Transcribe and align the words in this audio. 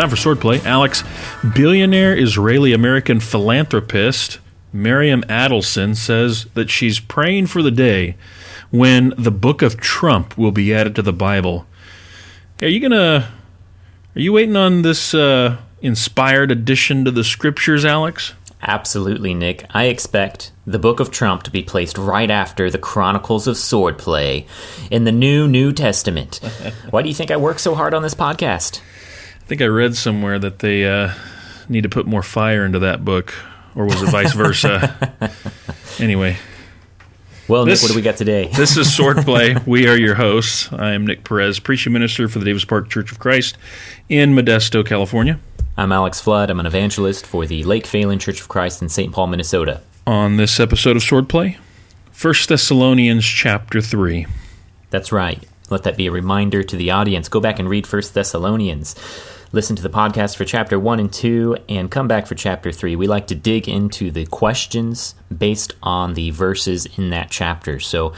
Time 0.00 0.08
for 0.08 0.16
swordplay. 0.16 0.64
Alex, 0.64 1.04
billionaire 1.54 2.16
Israeli 2.16 2.72
American 2.72 3.20
philanthropist 3.20 4.38
Miriam 4.72 5.22
Adelson 5.24 5.94
says 5.94 6.46
that 6.54 6.70
she's 6.70 6.98
praying 6.98 7.48
for 7.48 7.62
the 7.62 7.70
day 7.70 8.16
when 8.70 9.12
the 9.18 9.30
book 9.30 9.60
of 9.60 9.76
Trump 9.78 10.38
will 10.38 10.52
be 10.52 10.72
added 10.72 10.94
to 10.94 11.02
the 11.02 11.12
Bible. 11.12 11.66
Are 12.62 12.68
you 12.68 12.80
gonna? 12.80 13.30
Are 14.16 14.18
you 14.18 14.32
waiting 14.32 14.56
on 14.56 14.80
this 14.80 15.12
uh, 15.12 15.58
inspired 15.82 16.50
addition 16.50 17.04
to 17.04 17.10
the 17.10 17.22
scriptures, 17.22 17.84
Alex? 17.84 18.32
Absolutely, 18.62 19.34
Nick. 19.34 19.66
I 19.68 19.84
expect 19.84 20.50
the 20.66 20.78
Book 20.78 21.00
of 21.00 21.10
Trump 21.10 21.42
to 21.42 21.50
be 21.50 21.62
placed 21.62 21.98
right 21.98 22.30
after 22.30 22.70
the 22.70 22.78
Chronicles 22.78 23.46
of 23.46 23.56
Swordplay 23.56 24.46
in 24.90 25.04
the 25.04 25.12
New 25.12 25.46
New 25.46 25.74
Testament. 25.74 26.36
Why 26.88 27.02
do 27.02 27.10
you 27.10 27.14
think 27.14 27.30
I 27.30 27.36
work 27.36 27.58
so 27.58 27.74
hard 27.74 27.92
on 27.92 28.02
this 28.02 28.14
podcast? 28.14 28.80
I 29.50 29.52
think 29.52 29.62
I 29.62 29.66
read 29.66 29.96
somewhere 29.96 30.38
that 30.38 30.60
they 30.60 30.86
uh, 30.86 31.12
need 31.68 31.80
to 31.80 31.88
put 31.88 32.06
more 32.06 32.22
fire 32.22 32.64
into 32.64 32.78
that 32.78 33.04
book, 33.04 33.34
or 33.74 33.84
was 33.84 34.00
it 34.00 34.08
vice 34.08 34.32
versa? 34.32 34.96
anyway. 35.98 36.36
Well, 37.48 37.64
this, 37.64 37.82
Nick, 37.82 37.88
what 37.88 37.92
do 37.92 37.98
we 37.98 38.02
got 38.02 38.16
today? 38.16 38.46
this 38.54 38.76
is 38.76 38.86
Swordplay. 38.86 39.60
We 39.66 39.88
are 39.88 39.96
your 39.96 40.14
hosts. 40.14 40.72
I 40.72 40.92
am 40.92 41.04
Nick 41.04 41.24
Perez, 41.24 41.58
preaching 41.58 41.92
minister 41.92 42.28
for 42.28 42.38
the 42.38 42.44
Davis 42.44 42.64
Park 42.64 42.90
Church 42.90 43.10
of 43.10 43.18
Christ 43.18 43.58
in 44.08 44.36
Modesto, 44.36 44.86
California. 44.86 45.40
I'm 45.76 45.90
Alex 45.90 46.20
Flood. 46.20 46.48
I'm 46.48 46.60
an 46.60 46.66
evangelist 46.66 47.26
for 47.26 47.44
the 47.44 47.64
Lake 47.64 47.86
Phalen 47.86 48.20
Church 48.20 48.40
of 48.40 48.46
Christ 48.46 48.80
in 48.80 48.88
St. 48.88 49.12
Paul, 49.12 49.26
Minnesota. 49.26 49.80
On 50.06 50.36
this 50.36 50.60
episode 50.60 50.96
of 50.96 51.02
Swordplay, 51.02 51.56
1 52.22 52.34
Thessalonians 52.46 53.26
chapter 53.26 53.80
3. 53.80 54.28
That's 54.90 55.10
right. 55.10 55.44
Let 55.70 55.82
that 55.82 55.96
be 55.96 56.06
a 56.06 56.12
reminder 56.12 56.62
to 56.62 56.76
the 56.76 56.92
audience. 56.92 57.28
Go 57.28 57.40
back 57.40 57.58
and 57.58 57.68
read 57.68 57.90
1 57.90 58.02
Thessalonians. 58.12 58.94
Listen 59.52 59.74
to 59.74 59.82
the 59.82 59.90
podcast 59.90 60.36
for 60.36 60.44
chapter 60.44 60.78
1 60.78 61.00
and 61.00 61.12
2 61.12 61.56
and 61.68 61.90
come 61.90 62.06
back 62.06 62.28
for 62.28 62.36
chapter 62.36 62.70
3. 62.70 62.94
We 62.94 63.08
like 63.08 63.26
to 63.26 63.34
dig 63.34 63.68
into 63.68 64.12
the 64.12 64.24
questions 64.26 65.16
based 65.36 65.74
on 65.82 66.14
the 66.14 66.30
verses 66.30 66.86
in 66.96 67.10
that 67.10 67.32
chapter. 67.32 67.80
So 67.80 68.12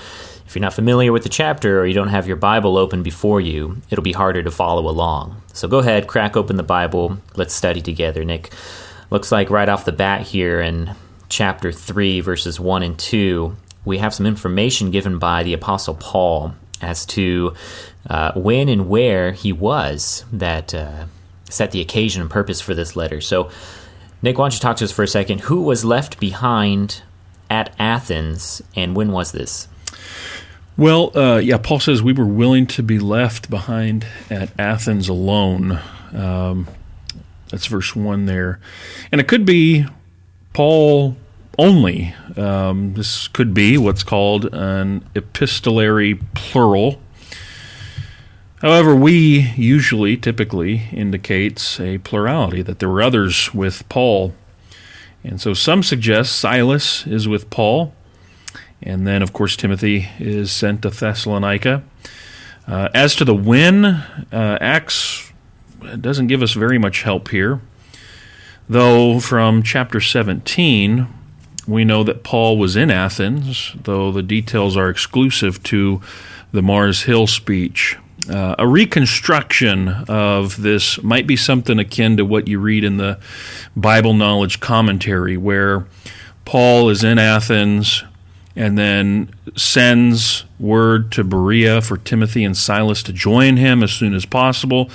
if 0.47 0.55
you're 0.55 0.61
not 0.61 0.75
familiar 0.75 1.11
with 1.11 1.23
the 1.23 1.31
chapter 1.31 1.81
or 1.81 1.87
you 1.87 1.95
don't 1.95 2.09
have 2.09 2.27
your 2.27 2.37
Bible 2.37 2.77
open 2.77 3.03
before 3.03 3.41
you, 3.41 3.81
it'll 3.89 4.05
be 4.05 4.13
harder 4.13 4.43
to 4.43 4.51
follow 4.51 4.87
along. 4.87 5.41
So 5.55 5.69
go 5.69 5.79
ahead, 5.79 6.07
crack 6.07 6.37
open 6.37 6.57
the 6.57 6.63
Bible. 6.63 7.17
Let's 7.35 7.55
study 7.55 7.81
together, 7.81 8.27
Nick. 8.27 8.53
Looks 9.09 9.33
like 9.33 9.49
right 9.49 9.71
off 9.71 9.87
the 9.87 9.93
bat 9.93 10.21
here 10.27 10.61
in 10.61 10.95
chapter 11.31 11.73
3, 11.73 12.21
verses 12.21 12.61
1 12.61 12.83
and 12.83 12.99
2, 12.99 13.57
we 13.87 13.97
have 13.97 14.13
some 14.13 14.27
information 14.27 14.91
given 14.91 15.19
by 15.19 15.45
the 15.45 15.55
Apostle 15.55 15.95
Paul 15.95 16.55
as 16.83 17.07
to 17.07 17.55
uh, 18.11 18.33
when 18.33 18.69
and 18.69 18.91
where 18.91 19.33
he 19.33 19.51
was 19.51 20.27
that 20.31 20.75
uh, 20.75 21.07
set 21.53 21.71
the 21.71 21.81
occasion 21.81 22.23
and 22.23 22.31
purpose 22.31 22.61
for 22.61 22.75
this 22.75 22.97
letter. 22.97 23.21
So, 23.21 23.51
Nick, 24.23 24.39
why 24.39 24.45
don't 24.45 24.55
you 24.55 24.61
talk 24.61 24.77
to 24.79 24.85
us 24.85 24.93
for 24.93 25.03
a 25.03 25.09
second? 25.09 25.43
Who 25.43 25.63
was 25.63 25.85
left 25.85 26.19
behind 26.19 27.03
at 27.51 27.75
Athens, 27.79 28.63
and 28.75 28.97
when 28.97 29.13
was 29.13 29.33
this? 29.33 29.69
Well, 30.77 31.17
uh, 31.17 31.37
yeah, 31.37 31.59
Paul 31.59 31.81
says 31.81 32.03
we 32.03 32.15
were 32.15 32.25
willing 32.25 32.67
to 32.69 32.83
be 32.83 32.99
left 32.99 33.51
behind 33.51 34.07
at 34.31 34.59
Athens 34.59 35.09
alone. 35.09 35.79
Um, 36.15 36.67
that's 37.51 37.67
verse 37.67 37.95
1 37.95 38.25
there. 38.25 38.59
And 39.11 39.21
it 39.21 39.29
could 39.29 39.45
be 39.45 39.85
Paul 40.55 41.17
only. 41.59 42.15
Um, 42.37 42.95
this 42.95 43.29
could 43.29 43.53
be 43.53 43.77
what's 43.77 44.03
called 44.03 44.47
an 44.55 45.07
epistolary 45.15 46.15
plural. 46.35 47.02
However, 48.63 48.95
we 48.95 49.53
usually, 49.57 50.17
typically, 50.17 50.83
indicates 50.93 51.81
a 51.81 51.99
plurality, 51.99 52.63
that 52.63 52.79
there 52.79 52.89
were 52.89 53.03
others 53.03 53.53
with 53.53 53.89
Paul. 53.89 54.35
And 55.25 55.41
so 55.41 55.53
some 55.53 55.83
suggest 55.83 56.39
Silas 56.39 57.05
is 57.05 57.27
with 57.27 57.51
Paul. 57.51 57.93
And 58.81 59.05
then, 59.05 59.21
of 59.21 59.33
course, 59.33 59.57
Timothy 59.57 60.09
is 60.21 60.53
sent 60.53 60.83
to 60.83 60.91
Thessalonica. 60.91 61.83
Uh, 62.69 62.89
as 62.95 63.17
to 63.17 63.25
the 63.25 63.35
when, 63.35 63.85
uh, 63.85 64.59
Acts 64.61 65.33
doesn't 66.01 66.29
give 66.29 66.41
us 66.41 66.53
very 66.53 66.79
much 66.79 67.03
help 67.03 67.31
here. 67.31 67.61
Though 68.69 69.19
from 69.19 69.65
chapter 69.65 70.01
17, 70.01 71.09
we 71.67 71.85
know 71.85 72.05
that 72.05 72.23
Paul 72.23 72.59
was 72.59 72.77
in 72.77 72.93
Athens, 72.93 73.75
though 73.83 74.13
the 74.13 74.23
details 74.23 74.77
are 74.77 74.89
exclusive 74.89 75.61
to 75.65 76.01
the 76.53 76.63
Mars 76.63 77.03
Hill 77.03 77.27
speech. 77.27 77.99
Uh, 78.31 78.55
a 78.59 78.67
reconstruction 78.67 79.89
of 80.09 80.61
this 80.63 81.03
might 81.03 81.27
be 81.27 81.37
something 81.37 81.79
akin 81.79 82.17
to 82.17 82.25
what 82.25 82.47
you 82.47 82.61
read 82.61 82.85
in 82.85 82.97
the 82.97 83.19
Bible 83.75 84.15
Knowledge 84.15 84.61
Commentary, 84.61 85.37
where 85.37 85.87
Paul 86.45 86.89
is 86.89 87.03
in 87.03 87.19
Athens 87.19 88.05
and 88.55 88.79
then 88.79 89.31
sends 89.57 90.45
word 90.61 91.11
to 91.13 91.25
Berea 91.25 91.81
for 91.81 91.97
Timothy 91.97 92.45
and 92.45 92.57
Silas 92.57 93.03
to 93.05 93.13
join 93.13 93.57
him 93.57 93.83
as 93.83 93.93
soon 93.93 94.15
as 94.15 94.25
possible. 94.25 94.91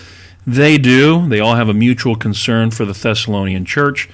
They 0.46 0.78
do. 0.78 1.28
They 1.28 1.42
all 1.42 1.56
have 1.56 1.68
a 1.68 1.74
mutual 1.74 2.16
concern 2.16 2.72
for 2.72 2.86
the 2.86 2.94
Thessalonian 2.94 3.66
church. 3.66 4.08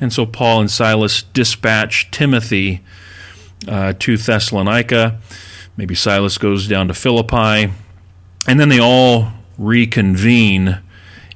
And 0.00 0.12
so 0.12 0.24
Paul 0.26 0.60
and 0.60 0.70
Silas 0.70 1.22
dispatch 1.22 2.10
Timothy 2.10 2.82
uh, 3.66 3.94
to 3.98 4.16
Thessalonica. 4.16 5.18
Maybe 5.76 5.94
Silas 5.94 6.38
goes 6.38 6.68
down 6.68 6.88
to 6.88 6.94
Philippi. 6.94 7.72
And 8.46 8.58
then 8.58 8.68
they 8.68 8.80
all 8.80 9.28
reconvene 9.58 10.80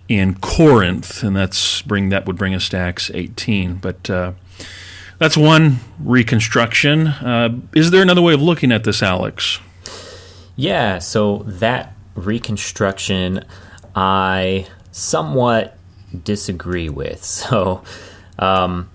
in 0.08 0.34
Corinth, 0.36 1.22
and 1.22 1.34
that's 1.36 1.82
bring 1.82 2.08
that 2.10 2.26
would 2.26 2.36
bring 2.36 2.54
us 2.54 2.68
to 2.70 2.76
Acts 2.76 3.10
18. 3.12 3.76
But 3.76 4.08
uh, 4.10 4.32
that's 5.18 5.36
one 5.36 5.80
reconstruction. 5.98 7.08
Uh, 7.08 7.60
is 7.74 7.90
there 7.90 8.02
another 8.02 8.22
way 8.22 8.34
of 8.34 8.42
looking 8.42 8.72
at 8.72 8.84
this, 8.84 9.02
Alex? 9.02 9.60
Yeah, 10.56 10.98
so 10.98 11.38
that 11.46 11.94
reconstruction 12.14 13.44
I 13.94 14.66
somewhat 14.92 15.76
disagree 16.22 16.88
with. 16.88 17.24
So, 17.24 17.82
um, 18.38 18.90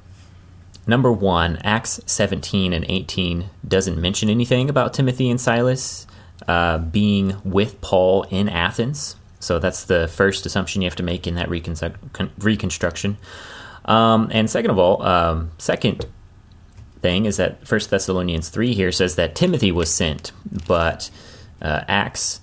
number 0.88 1.12
one, 1.12 1.58
Acts 1.64 2.00
17 2.06 2.74
and 2.74 2.86
18 2.90 3.50
doesn't 3.68 4.00
mention 4.00 4.30
anything 4.30 4.70
about 4.70 4.94
Timothy 4.94 5.30
and 5.30 5.40
Silas 5.40 6.08
uh, 6.48 6.78
being 6.80 7.36
with 7.44 7.82
Paul 7.82 8.24
in 8.30 8.50
Athens. 8.50 9.16
So 9.40 9.60
that's 9.60 9.86
the 9.86 10.08
first 10.08 10.46
assumption 10.46 10.82
you 10.82 10.88
have 10.88 10.96
to 10.98 11.04
make 11.04 11.28
in 11.28 11.36
that 11.36 11.50
reconstruction. 11.50 13.18
Um, 13.86 14.30
and 14.32 14.50
second 14.50 14.72
of 14.72 14.78
all, 14.78 15.02
um, 15.02 15.52
second 15.58 16.06
thing 17.02 17.26
is 17.26 17.38
that 17.38 17.66
First 17.66 17.90
Thessalonians 17.90 18.50
three 18.50 18.74
here 18.74 18.92
says 18.92 19.16
that 19.16 19.36
Timothy 19.36 19.72
was 19.72 19.94
sent, 19.94 20.32
but 20.68 21.10
uh, 21.62 21.84
Acts 21.88 22.42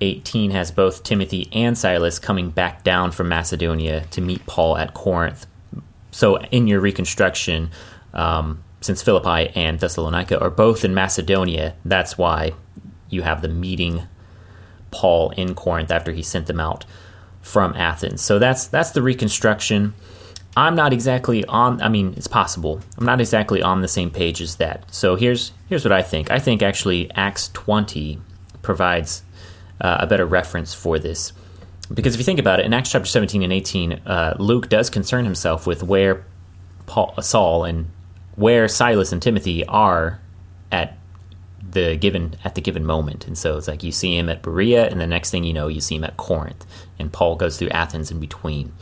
18 0.00 0.52
has 0.52 0.70
both 0.70 1.02
Timothy 1.02 1.48
and 1.52 1.76
Silas 1.76 2.18
coming 2.18 2.50
back 2.50 2.84
down 2.84 3.10
from 3.10 3.28
Macedonia 3.28 4.06
to 4.10 4.20
meet 4.20 4.46
Paul 4.46 4.76
at 4.78 4.94
Corinth. 4.94 5.46
So 6.10 6.38
in 6.38 6.66
your 6.66 6.80
reconstruction, 6.80 7.70
um, 8.14 8.62
since 8.80 9.02
Philippi 9.02 9.50
and 9.54 9.78
Thessalonica 9.78 10.40
are 10.40 10.50
both 10.50 10.84
in 10.84 10.94
Macedonia, 10.94 11.74
that's 11.84 12.16
why 12.16 12.52
you 13.10 13.22
have 13.22 13.42
the 13.42 13.48
meeting 13.48 14.02
Paul 14.90 15.30
in 15.30 15.54
Corinth 15.54 15.90
after 15.90 16.12
he 16.12 16.22
sent 16.22 16.46
them 16.46 16.60
out 16.60 16.84
from 17.40 17.74
Athens. 17.74 18.22
So 18.22 18.38
that's 18.38 18.66
that's 18.66 18.90
the 18.90 19.02
reconstruction. 19.02 19.94
I'm 20.56 20.74
not 20.74 20.92
exactly 20.92 21.44
on. 21.44 21.80
I 21.80 21.88
mean, 21.88 22.14
it's 22.16 22.26
possible. 22.26 22.80
I'm 22.96 23.06
not 23.06 23.20
exactly 23.20 23.62
on 23.62 23.80
the 23.80 23.88
same 23.88 24.10
page 24.10 24.40
as 24.40 24.56
that. 24.56 24.92
So 24.92 25.14
here's 25.16 25.52
here's 25.68 25.84
what 25.84 25.92
I 25.92 26.02
think. 26.02 26.30
I 26.30 26.38
think 26.38 26.62
actually 26.62 27.10
Acts 27.14 27.48
20 27.54 28.20
provides 28.62 29.22
uh, 29.80 29.98
a 30.00 30.06
better 30.06 30.26
reference 30.26 30.74
for 30.74 30.98
this, 30.98 31.32
because 31.92 32.14
if 32.14 32.20
you 32.20 32.24
think 32.24 32.40
about 32.40 32.60
it, 32.60 32.66
in 32.66 32.74
Acts 32.74 32.90
chapter 32.90 33.06
17 33.06 33.42
and 33.42 33.52
18, 33.52 33.92
uh, 33.92 34.36
Luke 34.38 34.68
does 34.68 34.90
concern 34.90 35.24
himself 35.24 35.66
with 35.66 35.82
where 35.82 36.24
Paul, 36.86 37.14
Saul 37.22 37.64
and 37.64 37.90
where 38.34 38.68
Silas 38.68 39.12
and 39.12 39.22
Timothy 39.22 39.64
are 39.64 40.20
at 40.72 40.97
the 41.70 41.96
given 41.96 42.36
at 42.44 42.54
the 42.54 42.60
given 42.60 42.84
moment. 42.84 43.26
And 43.26 43.36
so 43.36 43.56
it's 43.56 43.68
like 43.68 43.82
you 43.82 43.92
see 43.92 44.16
him 44.16 44.28
at 44.28 44.42
Berea, 44.42 44.88
and 44.88 45.00
the 45.00 45.06
next 45.06 45.30
thing 45.30 45.44
you 45.44 45.52
know, 45.52 45.68
you 45.68 45.80
see 45.80 45.96
him 45.96 46.04
at 46.04 46.16
Corinth, 46.16 46.64
and 46.98 47.12
Paul 47.12 47.36
goes 47.36 47.58
through 47.58 47.70
Athens 47.70 48.10
in 48.10 48.20
between. 48.20 48.72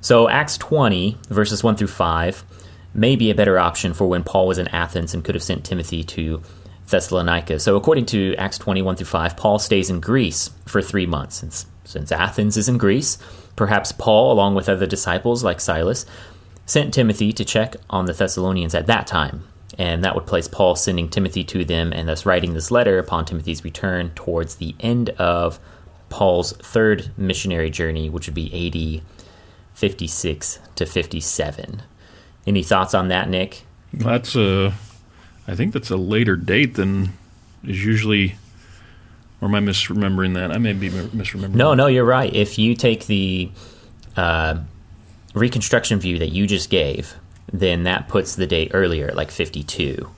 So 0.00 0.28
Acts 0.28 0.58
20, 0.58 1.16
verses 1.28 1.64
1 1.64 1.76
through 1.76 1.88
5, 1.88 2.44
may 2.92 3.16
be 3.16 3.30
a 3.30 3.34
better 3.34 3.58
option 3.58 3.94
for 3.94 4.06
when 4.06 4.22
Paul 4.22 4.46
was 4.46 4.58
in 4.58 4.68
Athens 4.68 5.14
and 5.14 5.24
could 5.24 5.34
have 5.34 5.42
sent 5.42 5.64
Timothy 5.64 6.04
to 6.04 6.42
Thessalonica. 6.88 7.58
So 7.58 7.76
according 7.76 8.06
to 8.06 8.34
Acts 8.36 8.58
20, 8.58 8.82
1 8.82 8.96
through 8.96 9.06
5, 9.06 9.36
Paul 9.36 9.58
stays 9.58 9.90
in 9.90 10.00
Greece 10.00 10.50
for 10.66 10.82
three 10.82 11.06
months. 11.06 11.36
Since, 11.36 11.66
since 11.84 12.12
Athens 12.12 12.56
is 12.56 12.68
in 12.68 12.78
Greece, 12.78 13.18
perhaps 13.56 13.92
Paul, 13.92 14.32
along 14.32 14.54
with 14.54 14.68
other 14.68 14.86
disciples 14.86 15.42
like 15.42 15.60
Silas, 15.60 16.04
sent 16.66 16.94
Timothy 16.94 17.32
to 17.32 17.44
check 17.44 17.76
on 17.90 18.06
the 18.06 18.12
Thessalonians 18.12 18.74
at 18.74 18.86
that 18.86 19.06
time. 19.06 19.44
And 19.78 20.04
that 20.04 20.14
would 20.14 20.26
place 20.26 20.46
Paul 20.48 20.76
sending 20.76 21.08
Timothy 21.08 21.44
to 21.44 21.64
them 21.64 21.92
and 21.92 22.08
thus 22.08 22.24
writing 22.24 22.54
this 22.54 22.70
letter 22.70 22.98
upon 22.98 23.24
Timothy's 23.24 23.64
return 23.64 24.10
towards 24.14 24.56
the 24.56 24.74
end 24.80 25.10
of 25.10 25.58
Paul's 26.08 26.52
third 26.52 27.10
missionary 27.16 27.70
journey, 27.70 28.08
which 28.08 28.26
would 28.26 28.34
be 28.34 29.02
AD 29.02 29.02
56 29.74 30.58
to 30.76 30.86
57. 30.86 31.82
Any 32.46 32.62
thoughts 32.62 32.94
on 32.94 33.08
that, 33.08 33.28
Nick? 33.28 33.62
That's 33.92 34.36
a, 34.36 34.74
I 35.48 35.54
think 35.56 35.72
that's 35.72 35.90
a 35.90 35.96
later 35.96 36.36
date 36.36 36.74
than 36.74 37.14
is 37.66 37.84
usually. 37.84 38.36
Or 39.40 39.48
am 39.48 39.54
I 39.54 39.60
misremembering 39.60 40.34
that? 40.34 40.52
I 40.52 40.58
may 40.58 40.72
be 40.72 40.88
misremembering. 40.88 41.54
No, 41.54 41.74
no, 41.74 41.86
you're 41.86 42.04
right. 42.04 42.32
If 42.32 42.58
you 42.58 42.74
take 42.74 43.06
the 43.06 43.50
uh, 44.16 44.58
reconstruction 45.34 45.98
view 45.98 46.18
that 46.18 46.30
you 46.30 46.46
just 46.46 46.70
gave, 46.70 47.14
then 47.60 47.84
that 47.84 48.08
puts 48.08 48.34
the 48.34 48.46
date 48.48 48.72
earlier, 48.74 49.12
like 49.12 49.30
52, 49.30 50.10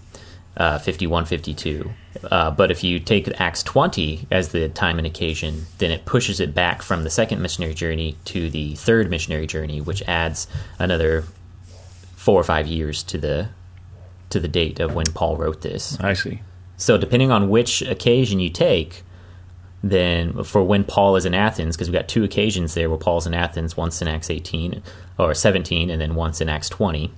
uh, 0.56 0.78
51, 0.78 1.26
52. 1.26 1.90
Uh, 2.30 2.50
but 2.50 2.70
if 2.70 2.82
you 2.82 2.98
take 2.98 3.28
Acts 3.38 3.62
20 3.62 4.26
as 4.30 4.48
the 4.48 4.70
time 4.70 4.96
and 4.96 5.06
occasion, 5.06 5.66
then 5.76 5.90
it 5.90 6.06
pushes 6.06 6.40
it 6.40 6.54
back 6.54 6.80
from 6.80 7.04
the 7.04 7.10
second 7.10 7.42
missionary 7.42 7.74
journey 7.74 8.16
to 8.24 8.48
the 8.48 8.74
third 8.76 9.10
missionary 9.10 9.46
journey, 9.46 9.82
which 9.82 10.02
adds 10.08 10.46
another 10.78 11.24
four 12.14 12.40
or 12.40 12.44
five 12.44 12.66
years 12.66 13.02
to 13.02 13.18
the 13.18 13.48
to 14.30 14.40
the 14.40 14.48
date 14.48 14.80
of 14.80 14.94
when 14.94 15.06
Paul 15.06 15.36
wrote 15.36 15.60
this. 15.60 16.00
I 16.00 16.14
see. 16.14 16.40
So 16.78 16.98
depending 16.98 17.30
on 17.30 17.48
which 17.48 17.82
occasion 17.82 18.40
you 18.40 18.50
take, 18.50 19.04
then 19.90 20.42
for 20.44 20.62
when 20.62 20.84
Paul 20.84 21.16
is 21.16 21.24
in 21.24 21.34
Athens, 21.34 21.76
because 21.76 21.88
we've 21.88 21.98
got 21.98 22.08
two 22.08 22.24
occasions 22.24 22.74
there 22.74 22.88
where 22.88 22.98
Paul's 22.98 23.26
in 23.26 23.34
Athens, 23.34 23.76
once 23.76 24.02
in 24.02 24.08
Acts 24.08 24.30
18 24.30 24.82
or 25.18 25.34
17, 25.34 25.90
and 25.90 26.00
then 26.00 26.14
once 26.14 26.40
in 26.40 26.48
Acts 26.48 26.68
20. 26.68 27.12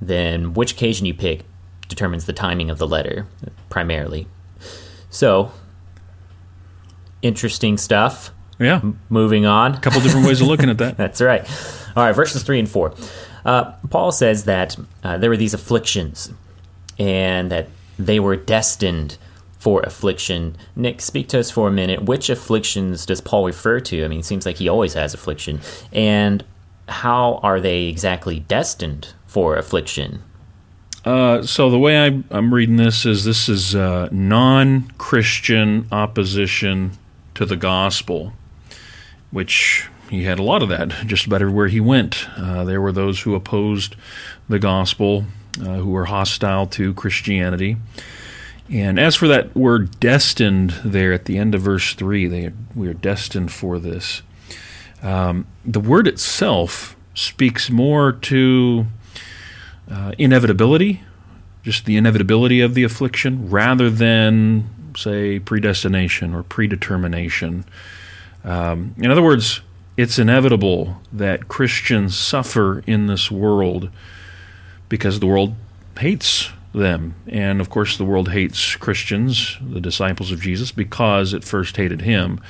Then 0.00 0.54
which 0.54 0.72
occasion 0.72 1.06
you 1.06 1.14
pick 1.14 1.44
determines 1.88 2.24
the 2.26 2.32
timing 2.32 2.70
of 2.70 2.78
the 2.78 2.86
letter 2.86 3.26
primarily. 3.68 4.26
So 5.10 5.52
interesting 7.22 7.76
stuff. 7.76 8.30
Yeah. 8.58 8.76
M- 8.76 9.00
moving 9.08 9.46
on. 9.46 9.74
A 9.74 9.80
couple 9.80 10.00
different 10.00 10.26
ways 10.26 10.40
of 10.40 10.46
looking 10.46 10.70
at 10.70 10.78
that. 10.78 10.96
That's 10.96 11.20
right. 11.20 11.42
All 11.96 12.04
right, 12.04 12.12
verses 12.12 12.42
3 12.42 12.60
and 12.60 12.68
4. 12.68 12.94
Uh, 13.44 13.72
Paul 13.90 14.12
says 14.12 14.44
that 14.44 14.76
uh, 15.02 15.18
there 15.18 15.30
were 15.30 15.36
these 15.36 15.54
afflictions 15.54 16.32
and 16.98 17.50
that 17.50 17.68
they 17.98 18.20
were 18.20 18.36
destined 18.36 19.16
for 19.60 19.82
affliction. 19.82 20.56
Nick, 20.74 21.02
speak 21.02 21.28
to 21.28 21.38
us 21.38 21.50
for 21.50 21.68
a 21.68 21.70
minute. 21.70 22.02
Which 22.02 22.30
afflictions 22.30 23.04
does 23.04 23.20
Paul 23.20 23.44
refer 23.44 23.78
to? 23.80 24.04
I 24.04 24.08
mean, 24.08 24.20
it 24.20 24.24
seems 24.24 24.46
like 24.46 24.56
he 24.56 24.68
always 24.68 24.94
has 24.94 25.12
affliction. 25.12 25.60
And 25.92 26.42
how 26.88 27.40
are 27.42 27.60
they 27.60 27.84
exactly 27.84 28.40
destined 28.40 29.12
for 29.26 29.54
affliction? 29.56 30.22
Uh, 31.04 31.42
so 31.42 31.70
the 31.70 31.78
way 31.78 31.98
I, 31.98 32.22
am 32.36 32.52
reading 32.52 32.76
this 32.76 33.04
is 33.04 33.24
this 33.24 33.50
is 33.50 33.74
uh, 33.74 34.08
non-Christian 34.10 35.86
opposition 35.92 36.92
to 37.34 37.44
the 37.44 37.56
gospel, 37.56 38.32
which 39.30 39.88
he 40.08 40.24
had 40.24 40.38
a 40.38 40.42
lot 40.42 40.62
of 40.62 40.70
that 40.70 40.88
just 41.06 41.26
about 41.26 41.42
everywhere 41.42 41.68
he 41.68 41.80
went. 41.80 42.26
Uh, 42.34 42.64
there 42.64 42.80
were 42.80 42.92
those 42.92 43.20
who 43.20 43.34
opposed 43.34 43.94
the 44.48 44.58
gospel, 44.58 45.26
uh, 45.60 45.74
who 45.74 45.90
were 45.90 46.06
hostile 46.06 46.66
to 46.68 46.94
Christianity. 46.94 47.76
And 48.70 49.00
as 49.00 49.16
for 49.16 49.26
that 49.26 49.54
word 49.56 49.98
destined 49.98 50.70
there 50.84 51.12
at 51.12 51.24
the 51.24 51.38
end 51.38 51.54
of 51.56 51.62
verse 51.62 51.92
3, 51.94 52.26
they, 52.28 52.52
we 52.74 52.86
are 52.88 52.94
destined 52.94 53.50
for 53.50 53.80
this. 53.80 54.22
Um, 55.02 55.46
the 55.64 55.80
word 55.80 56.06
itself 56.06 56.94
speaks 57.14 57.68
more 57.68 58.12
to 58.12 58.86
uh, 59.90 60.12
inevitability, 60.18 61.02
just 61.64 61.84
the 61.84 61.96
inevitability 61.96 62.60
of 62.60 62.74
the 62.74 62.84
affliction, 62.84 63.50
rather 63.50 63.90
than, 63.90 64.92
say, 64.96 65.40
predestination 65.40 66.32
or 66.32 66.44
predetermination. 66.44 67.64
Um, 68.44 68.94
in 68.98 69.10
other 69.10 69.22
words, 69.22 69.62
it's 69.96 70.18
inevitable 70.18 71.00
that 71.12 71.48
Christians 71.48 72.16
suffer 72.16 72.84
in 72.86 73.08
this 73.08 73.32
world 73.32 73.90
because 74.88 75.18
the 75.18 75.26
world 75.26 75.56
hates 75.98 76.50
them. 76.72 77.14
And 77.26 77.60
of 77.60 77.70
course, 77.70 77.96
the 77.96 78.04
world 78.04 78.30
hates 78.30 78.76
Christians, 78.76 79.58
the 79.60 79.80
disciples 79.80 80.30
of 80.30 80.40
Jesus, 80.40 80.72
because 80.72 81.32
it 81.32 81.44
first 81.44 81.76
hated 81.76 82.02
him, 82.02 82.40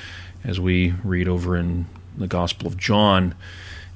as 0.43 0.59
we 0.59 0.91
read 1.03 1.27
over 1.27 1.55
in 1.55 1.87
the 2.17 2.27
Gospel 2.27 2.67
of 2.67 2.77
John, 2.77 3.35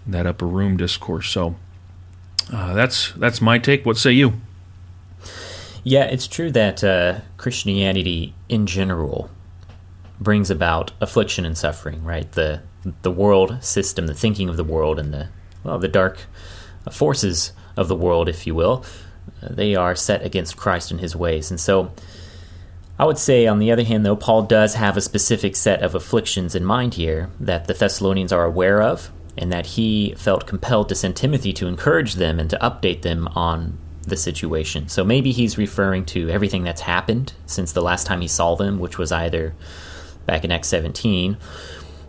in 0.06 0.12
that 0.12 0.26
upper 0.26 0.48
room 0.48 0.78
discourse. 0.78 1.30
So 1.30 1.56
uh, 2.52 2.74
that's 2.74 3.12
that's 3.14 3.42
my 3.42 3.60
take. 3.60 3.86
What 3.86 3.98
say 3.98 4.12
you? 4.12 4.34
Yeah, 5.84 6.06
it's 6.06 6.28
true 6.28 6.52
that 6.52 6.84
uh, 6.84 7.20
Christianity 7.38 8.34
in 8.50 8.66
general 8.66 9.30
brings 10.20 10.50
about 10.50 10.92
affliction 11.02 11.46
and 11.46 11.58
suffering, 11.58 12.04
right? 12.04 12.32
The 12.32 12.62
the 13.02 13.12
world 13.12 13.64
system, 13.64 14.08
the 14.08 14.14
thinking 14.14 14.50
of 14.50 14.58
the 14.58 14.64
world, 14.64 15.00
and 15.00 15.14
the 15.14 15.30
well, 15.64 15.80
the 15.80 15.88
dark 15.88 16.20
forces 16.92 17.52
of 17.76 17.88
the 17.88 17.96
world, 17.96 18.30
if 18.30 18.46
you 18.46 18.56
will, 18.56 18.86
they 19.50 19.76
are 19.76 19.96
set 19.96 20.24
against 20.24 20.58
Christ 20.58 20.92
and 20.92 21.00
His 21.00 21.16
ways, 21.16 21.50
and 21.52 21.60
so. 21.60 21.92
I 22.98 23.04
would 23.04 23.18
say, 23.18 23.46
on 23.46 23.60
the 23.60 23.74
other 23.74 23.84
hand, 23.84 24.06
though, 24.06 24.16
Paul 24.16 24.44
does 24.44 24.76
have 24.76 24.96
a 24.96 25.02
specific 25.02 25.58
set 25.58 25.84
of 25.84 25.96
afflictions 25.96 26.56
in 26.56 26.64
mind 26.64 26.94
here 26.94 27.30
that 27.42 27.68
the 27.68 27.74
Thessalonians 27.74 28.32
are 28.32 28.46
aware 28.46 28.82
of, 28.82 29.12
and 29.38 29.52
that 29.52 29.66
he 29.66 30.14
felt 30.18 30.48
compelled 30.48 30.88
to 30.88 30.96
send 30.96 31.18
Timothy 31.18 31.52
to 31.54 31.68
encourage 31.68 32.14
them 32.14 32.40
and 32.40 32.50
to 32.50 32.58
update 32.60 33.02
them 33.02 33.28
on 33.36 33.78
the 34.04 34.18
situation. 34.18 34.88
So 34.88 35.04
maybe 35.04 35.32
he's 35.32 35.58
referring 35.58 36.06
to 36.06 36.30
everything 36.30 36.64
that's 36.64 36.82
happened 36.82 37.34
since 37.46 37.72
the 37.72 37.82
last 37.82 38.08
time 38.08 38.22
he 38.22 38.28
saw 38.28 38.56
them, 38.56 38.80
which 38.80 38.98
was 38.98 39.12
either 39.12 39.56
back 40.26 40.44
in 40.44 40.52
Acts 40.52 40.70
17, 40.70 41.38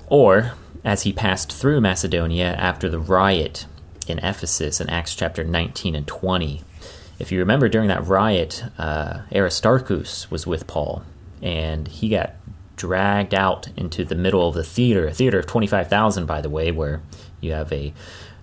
or 0.07 0.53
as 0.85 1.03
he 1.03 1.13
passed 1.13 1.53
through 1.53 1.81
Macedonia 1.81 2.55
after 2.55 2.89
the 2.89 3.01
riot 3.01 3.67
in 4.07 4.19
Ephesus 4.21 4.81
in 4.81 4.89
Acts 4.89 5.15
chapter 5.15 5.43
19 5.43 5.95
and 5.95 6.07
20. 6.07 6.63
If 7.19 7.33
you 7.33 7.39
remember, 7.39 7.69
during 7.69 7.89
that 7.89 8.07
riot, 8.07 8.65
uh, 8.79 9.21
Aristarchus 9.35 10.31
was 10.31 10.47
with 10.47 10.67
Paul, 10.67 11.03
and 11.41 11.89
he 11.89 12.09
got 12.09 12.35
dragged 12.77 13.35
out 13.35 13.69
into 13.77 14.05
the 14.05 14.15
middle 14.15 14.49
of 14.49 14.55
the 14.55 14.65
theater, 14.65 15.07
a 15.07 15.13
theater 15.13 15.39
of 15.39 15.47
25,000, 15.47 16.27
by 16.27 16.41
the 16.41 16.51
way, 16.51 16.71
where 16.71 17.01
you 17.41 17.53
have 17.53 17.73
a 17.73 17.95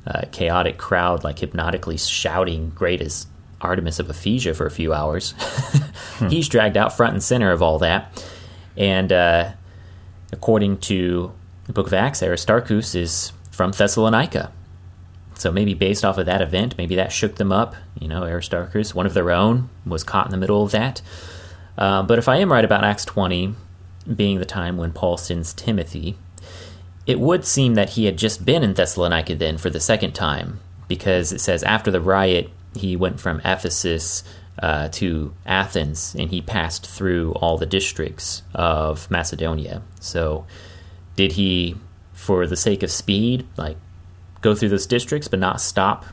uh, 0.08 0.22
chaotic 0.32 0.78
crowd 0.78 1.24
like 1.24 1.40
hypnotically 1.40 1.98
shouting, 1.98 2.72
Great 2.72 3.02
as 3.02 3.28
Artemis 3.62 4.00
of 4.00 4.10
Ephesia 4.10 4.54
for 4.56 4.66
a 4.66 4.72
few 4.72 4.94
hours. 4.94 5.32
hmm. 6.18 6.28
He's 6.28 6.50
dragged 6.50 6.76
out 6.76 6.96
front 6.96 7.14
and 7.14 7.24
center 7.24 7.52
of 7.52 7.62
all 7.62 7.80
that. 7.80 8.26
And 8.76 9.12
uh, 9.14 9.52
according 10.32 10.80
to 10.80 11.32
the 11.66 11.74
book 11.74 11.88
of 11.88 11.94
Acts, 11.94 12.22
Aristarchus 12.22 12.96
is 12.96 13.32
from 13.52 13.72
Thessalonica. 13.72 14.52
So 15.44 15.52
maybe 15.52 15.74
based 15.74 16.06
off 16.06 16.18
of 16.18 16.26
that 16.28 16.42
event, 16.42 16.76
maybe 16.78 16.96
that 16.96 17.12
shook 17.12 17.36
them 17.36 17.52
up. 17.52 17.76
You 18.00 18.08
know, 18.08 18.24
Aristarchus, 18.24 18.96
one 18.96 19.06
of 19.06 19.14
their 19.14 19.30
own, 19.30 19.70
was 19.86 20.02
caught 20.02 20.28
in 20.28 20.32
the 20.32 20.38
middle 20.38 20.64
of 20.64 20.72
that. 20.72 21.02
Uh, 21.78 22.02
but 22.02 22.18
if 22.18 22.30
I 22.30 22.38
am 22.38 22.50
right 22.50 22.64
about 22.64 22.86
Acts 22.86 23.04
20 23.04 23.54
being 24.16 24.40
the 24.40 24.46
time 24.46 24.78
when 24.78 24.94
Paul 24.94 25.18
sends 25.18 25.54
Timothy, 25.54 26.18
it 27.06 27.20
would 27.20 27.44
seem 27.44 27.74
that 27.74 27.90
he 27.90 28.06
had 28.06 28.18
just 28.18 28.46
been 28.46 28.64
in 28.64 28.74
Thessalonica 28.74 29.36
then 29.36 29.58
for 29.58 29.70
the 29.70 29.82
second 29.82 30.14
time, 30.14 30.62
because 30.88 31.34
it 31.34 31.42
says 31.42 31.62
after 31.64 31.92
the 31.92 32.00
riot, 32.00 32.50
he 32.74 32.96
went 32.96 33.20
from 33.20 33.42
Ephesus 33.44 34.24
uh, 34.60 34.88
to 34.94 35.34
Athens 35.46 36.16
and 36.18 36.30
he 36.30 36.42
passed 36.42 36.88
through 36.88 37.34
all 37.34 37.58
the 37.58 37.66
districts 37.66 38.44
of 38.54 39.12
Macedonia. 39.12 39.82
So, 40.00 40.46
did 41.18 41.34
he, 41.34 41.76
for 42.14 42.48
the 42.48 42.56
sake 42.56 42.82
of 42.82 42.90
speed, 42.90 43.46
like 43.58 43.76
go 44.44 44.54
through 44.54 44.70
those 44.70 44.86
districts 44.86 45.28
but 45.28 45.40
not 45.40 45.62
stop 45.62 46.06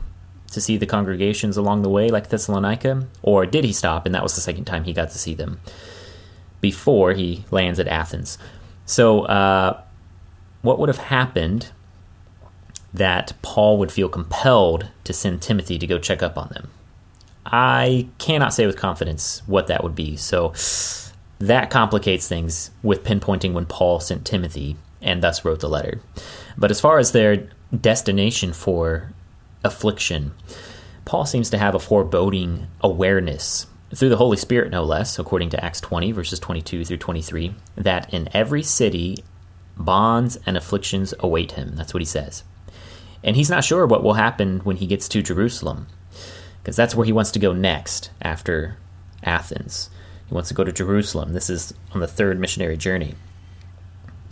to 0.51 0.59
see 0.59 0.77
the 0.77 0.85
congregations 0.85 1.57
along 1.57 1.81
the 1.81 1.89
way 1.89 2.09
like 2.09 2.29
Thessalonica? 2.29 3.07
Or 3.21 3.45
did 3.45 3.63
he 3.63 3.73
stop 3.73 4.05
and 4.05 4.15
that 4.15 4.23
was 4.23 4.35
the 4.35 4.41
second 4.41 4.65
time 4.65 4.83
he 4.83 4.93
got 4.93 5.09
to 5.11 5.17
see 5.17 5.33
them 5.33 5.59
before 6.59 7.13
he 7.13 7.45
lands 7.51 7.79
at 7.79 7.87
Athens? 7.87 8.37
So, 8.85 9.23
uh, 9.23 9.81
what 10.61 10.77
would 10.79 10.89
have 10.89 10.97
happened 10.97 11.71
that 12.93 13.33
Paul 13.41 13.77
would 13.77 13.91
feel 13.91 14.09
compelled 14.09 14.89
to 15.05 15.13
send 15.13 15.41
Timothy 15.41 15.79
to 15.79 15.87
go 15.87 15.97
check 15.97 16.21
up 16.21 16.37
on 16.37 16.49
them? 16.49 16.69
I 17.45 18.07
cannot 18.17 18.53
say 18.53 18.65
with 18.65 18.77
confidence 18.77 19.41
what 19.47 19.67
that 19.67 19.83
would 19.83 19.95
be. 19.95 20.15
So 20.17 20.53
that 21.39 21.69
complicates 21.69 22.27
things 22.27 22.71
with 22.83 23.03
pinpointing 23.03 23.53
when 23.53 23.65
Paul 23.65 23.99
sent 23.99 24.25
Timothy 24.25 24.77
and 25.01 25.23
thus 25.23 25.43
wrote 25.43 25.59
the 25.59 25.69
letter. 25.69 25.99
But 26.57 26.69
as 26.69 26.79
far 26.79 26.99
as 26.99 27.11
their 27.11 27.49
destination 27.75 28.53
for 28.53 29.11
affliction, 29.63 30.33
Paul 31.05 31.25
seems 31.25 31.49
to 31.49 31.57
have 31.57 31.75
a 31.75 31.79
foreboding 31.79 32.67
awareness 32.81 33.67
through 33.93 34.09
the 34.09 34.17
Holy 34.17 34.37
Spirit, 34.37 34.71
no 34.71 34.83
less, 34.83 35.19
according 35.19 35.49
to 35.49 35.63
Acts 35.63 35.81
20, 35.81 36.11
verses 36.11 36.39
22 36.39 36.85
through 36.85 36.97
23, 36.97 37.53
that 37.75 38.13
in 38.13 38.29
every 38.33 38.63
city 38.63 39.23
bonds 39.75 40.37
and 40.45 40.55
afflictions 40.55 41.13
await 41.19 41.53
him. 41.53 41.75
That's 41.75 41.93
what 41.93 42.01
he 42.01 42.05
says. 42.05 42.43
And 43.23 43.35
he's 43.35 43.49
not 43.49 43.63
sure 43.63 43.85
what 43.85 44.03
will 44.03 44.13
happen 44.13 44.59
when 44.59 44.77
he 44.77 44.87
gets 44.87 45.07
to 45.09 45.21
Jerusalem, 45.21 45.87
because 46.61 46.75
that's 46.75 46.95
where 46.95 47.05
he 47.05 47.11
wants 47.11 47.31
to 47.31 47.39
go 47.39 47.53
next 47.53 48.11
after 48.21 48.77
Athens. 49.23 49.89
He 50.27 50.33
wants 50.33 50.49
to 50.49 50.55
go 50.55 50.63
to 50.63 50.71
Jerusalem. 50.71 51.33
This 51.33 51.49
is 51.49 51.73
on 51.93 51.99
the 51.99 52.07
third 52.07 52.39
missionary 52.39 52.77
journey. 52.77 53.15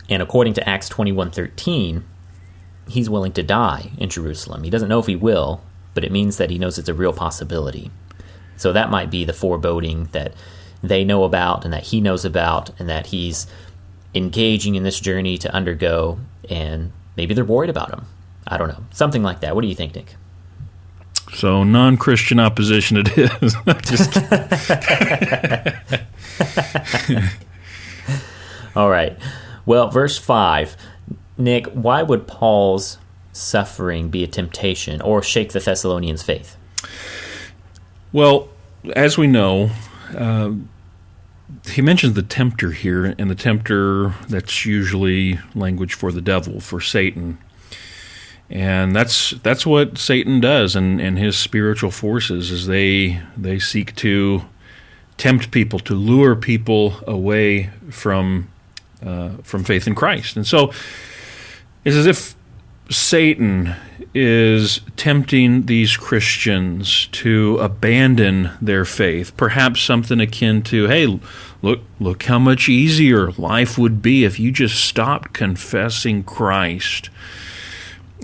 And 0.09 0.23
according 0.23 0.53
to 0.53 0.67
Acts 0.67 0.89
21:13, 0.89 2.03
he's 2.89 3.09
willing 3.09 3.31
to 3.33 3.43
die 3.43 3.91
in 3.97 4.09
Jerusalem. 4.09 4.63
He 4.63 4.69
doesn't 4.69 4.89
know 4.89 4.99
if 4.99 5.05
he 5.05 5.15
will, 5.15 5.61
but 5.93 6.03
it 6.03 6.11
means 6.11 6.37
that 6.37 6.49
he 6.49 6.57
knows 6.57 6.77
it's 6.77 6.89
a 6.89 6.93
real 6.93 7.13
possibility. 7.13 7.91
So 8.57 8.73
that 8.73 8.89
might 8.89 9.09
be 9.09 9.23
the 9.23 9.33
foreboding 9.33 10.05
that 10.11 10.33
they 10.83 11.03
know 11.03 11.23
about 11.23 11.63
and 11.63 11.73
that 11.73 11.83
he 11.83 12.01
knows 12.01 12.25
about 12.25 12.71
and 12.79 12.89
that 12.89 13.07
he's 13.07 13.47
engaging 14.13 14.75
in 14.75 14.83
this 14.83 14.99
journey 14.99 15.37
to 15.37 15.53
undergo 15.53 16.19
and 16.49 16.91
maybe 17.15 17.33
they're 17.33 17.45
worried 17.45 17.69
about 17.69 17.91
him. 17.91 18.05
I 18.47 18.57
don't 18.57 18.67
know. 18.67 18.83
Something 18.91 19.23
like 19.23 19.41
that. 19.41 19.55
What 19.55 19.61
do 19.61 19.67
you 19.67 19.75
think, 19.75 19.95
Nick? 19.95 20.15
So 21.33 21.63
non-Christian 21.63 22.39
opposition 22.39 22.97
it 22.97 23.17
is. 23.17 23.55
All 28.75 28.89
right. 28.89 29.17
Well, 29.65 29.89
verse 29.89 30.17
5. 30.17 30.75
Nick, 31.39 31.67
why 31.67 32.03
would 32.03 32.27
Paul's 32.27 32.97
suffering 33.31 34.09
be 34.09 34.23
a 34.23 34.27
temptation 34.27 35.01
or 35.01 35.23
shake 35.23 35.53
the 35.53 35.59
Thessalonians' 35.59 36.21
faith? 36.21 36.57
Well, 38.11 38.49
as 38.95 39.17
we 39.17 39.25
know, 39.25 39.71
uh, 40.15 40.51
he 41.69 41.81
mentions 41.81 42.13
the 42.13 42.23
tempter 42.23 42.71
here, 42.71 43.15
and 43.17 43.29
the 43.29 43.35
tempter, 43.35 44.13
that's 44.27 44.65
usually 44.65 45.39
language 45.55 45.93
for 45.93 46.11
the 46.11 46.21
devil, 46.21 46.59
for 46.59 46.81
Satan. 46.81 47.37
And 48.49 48.95
that's 48.95 49.31
that's 49.43 49.63
what 49.63 49.99
Satan 49.99 50.39
does 50.39 50.75
and, 50.75 50.99
and 50.99 51.19
his 51.19 51.37
spiritual 51.37 51.91
forces 51.91 52.49
is 52.49 52.65
they 52.65 53.21
they 53.37 53.59
seek 53.59 53.95
to 53.97 54.45
tempt 55.17 55.51
people, 55.51 55.77
to 55.81 55.93
lure 55.93 56.35
people 56.35 56.95
away 57.05 57.69
from 57.91 58.49
uh, 59.05 59.29
from 59.43 59.63
faith 59.63 59.85
in 59.85 59.93
Christ. 59.93 60.35
And 60.35 60.47
so 60.47 60.71
it's 61.85 61.95
as 61.95 62.05
if 62.05 62.35
Satan 62.89 63.75
is 64.13 64.81
tempting 64.97 65.67
these 65.67 65.95
Christians 65.95 67.07
to 67.11 67.57
abandon 67.59 68.51
their 68.61 68.85
faith. 68.85 69.35
Perhaps 69.37 69.81
something 69.81 70.19
akin 70.19 70.63
to, 70.63 70.87
hey, 70.87 71.19
look, 71.61 71.81
look 71.99 72.23
how 72.23 72.39
much 72.39 72.67
easier 72.67 73.31
life 73.33 73.77
would 73.77 74.01
be 74.01 74.23
if 74.23 74.39
you 74.39 74.51
just 74.51 74.83
stopped 74.83 75.33
confessing 75.33 76.23
Christ. 76.23 77.09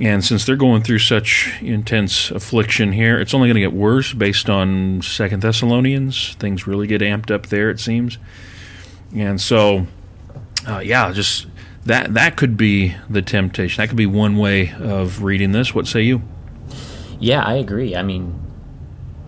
And 0.01 0.25
since 0.25 0.45
they're 0.45 0.57
going 0.57 0.81
through 0.81 0.99
such 0.99 1.53
intense 1.61 2.31
affliction 2.31 2.91
here, 2.91 3.19
it's 3.19 3.33
only 3.33 3.47
going 3.47 3.55
to 3.55 3.61
get 3.61 3.73
worse 3.73 4.11
based 4.13 4.49
on 4.49 5.01
Second 5.01 5.41
Thessalonians. 5.41 6.33
Things 6.35 6.67
really 6.67 6.87
get 6.87 7.01
amped 7.01 7.31
up 7.31 7.47
there, 7.47 7.69
it 7.69 7.79
seems. 7.79 8.17
And 9.15 9.39
so, 9.39 9.87
uh, 10.67 10.79
yeah, 10.79 11.11
just 11.13 11.47
that 11.85 12.13
that 12.13 12.35
could 12.35 12.57
be 12.57 12.95
the 13.09 13.21
temptation. 13.21 13.81
That 13.81 13.87
could 13.87 13.97
be 13.97 14.05
one 14.05 14.37
way 14.37 14.73
of 14.73 15.23
reading 15.23 15.51
this. 15.51 15.73
What 15.73 15.87
say 15.87 16.01
you? 16.01 16.21
Yeah, 17.19 17.43
I 17.43 17.53
agree. 17.53 17.95
I 17.95 18.01
mean, 18.01 18.39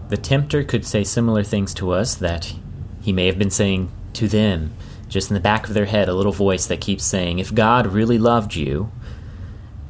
the 0.10 0.18
tempter 0.18 0.64
could 0.64 0.86
say 0.86 1.04
similar 1.04 1.44
things 1.44 1.74
to 1.76 1.92
us 1.92 2.16
that 2.16 2.54
he 3.02 3.14
may 3.14 3.28
have 3.28 3.40
been 3.40 3.52
saying 3.52 3.92
to 4.14 4.28
them, 4.28 4.74
just 5.08 5.30
in 5.30 5.36
the 5.36 5.40
back 5.40 5.68
of 5.68 5.74
their 5.74 5.86
head, 5.86 6.10
a 6.10 6.14
little 6.14 6.32
voice 6.32 6.66
that 6.68 6.82
keeps 6.82 7.06
saying, 7.06 7.40
If 7.40 7.54
God 7.54 7.88
really 7.88 8.18
loved 8.18 8.56
you 8.56 8.92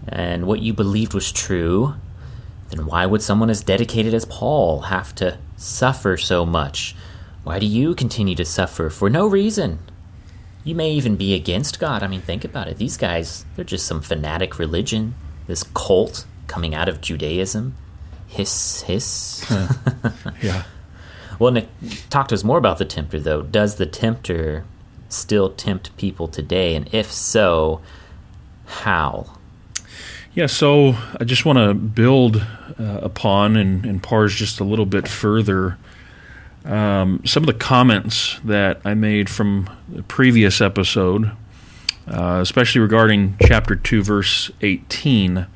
and 0.07 0.45
what 0.45 0.61
you 0.61 0.73
believed 0.73 1.13
was 1.13 1.31
true, 1.31 1.95
then 2.69 2.85
why 2.85 3.05
would 3.05 3.21
someone 3.21 3.49
as 3.49 3.63
dedicated 3.63 4.13
as 4.13 4.25
Paul 4.25 4.81
have 4.81 5.15
to 5.15 5.37
suffer 5.55 6.17
so 6.17 6.45
much? 6.45 6.95
Why 7.43 7.59
do 7.59 7.65
you 7.65 7.95
continue 7.95 8.35
to 8.35 8.45
suffer 8.45 8.89
for 8.89 9.09
no 9.09 9.25
reason? 9.25 9.79
You 10.67 10.75
may 10.75 10.91
even 10.91 11.15
be 11.15 11.33
against 11.33 11.79
God. 11.79 12.03
I 12.03 12.07
mean, 12.07 12.19
think 12.19 12.43
about 12.43 12.67
it. 12.67 12.75
These 12.75 12.97
guys, 12.97 13.45
they're 13.55 13.63
just 13.63 13.87
some 13.87 14.01
fanatic 14.01 14.59
religion, 14.59 15.15
this 15.47 15.63
cult 15.63 16.25
coming 16.47 16.75
out 16.75 16.89
of 16.89 16.99
Judaism. 16.99 17.73
Hiss, 18.27 18.81
hiss. 18.81 19.49
yeah. 20.41 20.63
Well, 21.39 21.53
Nick, 21.53 21.69
talk 22.09 22.27
to 22.27 22.35
us 22.35 22.43
more 22.43 22.57
about 22.57 22.79
the 22.79 22.83
tempter, 22.83 23.17
though. 23.17 23.43
Does 23.43 23.75
the 23.75 23.85
tempter 23.85 24.65
still 25.07 25.51
tempt 25.51 25.95
people 25.95 26.27
today? 26.27 26.75
And 26.75 26.93
if 26.93 27.13
so, 27.13 27.79
how? 28.65 29.37
Yeah, 30.33 30.47
so 30.47 30.97
I 31.17 31.23
just 31.23 31.45
want 31.45 31.59
to 31.59 31.73
build 31.75 32.45
uh, 32.77 32.99
upon 33.01 33.55
and, 33.55 33.85
and 33.85 34.03
parse 34.03 34.35
just 34.35 34.59
a 34.59 34.65
little 34.65 34.85
bit 34.85 35.07
further 35.07 35.77
um, 36.67 37.21
some 37.25 37.43
of 37.43 37.47
the 37.47 37.53
comments 37.53 38.39
that 38.43 38.81
I 38.83 38.93
made 38.93 39.29
from 39.29 39.69
the 39.87 40.03
previous 40.03 40.59
episode, 40.59 41.31
uh, 42.07 42.39
especially 42.41 42.81
regarding 42.81 43.37
chapter 43.41 43.75
2, 43.75 44.03
verse 44.03 44.51
18. 44.61 45.47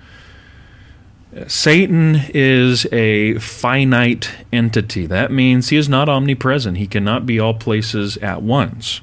Satan 1.47 2.21
is 2.33 2.85
a 2.91 3.35
finite 3.39 4.31
entity. 4.51 5.05
That 5.05 5.31
means 5.31 5.69
he 5.69 5.77
is 5.77 5.89
not 5.89 6.09
omnipresent. 6.09 6.77
He 6.77 6.87
cannot 6.87 7.25
be 7.25 7.39
all 7.39 7.53
places 7.53 8.17
at 8.17 8.41
once. 8.41 9.01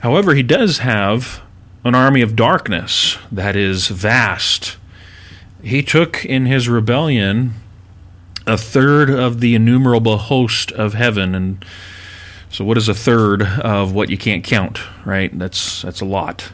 However, 0.00 0.34
he 0.34 0.42
does 0.42 0.78
have 0.78 1.42
an 1.84 1.94
army 1.94 2.22
of 2.22 2.34
darkness 2.34 3.18
that 3.30 3.56
is 3.56 3.88
vast. 3.88 4.76
He 5.62 5.82
took 5.82 6.24
in 6.24 6.46
his 6.46 6.68
rebellion 6.68 7.54
a 8.46 8.56
third 8.58 9.10
of 9.10 9.40
the 9.40 9.54
innumerable 9.54 10.18
host 10.18 10.72
of 10.72 10.94
heaven. 10.94 11.34
And 11.34 11.64
so 12.50 12.64
what 12.64 12.76
is 12.76 12.88
a 12.88 12.94
third 12.94 13.42
of 13.42 13.92
what 13.92 14.10
you 14.10 14.18
can't 14.18 14.44
count 14.44 14.80
right? 15.04 15.36
That's 15.38 15.82
that's 15.82 16.00
a 16.00 16.06
lot. 16.06 16.52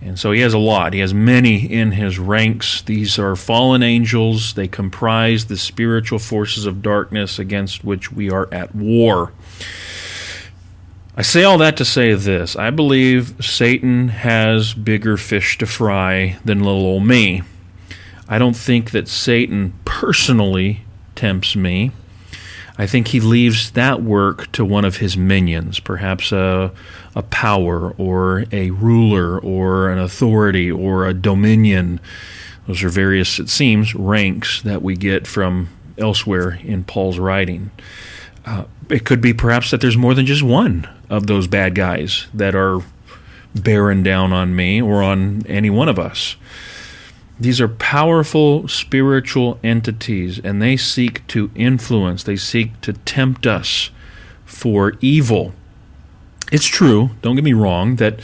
And 0.00 0.18
so 0.18 0.30
he 0.30 0.40
has 0.40 0.54
a 0.54 0.58
lot. 0.58 0.92
He 0.92 1.00
has 1.00 1.12
many 1.12 1.56
in 1.56 1.92
his 1.92 2.20
ranks. 2.20 2.82
These 2.82 3.18
are 3.18 3.34
fallen 3.34 3.82
angels. 3.82 4.54
They 4.54 4.68
comprise 4.68 5.46
the 5.46 5.56
spiritual 5.56 6.20
forces 6.20 6.66
of 6.66 6.82
darkness 6.82 7.38
against 7.38 7.82
which 7.82 8.12
we 8.12 8.30
are 8.30 8.48
at 8.52 8.74
war. 8.74 9.32
I 11.16 11.22
say 11.22 11.42
all 11.42 11.58
that 11.58 11.76
to 11.78 11.84
say 11.84 12.14
this. 12.14 12.54
I 12.54 12.70
believe 12.70 13.44
Satan 13.44 14.08
has 14.08 14.72
bigger 14.72 15.16
fish 15.16 15.58
to 15.58 15.66
fry 15.66 16.38
than 16.44 16.62
little 16.62 16.86
old 16.86 17.04
me. 17.04 17.42
I 18.28 18.38
don't 18.38 18.56
think 18.56 18.92
that 18.92 19.08
Satan 19.08 19.74
personally 19.84 20.84
tempts 21.18 21.56
me. 21.56 21.90
I 22.80 22.86
think 22.86 23.08
he 23.08 23.18
leaves 23.18 23.72
that 23.72 24.00
work 24.02 24.52
to 24.52 24.64
one 24.64 24.84
of 24.84 24.98
his 24.98 25.16
minions, 25.16 25.80
perhaps 25.80 26.30
a, 26.30 26.70
a 27.16 27.22
power 27.24 27.90
or 27.98 28.44
a 28.52 28.70
ruler 28.70 29.36
or 29.40 29.90
an 29.90 29.98
authority 29.98 30.70
or 30.70 31.06
a 31.06 31.12
dominion. 31.12 31.98
Those 32.68 32.84
are 32.84 32.88
various, 32.88 33.40
it 33.40 33.48
seems, 33.48 33.96
ranks 33.96 34.62
that 34.62 34.80
we 34.80 34.94
get 34.94 35.26
from 35.26 35.70
elsewhere 35.98 36.60
in 36.62 36.84
Paul's 36.84 37.18
writing. 37.18 37.72
Uh, 38.46 38.64
it 38.88 39.04
could 39.04 39.20
be 39.20 39.34
perhaps 39.34 39.72
that 39.72 39.80
there's 39.80 39.96
more 39.96 40.14
than 40.14 40.24
just 40.24 40.44
one 40.44 40.88
of 41.10 41.26
those 41.26 41.48
bad 41.48 41.74
guys 41.74 42.28
that 42.32 42.54
are 42.54 42.80
bearing 43.56 44.04
down 44.04 44.32
on 44.32 44.54
me 44.54 44.80
or 44.80 45.02
on 45.02 45.44
any 45.46 45.68
one 45.68 45.88
of 45.88 45.98
us. 45.98 46.36
These 47.40 47.60
are 47.60 47.68
powerful 47.68 48.66
spiritual 48.66 49.60
entities, 49.62 50.40
and 50.40 50.60
they 50.60 50.76
seek 50.76 51.26
to 51.28 51.50
influence, 51.54 52.24
they 52.24 52.36
seek 52.36 52.80
to 52.80 52.92
tempt 52.92 53.46
us 53.46 53.90
for 54.44 54.94
evil. 55.00 55.52
It's 56.50 56.66
true, 56.66 57.10
don't 57.22 57.36
get 57.36 57.44
me 57.44 57.52
wrong, 57.52 57.96
that 57.96 58.20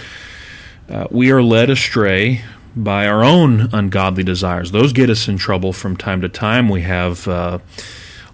uh, 0.89 1.07
we 1.11 1.31
are 1.31 1.43
led 1.43 1.71
astray 1.71 2.43
by 2.75 3.07
our 3.07 3.23
own 3.23 3.69
ungodly 3.73 4.25
desires. 4.25 4.73
Those 4.73 4.93
get 4.93 5.09
us 5.09 5.29
in 5.29 5.39
trouble 5.39 5.73
from 5.73 5.97
time 5.97 6.21
to 6.23 6.29
time. 6.29 6.69
We 6.69 6.83
have 6.83 7.29
uh, 7.29 7.61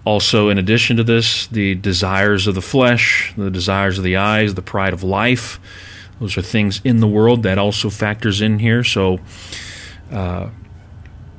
also, 0.04 0.48
in 0.48 0.56
addition 0.56 0.96
to 0.96 1.04
this, 1.04 1.46
the 1.46 1.74
desires 1.74 2.46
of 2.46 2.54
the 2.54 2.62
flesh, 2.62 3.34
the 3.36 3.50
desires 3.50 3.98
of 3.98 4.04
the 4.04 4.16
eyes, 4.16 4.54
the 4.54 4.62
pride 4.62 4.94
of 4.94 5.02
life. 5.02 5.60
Those 6.20 6.38
are 6.38 6.42
things 6.42 6.80
in 6.84 7.00
the 7.00 7.06
world 7.06 7.42
that 7.42 7.58
also 7.58 7.90
factors 7.90 8.40
in 8.40 8.60
here. 8.60 8.82
So, 8.82 9.20
uh, 10.10 10.48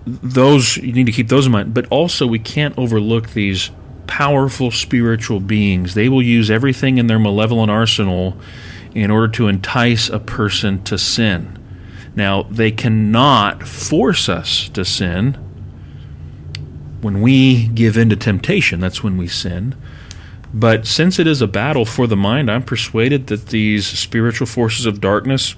those 0.06 0.78
you 0.78 0.94
need 0.94 1.06
to 1.06 1.12
keep 1.12 1.28
those 1.28 1.46
in 1.46 1.52
mind. 1.52 1.74
But 1.74 1.88
also, 1.90 2.26
we 2.28 2.40
can't 2.40 2.78
overlook 2.78 3.30
these 3.32 3.70
powerful 4.08 4.72
spiritual 4.72 5.40
beings. 5.40 5.94
They 5.94 6.10
will 6.10 6.22
use 6.22 6.52
everything 6.52 6.98
in 6.98 7.08
their 7.08 7.20
malevolent 7.20 7.72
arsenal 7.72 8.38
in 8.94 9.10
order 9.10 9.30
to 9.30 9.48
entice 9.48 10.10
a 10.10 10.20
person 10.20 10.84
to 10.84 10.98
sin. 10.98 11.58
Now, 12.16 12.44
they 12.44 12.72
cannot 12.72 13.66
force 13.68 14.28
us 14.28 14.68
to 14.70 14.84
sin. 14.84 15.36
When 17.00 17.22
we 17.22 17.68
give 17.68 17.98
in 17.98 18.10
to 18.10 18.16
temptation, 18.16 18.80
that's 18.80 19.02
when 19.02 19.18
we 19.18 19.28
sin. 19.28 19.76
But 20.54 20.86
since 20.86 21.18
it 21.18 21.28
is 21.28 21.42
a 21.42 21.48
battle 21.48 21.86
for 21.86 22.06
the 22.06 22.18
mind, 22.18 22.52
I'm 22.52 22.64
persuaded 22.64 23.28
that 23.28 23.48
these 23.48 23.88
spiritual 23.88 24.48
forces 24.48 24.86
of 24.86 25.00
darkness 25.00 25.56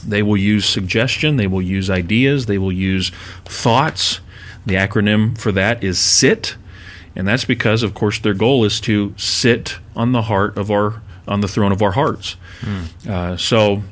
they 0.00 0.22
will 0.22 0.36
use 0.36 0.66
suggestion, 0.66 1.36
they 1.36 1.46
will 1.46 1.62
use 1.62 1.90
ideas, 1.90 2.46
they 2.46 2.58
will 2.58 2.72
use 2.72 3.10
thoughts. 3.44 4.20
The 4.66 4.74
acronym 4.74 5.38
for 5.38 5.50
that 5.52 5.82
is 5.82 5.98
SIT, 5.98 6.56
and 7.16 7.26
that's 7.26 7.44
because, 7.44 7.82
of 7.82 7.94
course, 7.94 8.18
their 8.18 8.34
goal 8.34 8.64
is 8.64 8.80
to 8.82 9.14
sit 9.16 9.78
on 9.96 10.12
the 10.12 10.22
heart 10.22 10.58
of 10.58 10.70
our 10.70 11.00
on 11.26 11.40
the 11.40 11.48
throne 11.48 11.72
of 11.72 11.82
our 11.82 11.92
hearts. 11.92 12.36
Mm. 12.60 13.08
Uh, 13.08 13.36
so, 13.36 13.82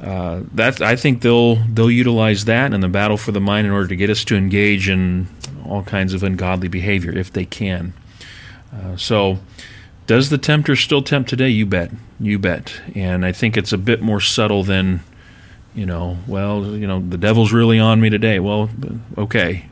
uh, 0.00 0.42
that 0.54 0.80
I 0.80 0.96
think 0.96 1.22
they'll 1.22 1.56
they'll 1.56 1.90
utilize 1.90 2.44
that 2.46 2.72
in 2.72 2.80
the 2.80 2.88
battle 2.88 3.16
for 3.16 3.32
the 3.32 3.40
mind 3.40 3.66
in 3.66 3.72
order 3.72 3.88
to 3.88 3.96
get 3.96 4.10
us 4.10 4.24
to 4.26 4.36
engage 4.36 4.88
in 4.88 5.28
all 5.64 5.82
kinds 5.82 6.14
of 6.14 6.22
ungodly 6.22 6.68
behavior 6.68 7.16
if 7.16 7.32
they 7.32 7.44
can. 7.44 7.92
Uh, 8.74 8.96
so, 8.96 9.38
does 10.06 10.30
the 10.30 10.38
tempter 10.38 10.74
still 10.74 11.02
tempt 11.02 11.28
today? 11.28 11.48
You 11.48 11.66
bet, 11.66 11.92
you 12.18 12.38
bet. 12.38 12.80
And 12.94 13.24
I 13.24 13.32
think 13.32 13.56
it's 13.56 13.72
a 13.72 13.78
bit 13.78 14.00
more 14.00 14.20
subtle 14.20 14.64
than, 14.64 15.00
you 15.74 15.86
know, 15.86 16.18
well, 16.26 16.64
you 16.64 16.86
know, 16.86 17.00
the 17.00 17.18
devil's 17.18 17.52
really 17.52 17.78
on 17.78 18.00
me 18.00 18.10
today. 18.10 18.40
Well, 18.40 18.70
okay, 19.16 19.66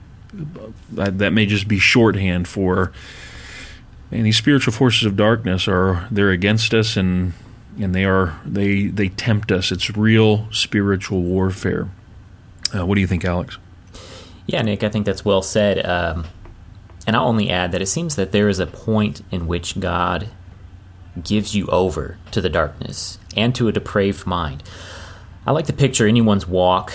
that, 0.93 1.19
that 1.19 1.33
may 1.33 1.47
just 1.47 1.69
be 1.69 1.79
shorthand 1.79 2.49
for. 2.49 2.93
And 4.11 4.25
these 4.25 4.39
spiritual 4.39 4.73
forces 4.73 5.05
of 5.05 5.17
darkness 5.17 5.69
are 5.69 6.07
they're 6.11 6.31
against 6.31 6.73
us 6.73 6.97
and 6.97 7.35
and 7.79 7.95
they 7.95 8.05
are 8.05 8.39
they 8.45 8.87
they 8.87 9.09
tempt 9.09 9.53
us. 9.53 9.71
It's 9.71 9.97
real 9.97 10.51
spiritual 10.51 11.23
warfare. 11.23 11.89
Uh, 12.75 12.87
what 12.87 12.95
do 12.97 13.01
you 13.01 13.07
think, 13.07 13.25
Alex? 13.25 13.59
Yeah, 14.47 14.63
Nick, 14.63 14.83
I 14.83 14.89
think 14.89 15.05
that's 15.05 15.25
well 15.25 15.43
said. 15.43 15.85
Um, 15.85 16.25
and 17.07 17.17
I'll 17.17 17.27
only 17.27 17.51
add 17.51 17.73
that 17.73 17.83
it 17.83 17.87
seems 17.87 18.17
that 18.17 18.33
there 18.33 18.49
is 18.49 18.59
a 18.59 18.67
point 18.67 19.23
in 19.31 19.47
which 19.47 19.79
God 19.79 20.29
gives 21.23 21.55
you 21.55 21.67
over 21.69 22.19
to 22.31 22.41
the 22.41 22.49
darkness 22.51 23.19
and 23.37 23.55
to 23.55 23.69
a 23.69 23.73
depraved 23.73 24.27
mind. 24.27 24.63
I 25.49 25.51
like 25.51 25.65
to 25.69 25.73
picture 25.73 26.07
anyone's 26.07 26.47
walk 26.47 26.93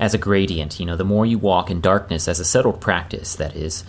as 0.00 0.14
a 0.14 0.18
gradient. 0.18 0.80
You 0.80 0.86
know, 0.86 0.96
the 0.96 1.04
more 1.04 1.26
you 1.26 1.36
walk 1.36 1.70
in 1.70 1.82
darkness 1.82 2.26
as 2.26 2.40
a 2.40 2.44
settled 2.44 2.80
practice, 2.80 3.36
that 3.36 3.54
is, 3.54 3.84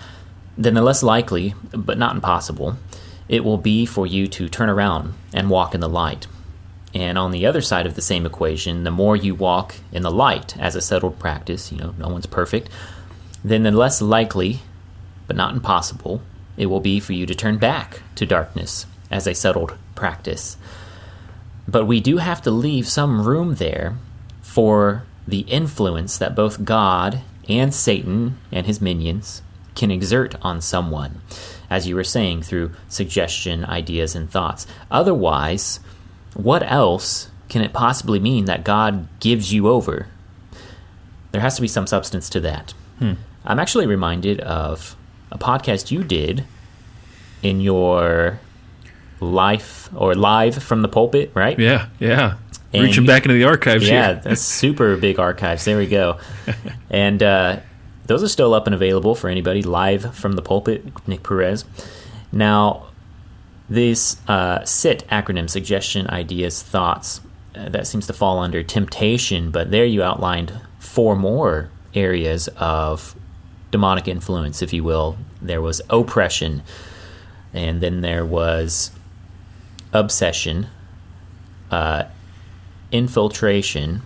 then 0.57 0.73
the 0.73 0.81
less 0.81 1.03
likely, 1.03 1.55
but 1.73 1.97
not 1.97 2.13
impossible, 2.13 2.75
it 3.29 3.45
will 3.45 3.57
be 3.57 3.85
for 3.85 4.05
you 4.05 4.27
to 4.27 4.49
turn 4.49 4.69
around 4.69 5.13
and 5.33 5.49
walk 5.49 5.73
in 5.73 5.79
the 5.79 5.87
light. 5.87 6.27
And 6.93 7.17
on 7.17 7.31
the 7.31 7.45
other 7.45 7.61
side 7.61 7.85
of 7.85 7.95
the 7.95 8.01
same 8.01 8.25
equation, 8.25 8.83
the 8.83 8.91
more 8.91 9.15
you 9.15 9.35
walk 9.35 9.75
in 9.93 10.03
the 10.03 10.11
light 10.11 10.57
as 10.57 10.75
a 10.75 10.81
settled 10.81 11.17
practice, 11.17 11.71
you 11.71 11.77
know, 11.77 11.95
no 11.97 12.09
one's 12.09 12.25
perfect, 12.25 12.67
then 13.41 13.63
the 13.63 13.71
less 13.71 14.01
likely, 14.01 14.59
but 15.27 15.37
not 15.37 15.53
impossible, 15.53 16.21
it 16.57 16.65
will 16.65 16.81
be 16.81 16.99
for 16.99 17.13
you 17.13 17.25
to 17.25 17.33
turn 17.33 17.57
back 17.57 18.01
to 18.15 18.25
darkness 18.25 18.85
as 19.09 19.27
a 19.27 19.33
settled 19.33 19.77
practice. 19.95 20.57
But 21.67 21.85
we 21.85 21.99
do 21.99 22.17
have 22.17 22.41
to 22.43 22.51
leave 22.51 22.87
some 22.87 23.25
room 23.25 23.55
there 23.55 23.97
for 24.41 25.03
the 25.27 25.41
influence 25.41 26.17
that 26.17 26.35
both 26.35 26.65
God 26.65 27.21
and 27.47 27.73
Satan 27.73 28.37
and 28.51 28.65
his 28.65 28.81
minions 28.81 29.41
can 29.75 29.89
exert 29.89 30.35
on 30.41 30.61
someone 30.61 31.21
as 31.73 31.87
you 31.87 31.95
were 31.95 32.03
saying, 32.03 32.43
through 32.43 32.71
suggestion, 32.87 33.65
ideas, 33.65 34.13
and 34.13 34.29
thoughts. 34.29 34.67
Otherwise, 34.91 35.79
what 36.35 36.61
else 36.71 37.31
can 37.49 37.63
it 37.63 37.73
possibly 37.73 38.19
mean 38.19 38.45
that 38.45 38.63
God 38.63 39.07
gives 39.19 39.51
you 39.51 39.67
over? 39.67 40.05
There 41.31 41.41
has 41.41 41.55
to 41.55 41.63
be 41.63 41.67
some 41.67 41.87
substance 41.87 42.29
to 42.29 42.39
that. 42.41 42.75
Hmm. 42.99 43.13
I'm 43.43 43.57
actually 43.57 43.87
reminded 43.87 44.39
of 44.41 44.95
a 45.31 45.37
podcast 45.39 45.89
you 45.89 46.03
did 46.03 46.45
in 47.41 47.59
your 47.59 48.39
life 49.19 49.89
or 49.95 50.15
live 50.15 50.61
from 50.61 50.81
the 50.81 50.87
pulpit, 50.87 51.31
right? 51.33 51.57
Yeah, 51.57 51.87
yeah. 51.99 52.37
And 52.73 52.83
Reaching 52.83 53.05
back 53.05 53.23
into 53.23 53.35
the 53.35 53.43
archives. 53.43 53.87
Yeah, 53.87 54.13
that's 54.13 54.41
super 54.41 54.97
big 54.97 55.19
archives. 55.19 55.63
There 55.65 55.77
we 55.77 55.87
go. 55.87 56.17
and 56.89 57.21
uh, 57.21 57.59
those 58.05 58.23
are 58.23 58.27
still 58.27 58.53
up 58.53 58.65
and 58.65 58.73
available 58.73 59.13
for 59.15 59.29
anybody 59.29 59.61
live 59.61 60.15
from 60.15 60.33
the 60.33 60.41
pulpit, 60.41 61.07
Nick 61.07 61.23
Perez. 61.23 61.65
Now, 62.31 62.87
this 63.69 64.17
uh, 64.27 64.65
SIT 64.65 65.07
acronym, 65.09 65.49
suggestion, 65.49 66.09
ideas, 66.09 66.63
thoughts, 66.63 67.21
uh, 67.55 67.69
that 67.69 67.85
seems 67.85 68.07
to 68.07 68.13
fall 68.13 68.39
under 68.39 68.63
temptation, 68.63 69.51
but 69.51 69.69
there 69.69 69.85
you 69.85 70.01
outlined 70.01 70.59
four 70.79 71.15
more 71.15 71.69
areas 71.93 72.47
of 72.57 73.15
demonic 73.69 74.07
influence, 74.07 74.61
if 74.61 74.73
you 74.73 74.83
will. 74.83 75.17
There 75.41 75.61
was 75.61 75.81
oppression, 75.89 76.63
and 77.53 77.81
then 77.81 78.01
there 78.01 78.25
was 78.25 78.91
obsession, 79.93 80.67
uh, 81.71 82.03
infiltration, 82.91 84.01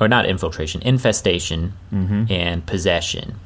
or 0.00 0.08
not 0.08 0.26
infiltration, 0.26 0.82
infestation, 0.82 1.72
mm-hmm. 1.92 2.24
and 2.30 2.66
possession. 2.66 3.36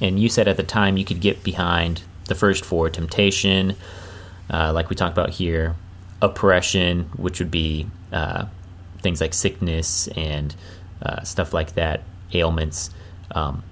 And 0.00 0.18
you 0.18 0.28
said 0.28 0.48
at 0.48 0.56
the 0.56 0.62
time 0.62 0.96
you 0.96 1.04
could 1.04 1.20
get 1.20 1.42
behind 1.42 2.02
the 2.26 2.34
first 2.34 2.64
four 2.64 2.90
temptation, 2.90 3.76
uh, 4.50 4.72
like 4.72 4.90
we 4.90 4.96
talked 4.96 5.12
about 5.12 5.30
here, 5.30 5.76
oppression, 6.20 7.04
which 7.16 7.38
would 7.38 7.50
be 7.50 7.86
uh, 8.12 8.46
things 9.00 9.20
like 9.20 9.34
sickness 9.34 10.08
and 10.08 10.54
uh, 11.02 11.22
stuff 11.22 11.52
like 11.52 11.74
that, 11.74 12.02
ailments. 12.32 12.90
Um, 13.30 13.62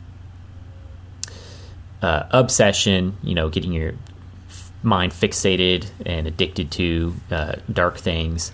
uh, 2.02 2.24
obsession, 2.30 3.16
you 3.22 3.34
know, 3.34 3.48
getting 3.48 3.72
your 3.72 3.94
mind 4.82 5.12
fixated 5.12 5.86
and 6.04 6.26
addicted 6.26 6.70
to 6.72 7.14
uh, 7.30 7.54
dark 7.72 7.98
things. 7.98 8.52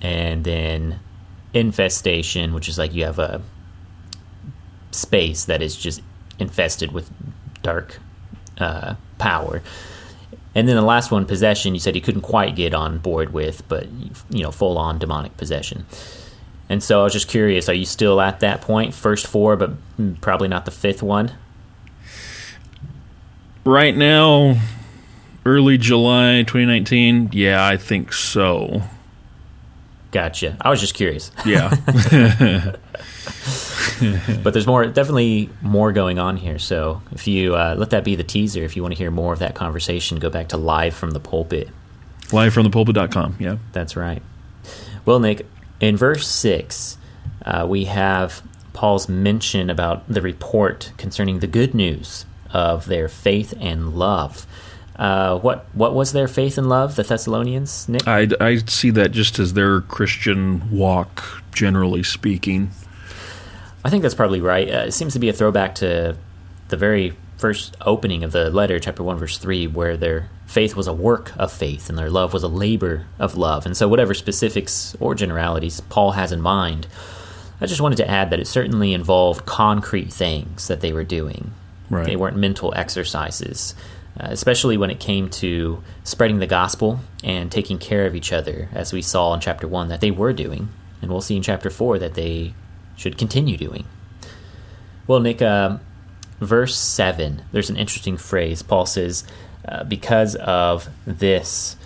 And 0.00 0.44
then 0.44 1.00
infestation, 1.54 2.54
which 2.54 2.68
is 2.68 2.78
like 2.78 2.92
you 2.92 3.04
have 3.04 3.18
a 3.18 3.40
space 4.90 5.44
that 5.44 5.62
is 5.62 5.76
just 5.76 6.02
infested 6.38 6.92
with 6.92 7.10
dark 7.62 7.98
uh, 8.58 8.94
power. 9.18 9.62
And 10.54 10.68
then 10.68 10.76
the 10.76 10.82
last 10.82 11.10
one, 11.10 11.24
possession, 11.24 11.72
you 11.74 11.80
said 11.80 11.94
you 11.94 12.02
couldn't 12.02 12.22
quite 12.22 12.56
get 12.56 12.74
on 12.74 12.98
board 12.98 13.32
with, 13.32 13.66
but 13.68 13.86
you 14.28 14.42
know, 14.42 14.50
full 14.50 14.76
on 14.76 14.98
demonic 14.98 15.36
possession. 15.36 15.86
And 16.68 16.82
so 16.82 17.00
I 17.00 17.04
was 17.04 17.12
just 17.12 17.28
curious, 17.28 17.68
are 17.68 17.74
you 17.74 17.84
still 17.84 18.20
at 18.20 18.40
that 18.40 18.60
point? 18.60 18.94
First 18.94 19.26
four, 19.26 19.56
but 19.56 19.72
probably 20.20 20.48
not 20.48 20.64
the 20.64 20.70
fifth 20.70 21.02
one? 21.02 21.32
Right 23.64 23.96
now, 23.96 24.56
early 25.44 25.78
July 25.78 26.42
2019, 26.42 27.30
yeah, 27.32 27.66
I 27.66 27.76
think 27.76 28.12
so. 28.12 28.82
Gotcha. 30.10 30.56
I 30.60 30.68
was 30.70 30.80
just 30.80 30.94
curious. 30.94 31.30
Yeah. 31.46 31.74
but 34.42 34.52
there's 34.52 34.66
more, 34.66 34.86
definitely 34.86 35.48
more 35.62 35.92
going 35.92 36.18
on 36.18 36.36
here. 36.36 36.58
So 36.58 37.02
if 37.12 37.26
you 37.26 37.54
uh, 37.54 37.74
let 37.78 37.90
that 37.90 38.04
be 38.04 38.14
the 38.14 38.24
teaser, 38.24 38.62
if 38.62 38.76
you 38.76 38.82
want 38.82 38.94
to 38.94 38.98
hear 38.98 39.10
more 39.10 39.32
of 39.32 39.38
that 39.38 39.54
conversation, 39.54 40.18
go 40.18 40.28
back 40.30 40.48
to 40.48 40.56
live 40.56 40.94
from 40.94 41.12
the 41.12 41.20
pulpit. 41.20 41.68
Live 42.32 42.54
from 42.54 42.64
the 42.64 42.70
Livefromthepulpit.com. 42.70 43.36
Yeah, 43.38 43.56
that's 43.72 43.96
right. 43.96 44.22
Well, 45.04 45.18
Nick, 45.18 45.46
in 45.80 45.96
verse 45.96 46.26
six, 46.26 46.96
uh, 47.44 47.66
we 47.68 47.84
have 47.86 48.42
Paul's 48.72 49.08
mention 49.08 49.70
about 49.70 50.08
the 50.08 50.22
report 50.22 50.92
concerning 50.96 51.40
the 51.40 51.46
good 51.46 51.74
news 51.74 52.24
of 52.52 52.86
their 52.86 53.08
faith 53.08 53.54
and 53.60 53.94
love. 53.94 54.46
Uh, 54.96 55.38
what 55.38 55.66
what 55.72 55.94
was 55.94 56.12
their 56.12 56.28
faith 56.28 56.58
and 56.58 56.68
love, 56.68 56.96
the 56.96 57.02
Thessalonians, 57.02 57.88
Nick? 57.88 58.06
I, 58.06 58.28
I 58.40 58.56
see 58.58 58.90
that 58.90 59.10
just 59.12 59.38
as 59.38 59.54
their 59.54 59.80
Christian 59.80 60.70
walk, 60.70 61.42
generally 61.54 62.02
speaking. 62.02 62.70
I 63.84 63.90
think 63.90 64.02
that's 64.02 64.14
probably 64.14 64.40
right. 64.40 64.68
Uh, 64.68 64.84
it 64.86 64.92
seems 64.92 65.14
to 65.14 65.18
be 65.18 65.28
a 65.28 65.32
throwback 65.32 65.74
to 65.76 66.16
the 66.68 66.76
very 66.76 67.14
first 67.38 67.76
opening 67.80 68.22
of 68.22 68.32
the 68.32 68.50
letter, 68.50 68.78
chapter 68.78 69.02
1, 69.02 69.18
verse 69.18 69.36
3, 69.38 69.66
where 69.66 69.96
their 69.96 70.30
faith 70.46 70.76
was 70.76 70.86
a 70.86 70.92
work 70.92 71.32
of 71.36 71.50
faith 71.50 71.88
and 71.88 71.98
their 71.98 72.10
love 72.10 72.32
was 72.32 72.44
a 72.44 72.48
labor 72.48 73.06
of 73.18 73.36
love. 73.36 73.66
And 73.66 73.76
so, 73.76 73.88
whatever 73.88 74.14
specifics 74.14 74.94
or 75.00 75.14
generalities 75.14 75.80
Paul 75.80 76.12
has 76.12 76.32
in 76.32 76.40
mind, 76.40 76.86
I 77.60 77.66
just 77.66 77.80
wanted 77.80 77.96
to 77.96 78.08
add 78.08 78.30
that 78.30 78.40
it 78.40 78.46
certainly 78.46 78.92
involved 78.92 79.46
concrete 79.46 80.12
things 80.12 80.68
that 80.68 80.80
they 80.80 80.92
were 80.92 81.04
doing. 81.04 81.52
Right. 81.90 82.06
They 82.06 82.16
weren't 82.16 82.36
mental 82.36 82.72
exercises 82.76 83.74
uh, 84.18 84.28
especially 84.30 84.76
when 84.76 84.90
it 84.90 85.00
came 85.00 85.28
to 85.28 85.82
spreading 86.04 86.38
the 86.38 86.46
gospel 86.46 87.00
and 87.24 87.50
taking 87.50 87.78
care 87.78 88.06
of 88.06 88.14
each 88.14 88.32
other, 88.32 88.68
as 88.72 88.92
we 88.92 89.02
saw 89.02 89.32
in 89.34 89.40
chapter 89.40 89.66
1 89.66 89.88
that 89.88 90.00
they 90.00 90.10
were 90.10 90.32
doing, 90.32 90.68
and 91.00 91.10
we'll 91.10 91.20
see 91.20 91.36
in 91.36 91.42
chapter 91.42 91.70
4 91.70 91.98
that 91.98 92.14
they 92.14 92.54
should 92.96 93.16
continue 93.16 93.56
doing. 93.56 93.84
Well, 95.06 95.20
Nick, 95.20 95.42
uh, 95.42 95.78
verse 96.40 96.76
7, 96.76 97.42
there's 97.52 97.70
an 97.70 97.76
interesting 97.76 98.16
phrase. 98.16 98.62
Paul 98.62 98.86
says, 98.86 99.24
uh, 99.66 99.84
Because 99.84 100.36
of 100.36 100.88
this, 101.06 101.76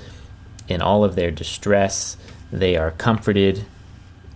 in 0.68 0.82
all 0.82 1.04
of 1.04 1.14
their 1.14 1.30
distress, 1.30 2.16
they 2.52 2.76
are 2.76 2.90
comforted 2.92 3.64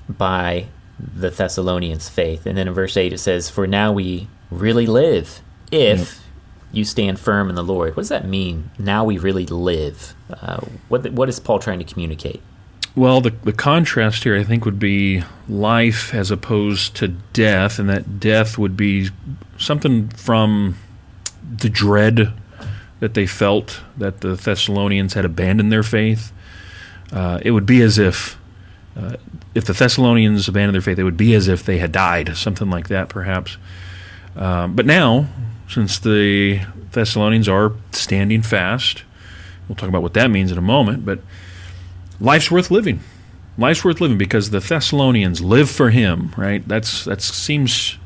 by 0.09 0.67
the 0.99 1.31
Thessalonians' 1.31 2.09
faith. 2.09 2.47
And 2.47 2.57
then 2.57 2.69
in 2.69 2.75
verse 2.75 2.97
8 2.97 3.13
it 3.13 3.19
says, 3.19 3.51
For 3.51 3.67
now 3.67 3.93
we 3.93 4.29
really 4.51 4.87
live 4.87 5.41
if 5.71 6.23
you 6.73 6.85
stand 6.85 7.19
firm 7.19 7.49
in 7.49 7.55
the 7.55 7.65
Lord. 7.65 7.97
What 7.97 8.03
does 8.03 8.09
that 8.11 8.27
mean? 8.27 8.71
Now 8.79 9.05
we 9.05 9.19
really 9.19 9.47
live. 9.47 10.15
Uh, 10.31 10.61
what 10.89 11.11
what 11.13 11.29
is 11.29 11.41
Paul 11.41 11.59
trying 11.59 11.79
to 11.79 11.85
communicate? 11.85 12.41
Well, 12.95 13.21
the 13.21 13.31
the 13.31 13.53
contrast 13.53 14.25
here, 14.25 14.37
I 14.37 14.45
think, 14.45 14.65
would 14.65 14.79
be 14.79 15.23
life 15.49 16.15
as 16.15 16.31
opposed 16.31 16.97
to 16.97 17.09
death, 17.09 17.79
and 17.79 17.89
that 17.89 18.21
death 18.21 18.59
would 18.59 18.77
be 18.77 19.11
something 19.59 20.09
from 20.11 20.77
the 21.59 21.69
dread 21.69 22.33
that 23.01 23.15
they 23.15 23.27
felt 23.27 23.81
that 23.97 24.21
the 24.21 24.35
Thessalonians 24.37 25.15
had 25.15 25.25
abandoned 25.25 25.73
their 25.73 25.83
faith. 25.83 26.33
Uh, 27.13 27.41
it 27.43 27.51
would 27.51 27.67
be 27.67 27.81
as 27.83 27.99
if 27.99 28.39
uh, 28.97 29.17
if 29.55 29.65
the 29.65 29.73
Thessalonians 29.73 30.49
abandoned 30.49 30.75
their 30.75 30.83
faith, 30.83 30.99
it 30.99 31.05
would 31.05 31.17
be 31.17 31.35
as 31.35 31.49
if 31.49 31.65
they 31.65 31.79
had 31.79 31.93
died, 31.93 32.37
something 32.37 32.71
like 32.71 32.89
that, 32.89 33.09
perhaps. 33.09 33.57
Um, 34.37 34.75
but 34.77 34.87
now, 34.87 35.27
since 35.71 35.99
the 35.99 36.61
Thessalonians 36.93 37.49
are 37.49 37.73
standing 37.93 38.43
fast, 38.43 39.05
we'll 39.69 39.77
talk 39.77 39.89
about 39.89 40.03
what 40.03 40.15
that 40.15 40.31
means 40.31 40.51
in 40.51 40.59
a 40.59 40.63
moment, 40.63 41.05
but 41.05 41.21
life's 42.21 42.51
worth 42.51 42.71
living. 42.71 43.01
Life's 43.57 43.85
worth 43.85 44.01
living 44.01 44.19
because 44.19 44.51
the 44.51 44.61
Thessalonians 44.61 45.41
live 45.41 45.71
for 45.71 45.91
Him, 45.91 46.35
right? 46.37 46.67
That's 46.67 47.05
that 47.05 47.23
seems 47.23 47.99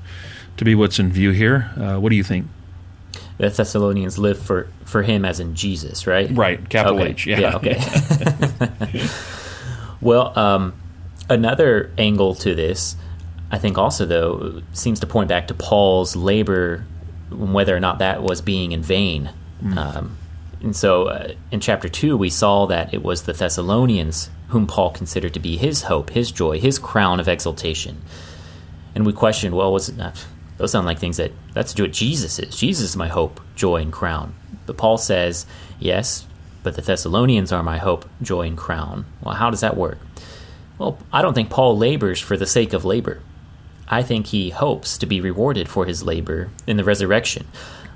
to 0.57 0.64
be 0.64 0.74
what's 0.74 0.98
in 0.98 1.11
view 1.11 1.31
here. 1.31 1.72
Uh, 1.77 1.98
what 1.98 2.11
do 2.11 2.16
you 2.16 2.24
think? 2.24 2.48
The 3.38 3.48
Thessalonians 3.48 4.18
live 4.18 4.38
for 4.38 4.68
for 4.85 5.03
Him 5.03 5.24
as 5.24 5.40
in 5.40 5.55
Jesus, 5.55 6.07
right? 6.07 6.29
Right, 6.31 6.68
capital 6.68 7.00
Okay. 7.00 7.11
H. 7.11 7.27
Yeah. 7.27 7.40
Yeah, 7.40 7.57
okay. 7.57 7.81
well, 10.00 10.38
um, 10.38 10.74
another 11.31 11.90
angle 11.98 12.35
to 12.37 12.55
this, 12.55 12.96
I 13.50 13.59
think 13.59 13.79
also, 13.79 14.05
though, 14.05 14.62
seems 14.72 15.00
to 15.00 15.07
point 15.07 15.29
back 15.29 15.48
to 15.48 15.55
Paul's 15.55 16.14
labor, 16.16 16.85
whether 17.30 17.76
or 17.76 17.80
not 17.80 17.98
that 17.98 18.22
was 18.22 18.40
being 18.40 18.72
in 18.72 18.82
vain. 18.82 19.30
Um, 19.78 20.18
and 20.62 20.74
so 20.74 21.08
uh, 21.08 21.32
in 21.50 21.60
chapter 21.60 21.88
2, 21.88 22.16
we 22.16 22.30
saw 22.30 22.66
that 22.66 22.92
it 22.94 23.02
was 23.02 23.22
the 23.22 23.32
Thessalonians 23.32 24.30
whom 24.48 24.66
Paul 24.66 24.90
considered 24.90 25.34
to 25.34 25.40
be 25.40 25.56
his 25.56 25.82
hope, 25.82 26.10
his 26.10 26.30
joy, 26.30 26.60
his 26.60 26.78
crown 26.78 27.20
of 27.20 27.28
exaltation. 27.28 28.02
And 28.94 29.04
we 29.04 29.12
questioned, 29.12 29.54
well, 29.54 29.72
was 29.72 29.88
it 29.88 29.96
not? 29.96 30.24
Those 30.56 30.70
sound 30.70 30.87
like 30.87 30.98
things 30.98 31.16
that 31.16 31.32
that's 31.52 31.78
what 31.78 31.92
Jesus 31.92 32.38
is. 32.38 32.56
Jesus 32.56 32.90
is 32.90 32.96
my 32.96 33.08
hope, 33.08 33.40
joy, 33.56 33.82
and 33.82 33.92
crown. 33.92 34.34
But 34.66 34.76
Paul 34.76 34.98
says, 34.98 35.46
yes, 35.78 36.26
but 36.62 36.76
the 36.76 36.82
Thessalonians 36.82 37.52
are 37.52 37.62
my 37.62 37.78
hope, 37.78 38.08
joy, 38.22 38.42
and 38.42 38.56
crown. 38.56 39.04
Well, 39.20 39.34
how 39.34 39.50
does 39.50 39.60
that 39.60 39.76
work? 39.76 39.98
Well, 40.78 40.98
I 41.12 41.22
don't 41.22 41.34
think 41.34 41.50
Paul 41.50 41.76
labors 41.76 42.20
for 42.20 42.37
the 42.37 42.46
sake 42.46 42.72
of 42.72 42.84
labor. 42.84 43.20
I 43.88 44.02
think 44.02 44.26
he 44.26 44.50
hopes 44.50 44.98
to 44.98 45.06
be 45.06 45.20
rewarded 45.20 45.68
for 45.68 45.86
his 45.86 46.02
labor 46.02 46.50
in 46.66 46.76
the 46.76 46.84
resurrection. 46.84 47.46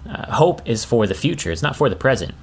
Uh, 0.09 0.33
hope 0.33 0.67
is 0.67 0.85
for 0.85 1.07
the 1.07 1.15
future, 1.15 1.51
it's 1.51 1.63
not 1.63 1.77
for 1.77 1.89
the 1.89 1.97
present. 1.97 2.35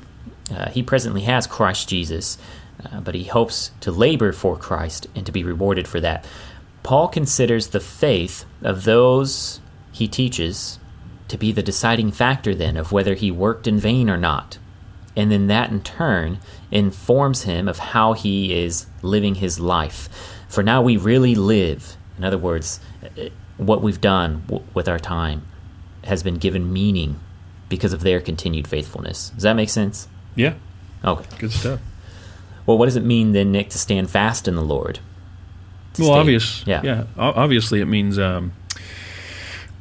Uh, 0.51 0.69
he 0.69 0.83
presently 0.83 1.21
has 1.21 1.47
Christ 1.47 1.89
Jesus, 1.89 2.37
uh, 2.83 2.99
but 2.99 3.15
he 3.15 3.23
hopes 3.23 3.71
to 3.81 3.91
labor 3.91 4.31
for 4.31 4.57
Christ 4.57 5.07
and 5.15 5.25
to 5.25 5.31
be 5.31 5.43
rewarded 5.43 5.87
for 5.87 5.99
that. 6.01 6.25
Paul 6.83 7.07
considers 7.07 7.67
the 7.67 7.79
faith 7.79 8.45
of 8.61 8.83
those 8.83 9.59
he 9.91 10.07
teaches 10.07 10.77
to 11.27 11.37
be 11.37 11.51
the 11.51 11.63
deciding 11.63 12.11
factor, 12.11 12.53
then, 12.53 12.77
of 12.77 12.91
whether 12.91 13.15
he 13.15 13.31
worked 13.31 13.65
in 13.65 13.79
vain 13.79 14.09
or 14.09 14.17
not. 14.17 14.59
And 15.15 15.31
then 15.31 15.47
that, 15.47 15.71
in 15.71 15.81
turn, 15.81 16.39
informs 16.69 17.43
him 17.43 17.67
of 17.67 17.79
how 17.79 18.13
he 18.13 18.53
is 18.53 18.85
living 19.01 19.35
his 19.35 19.59
life. 19.59 20.09
For 20.47 20.61
now, 20.61 20.81
we 20.81 20.97
really 20.97 21.33
live. 21.33 21.97
In 22.17 22.23
other 22.23 22.37
words, 22.37 22.79
what 23.57 23.81
we've 23.81 24.01
done 24.01 24.43
w- 24.47 24.65
with 24.73 24.87
our 24.87 24.99
time 24.99 25.41
has 26.03 26.21
been 26.23 26.35
given 26.35 26.71
meaning 26.71 27.19
because 27.69 27.93
of 27.93 28.01
their 28.01 28.19
continued 28.21 28.67
faithfulness. 28.67 29.29
Does 29.33 29.43
that 29.43 29.55
make 29.55 29.69
sense? 29.69 30.07
Yeah, 30.35 30.53
Okay. 31.03 31.25
good 31.39 31.51
stuff. 31.51 31.79
Well, 32.65 32.77
what 32.77 32.85
does 32.85 32.95
it 32.95 33.03
mean 33.03 33.31
then, 33.31 33.51
Nick, 33.51 33.69
to 33.69 33.77
stand 33.77 34.09
fast 34.09 34.47
in 34.47 34.55
the 34.55 34.61
Lord? 34.63 34.99
To 35.93 36.01
Well, 36.01 36.11
stay- 36.11 36.19
obvious. 36.19 36.63
Yeah. 36.65 36.81
Yeah. 36.83 37.03
O- 37.17 37.33
Obviously, 37.35 37.79
it 37.81 37.85
means. 37.85 38.19
Um, 38.19 38.51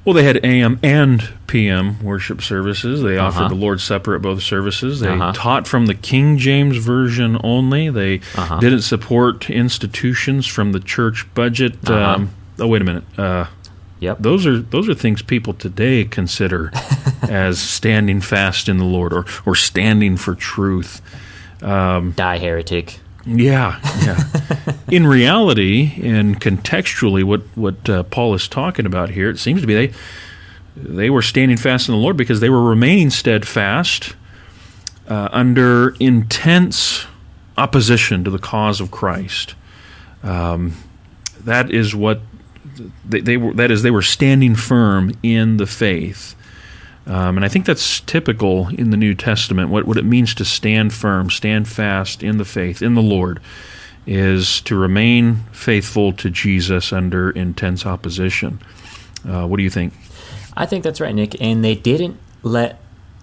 well, 0.04 0.12
they 0.14 0.22
had 0.24 0.44
AM 0.44 0.78
and 0.82 1.28
PM 1.46 2.02
worship 2.02 2.42
services. 2.42 3.02
They 3.02 3.16
Uh-huh. 3.18 3.26
offered 3.44 3.50
the 3.50 3.54
Lord's 3.60 3.82
Supper 3.82 4.14
at 4.14 4.20
both 4.22 4.42
services. 4.42 5.00
They 5.00 5.08
Uh-huh. 5.08 5.32
taught 5.34 5.66
from 5.66 5.86
the 5.86 5.94
King 5.94 6.36
James 6.38 6.76
version 6.76 7.38
only. 7.42 7.88
They 7.90 8.20
Uh-huh. 8.36 8.58
didn't 8.60 8.82
support 8.82 9.48
institutions 9.50 10.46
from 10.46 10.72
the 10.72 10.80
church 10.80 11.26
budget. 11.34 11.76
Uh-huh. 11.86 11.94
Um, 12.16 12.30
oh, 12.58 12.66
wait 12.66 12.82
a 12.82 12.84
minute. 12.84 13.04
Uh, 13.18 13.46
Yep. 14.00 14.18
those 14.20 14.44
are 14.44 14.58
those 14.58 14.86
are 14.88 14.94
things 14.94 15.22
people 15.22 15.54
today 15.54 16.04
consider 16.04 16.70
as 17.22 17.58
standing 17.58 18.20
fast 18.20 18.68
in 18.68 18.76
the 18.76 18.84
Lord 18.84 19.14
or 19.14 19.24
or 19.46 19.54
standing 19.54 20.16
for 20.18 20.34
truth. 20.34 21.00
Die, 21.60 22.38
heretic. 22.38 23.00
Yeah, 23.24 23.80
yeah. 24.04 24.22
In 24.90 25.06
reality, 25.06 25.94
and 26.02 26.38
contextually, 26.38 27.24
what 27.24 27.42
what 27.54 27.88
uh, 27.88 28.02
Paul 28.02 28.34
is 28.34 28.46
talking 28.46 28.84
about 28.84 29.10
here, 29.10 29.30
it 29.30 29.38
seems 29.38 29.62
to 29.62 29.66
be 29.66 29.74
they 29.74 29.94
they 30.76 31.08
were 31.08 31.22
standing 31.22 31.56
fast 31.56 31.88
in 31.88 31.94
the 31.94 32.00
Lord 32.00 32.16
because 32.18 32.40
they 32.40 32.50
were 32.50 32.62
remaining 32.62 33.08
steadfast 33.08 34.14
uh, 35.08 35.28
under 35.32 35.94
intense 36.00 37.06
opposition 37.56 38.24
to 38.24 38.30
the 38.30 38.38
cause 38.38 38.80
of 38.80 38.90
Christ. 38.90 39.54
Um, 40.22 40.74
that 41.44 41.70
is 41.70 41.94
what 41.94 42.20
they, 43.04 43.20
they 43.20 43.36
were. 43.36 43.52
That 43.54 43.70
is, 43.70 43.82
they 43.82 43.90
were 43.90 44.02
standing 44.02 44.54
firm 44.54 45.12
in 45.22 45.56
the 45.56 45.66
faith. 45.66 46.34
Um, 47.06 47.36
and 47.36 47.44
I 47.44 47.48
think 47.48 47.66
that's 47.66 48.00
typical 48.00 48.68
in 48.68 48.90
the 48.90 48.96
New 48.96 49.14
Testament. 49.14 49.68
What, 49.68 49.86
what 49.86 49.98
it 49.98 50.04
means 50.04 50.34
to 50.36 50.44
stand 50.44 50.94
firm, 50.94 51.28
stand 51.28 51.68
fast 51.68 52.22
in 52.22 52.38
the 52.38 52.46
faith, 52.46 52.80
in 52.80 52.94
the 52.94 53.02
Lord, 53.02 53.40
is 54.06 54.60
to 54.62 54.76
remain 54.76 55.36
faithful 55.52 56.12
to 56.14 56.30
Jesus 56.30 56.92
under 56.92 57.30
intense 57.30 57.84
opposition. 57.84 58.60
Uh, 59.28 59.46
what 59.46 59.58
do 59.58 59.62
you 59.62 59.70
think? 59.70 59.92
I 60.56 60.66
think 60.66 60.84
that's 60.84 61.00
right, 61.00 61.14
Nick. 61.14 61.40
And 61.40 61.64
they 61.64 61.74
didn't 61.74 62.18
let 62.42 62.80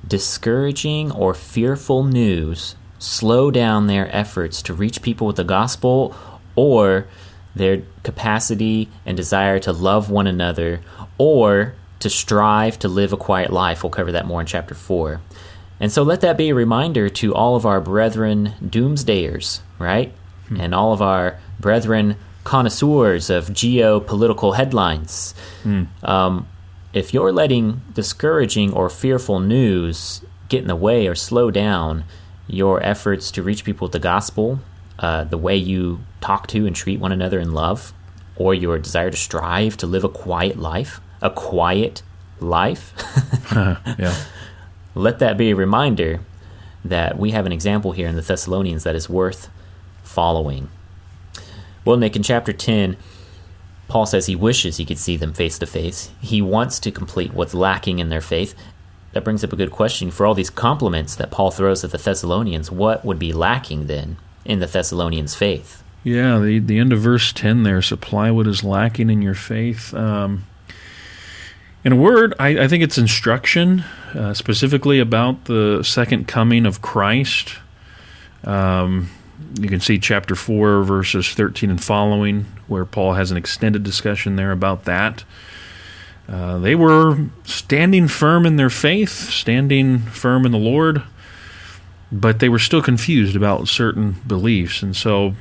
discouraging 0.07 1.11
or 1.11 1.33
fearful 1.33 2.03
news 2.03 2.75
slow 2.99 3.49
down 3.49 3.87
their 3.87 4.15
efforts 4.15 4.61
to 4.63 4.73
reach 4.73 5.01
people 5.01 5.25
with 5.25 5.37
the 5.37 5.43
gospel 5.43 6.15
or 6.55 7.07
their 7.55 7.83
capacity 8.03 8.89
and 9.05 9.17
desire 9.17 9.59
to 9.59 9.71
love 9.71 10.09
one 10.09 10.27
another 10.27 10.81
or 11.17 11.75
to 11.99 12.09
strive 12.09 12.79
to 12.79 12.87
live 12.87 13.13
a 13.13 13.17
quiet 13.17 13.51
life. 13.51 13.83
We'll 13.83 13.91
cover 13.91 14.11
that 14.11 14.25
more 14.25 14.41
in 14.41 14.47
chapter 14.47 14.73
4. 14.73 15.21
And 15.79 15.91
so 15.91 16.03
let 16.03 16.21
that 16.21 16.37
be 16.37 16.49
a 16.49 16.55
reminder 16.55 17.09
to 17.09 17.33
all 17.33 17.55
of 17.55 17.65
our 17.65 17.81
brethren 17.81 18.53
doomsdayers, 18.63 19.61
right? 19.79 20.13
And 20.59 20.75
all 20.75 20.93
of 20.93 21.01
our 21.01 21.39
brethren 21.59 22.17
connoisseurs 22.43 23.29
of 23.29 23.49
geopolitical 23.49 24.55
headlines. 24.55 25.33
Um, 26.03 26.47
if 26.93 27.13
you're 27.13 27.31
letting 27.31 27.81
discouraging 27.93 28.73
or 28.73 28.89
fearful 28.89 29.39
news 29.39 30.23
get 30.49 30.61
in 30.61 30.67
the 30.67 30.75
way 30.75 31.07
or 31.07 31.15
slow 31.15 31.51
down 31.51 32.03
your 32.47 32.83
efforts 32.83 33.31
to 33.31 33.43
reach 33.43 33.63
people 33.63 33.85
with 33.85 33.93
the 33.93 33.99
gospel, 33.99 34.59
uh, 35.01 35.23
the 35.23 35.37
way 35.37 35.55
you 35.55 35.99
talk 36.21 36.47
to 36.47 36.65
and 36.65 36.75
treat 36.75 36.99
one 36.99 37.11
another 37.11 37.39
in 37.39 37.53
love, 37.53 37.93
or 38.35 38.53
your 38.53 38.77
desire 38.77 39.11
to 39.11 39.17
strive 39.17 39.75
to 39.77 39.87
live 39.87 40.03
a 40.03 40.09
quiet 40.09 40.57
life, 40.57 41.01
a 41.21 41.29
quiet 41.29 42.01
life, 42.39 42.93
yeah. 43.53 44.15
let 44.95 45.19
that 45.19 45.37
be 45.37 45.51
a 45.51 45.55
reminder 45.55 46.21
that 46.85 47.17
we 47.17 47.31
have 47.31 47.45
an 47.45 47.51
example 47.51 47.91
here 47.91 48.07
in 48.07 48.15
the 48.15 48.21
Thessalonians 48.21 48.83
that 48.83 48.95
is 48.95 49.09
worth 49.09 49.49
following. 50.03 50.69
Well, 51.85 51.97
Nick, 51.97 52.15
in 52.15 52.23
chapter 52.23 52.53
10, 52.53 52.97
Paul 53.87 54.05
says 54.05 54.25
he 54.25 54.35
wishes 54.35 54.77
he 54.77 54.85
could 54.85 54.97
see 54.97 55.17
them 55.17 55.33
face 55.33 55.59
to 55.59 55.65
face. 55.65 56.11
He 56.21 56.41
wants 56.41 56.79
to 56.79 56.91
complete 56.91 57.33
what's 57.33 57.53
lacking 57.53 57.99
in 57.99 58.09
their 58.09 58.21
faith. 58.21 58.55
That 59.13 59.23
brings 59.23 59.43
up 59.43 59.51
a 59.51 59.57
good 59.57 59.71
question. 59.71 60.11
For 60.11 60.25
all 60.25 60.33
these 60.33 60.49
compliments 60.49 61.15
that 61.15 61.31
Paul 61.31 61.51
throws 61.51 61.83
at 61.83 61.91
the 61.91 61.97
Thessalonians, 61.97 62.71
what 62.71 63.03
would 63.03 63.19
be 63.19 63.33
lacking 63.33 63.87
then 63.87 64.17
in 64.45 64.59
the 64.59 64.67
Thessalonians' 64.67 65.35
faith? 65.35 65.83
Yeah, 66.03 66.39
the, 66.39 66.59
the 66.59 66.79
end 66.79 66.93
of 66.93 66.99
verse 66.99 67.31
10 67.31 67.63
there 67.63 67.81
supply 67.81 68.31
what 68.31 68.47
is 68.47 68.63
lacking 68.63 69.09
in 69.09 69.21
your 69.21 69.35
faith. 69.35 69.93
Um, 69.93 70.45
in 71.83 71.93
a 71.93 71.95
word, 71.95 72.33
I, 72.39 72.63
I 72.63 72.67
think 72.67 72.83
it's 72.83 72.97
instruction, 72.97 73.83
uh, 74.13 74.33
specifically 74.33 74.99
about 74.99 75.45
the 75.45 75.83
second 75.83 76.27
coming 76.27 76.65
of 76.65 76.81
Christ. 76.81 77.55
Um, 78.43 79.09
you 79.59 79.67
can 79.67 79.79
see 79.79 79.99
chapter 79.99 80.35
4, 80.35 80.83
verses 80.83 81.29
13 81.33 81.69
and 81.69 81.83
following, 81.83 82.45
where 82.67 82.85
Paul 82.85 83.13
has 83.13 83.31
an 83.31 83.37
extended 83.37 83.83
discussion 83.83 84.35
there 84.35 84.51
about 84.51 84.85
that. 84.85 85.23
Uh, 86.27 86.59
they 86.59 86.75
were 86.75 87.29
standing 87.43 88.07
firm 88.07 88.45
in 88.45 88.55
their 88.55 88.69
faith, 88.69 89.09
standing 89.09 89.99
firm 89.99 90.45
in 90.45 90.51
the 90.51 90.57
Lord, 90.57 91.03
but 92.11 92.39
they 92.39 92.49
were 92.49 92.59
still 92.59 92.81
confused 92.81 93.35
about 93.35 93.67
certain 93.67 94.17
beliefs. 94.27 94.83
And 94.83 94.95
so 94.95 95.33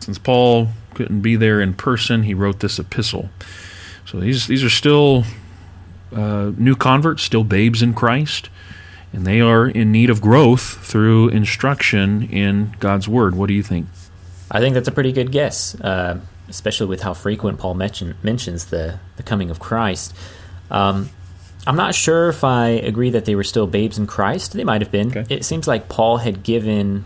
since 0.00 0.18
Paul 0.18 0.68
couldn't 0.94 1.22
be 1.22 1.36
there 1.36 1.60
in 1.60 1.74
person, 1.74 2.22
he 2.22 2.34
wrote 2.34 2.60
this 2.60 2.78
epistle. 2.78 3.30
So 4.06 4.20
these 4.20 4.46
these 4.46 4.62
are 4.62 4.70
still 4.70 5.24
uh, 6.14 6.52
new 6.56 6.76
converts, 6.76 7.22
still 7.22 7.44
babes 7.44 7.82
in 7.82 7.94
Christ, 7.94 8.48
and 9.12 9.26
they 9.26 9.40
are 9.40 9.66
in 9.66 9.90
need 9.90 10.10
of 10.10 10.20
growth 10.20 10.86
through 10.86 11.28
instruction 11.28 12.22
in 12.22 12.74
God's 12.78 13.08
Word. 13.08 13.34
What 13.34 13.48
do 13.48 13.54
you 13.54 13.62
think? 13.62 13.88
I 14.50 14.60
think 14.60 14.74
that's 14.74 14.88
a 14.88 14.92
pretty 14.92 15.12
good 15.12 15.32
guess, 15.32 15.74
uh, 15.80 16.20
especially 16.48 16.86
with 16.86 17.02
how 17.02 17.14
frequent 17.14 17.58
Paul 17.58 17.74
mention, 17.74 18.14
mentions 18.22 18.66
the, 18.66 19.00
the 19.16 19.22
coming 19.22 19.50
of 19.50 19.58
Christ. 19.58 20.14
Um, 20.70 21.10
I'm 21.66 21.76
not 21.76 21.94
sure 21.94 22.28
if 22.28 22.44
I 22.44 22.68
agree 22.68 23.10
that 23.10 23.24
they 23.24 23.34
were 23.34 23.44
still 23.44 23.66
babes 23.66 23.98
in 23.98 24.06
Christ. 24.06 24.52
They 24.52 24.64
might 24.64 24.82
have 24.82 24.90
been. 24.90 25.16
Okay. 25.16 25.34
It 25.34 25.44
seems 25.44 25.66
like 25.66 25.88
Paul 25.88 26.18
had 26.18 26.42
given 26.42 27.04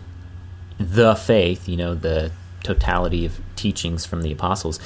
the 0.77 1.15
faith, 1.15 1.67
you 1.69 1.77
know, 1.77 1.95
the 1.95 2.31
totality 2.63 3.25
of 3.25 3.39
teachings 3.55 4.05
from 4.05 4.21
the 4.21 4.31
apostles 4.31 4.79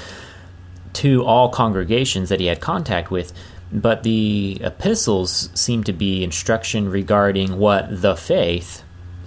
to 0.93 1.23
all 1.23 1.49
congregations 1.49 2.29
that 2.29 2.39
he 2.39 2.45
had 2.47 2.59
contact 2.59 3.09
with. 3.09 3.33
But 3.71 4.03
the 4.03 4.59
epistles 4.61 5.49
seem 5.55 5.83
to 5.85 5.93
be 5.93 6.23
instruction 6.23 6.89
regarding 6.89 7.57
what 7.57 8.01
the 8.01 8.15
faith 8.15 8.82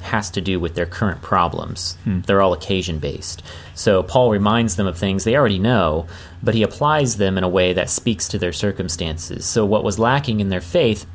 has 0.06 0.30
to 0.30 0.40
do 0.40 0.58
with 0.58 0.74
their 0.74 0.86
current 0.86 1.22
problems. 1.22 1.96
Hmm. 2.04 2.20
They're 2.20 2.42
all 2.42 2.52
occasion 2.52 2.98
based. 2.98 3.42
So 3.74 4.02
Paul 4.02 4.30
reminds 4.30 4.76
them 4.76 4.86
of 4.86 4.98
things 4.98 5.24
they 5.24 5.36
already 5.36 5.58
know, 5.58 6.06
but 6.42 6.54
he 6.54 6.62
applies 6.62 7.16
them 7.16 7.38
in 7.38 7.44
a 7.44 7.48
way 7.48 7.72
that 7.72 7.90
speaks 7.90 8.28
to 8.28 8.38
their 8.38 8.52
circumstances. 8.52 9.44
So 9.44 9.64
what 9.64 9.84
was 9.84 9.98
lacking 9.98 10.40
in 10.40 10.48
their 10.48 10.60
faith 10.60 11.06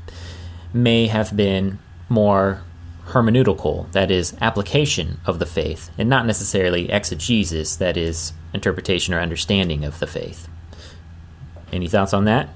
may 0.73 1.07
have 1.07 1.35
been 1.35 1.79
more 2.07 2.61
hermeneutical, 3.07 3.91
that 3.91 4.09
is, 4.09 4.35
application 4.39 5.19
of 5.25 5.39
the 5.39 5.45
faith, 5.45 5.89
and 5.97 6.09
not 6.09 6.25
necessarily 6.25 6.89
exegesis, 6.89 7.75
that 7.75 7.97
is, 7.97 8.33
interpretation 8.53 9.13
or 9.13 9.19
understanding 9.19 9.83
of 9.83 9.99
the 9.99 10.07
faith. 10.07 10.47
Any 11.71 11.87
thoughts 11.87 12.13
on 12.13 12.25
that? 12.25 12.49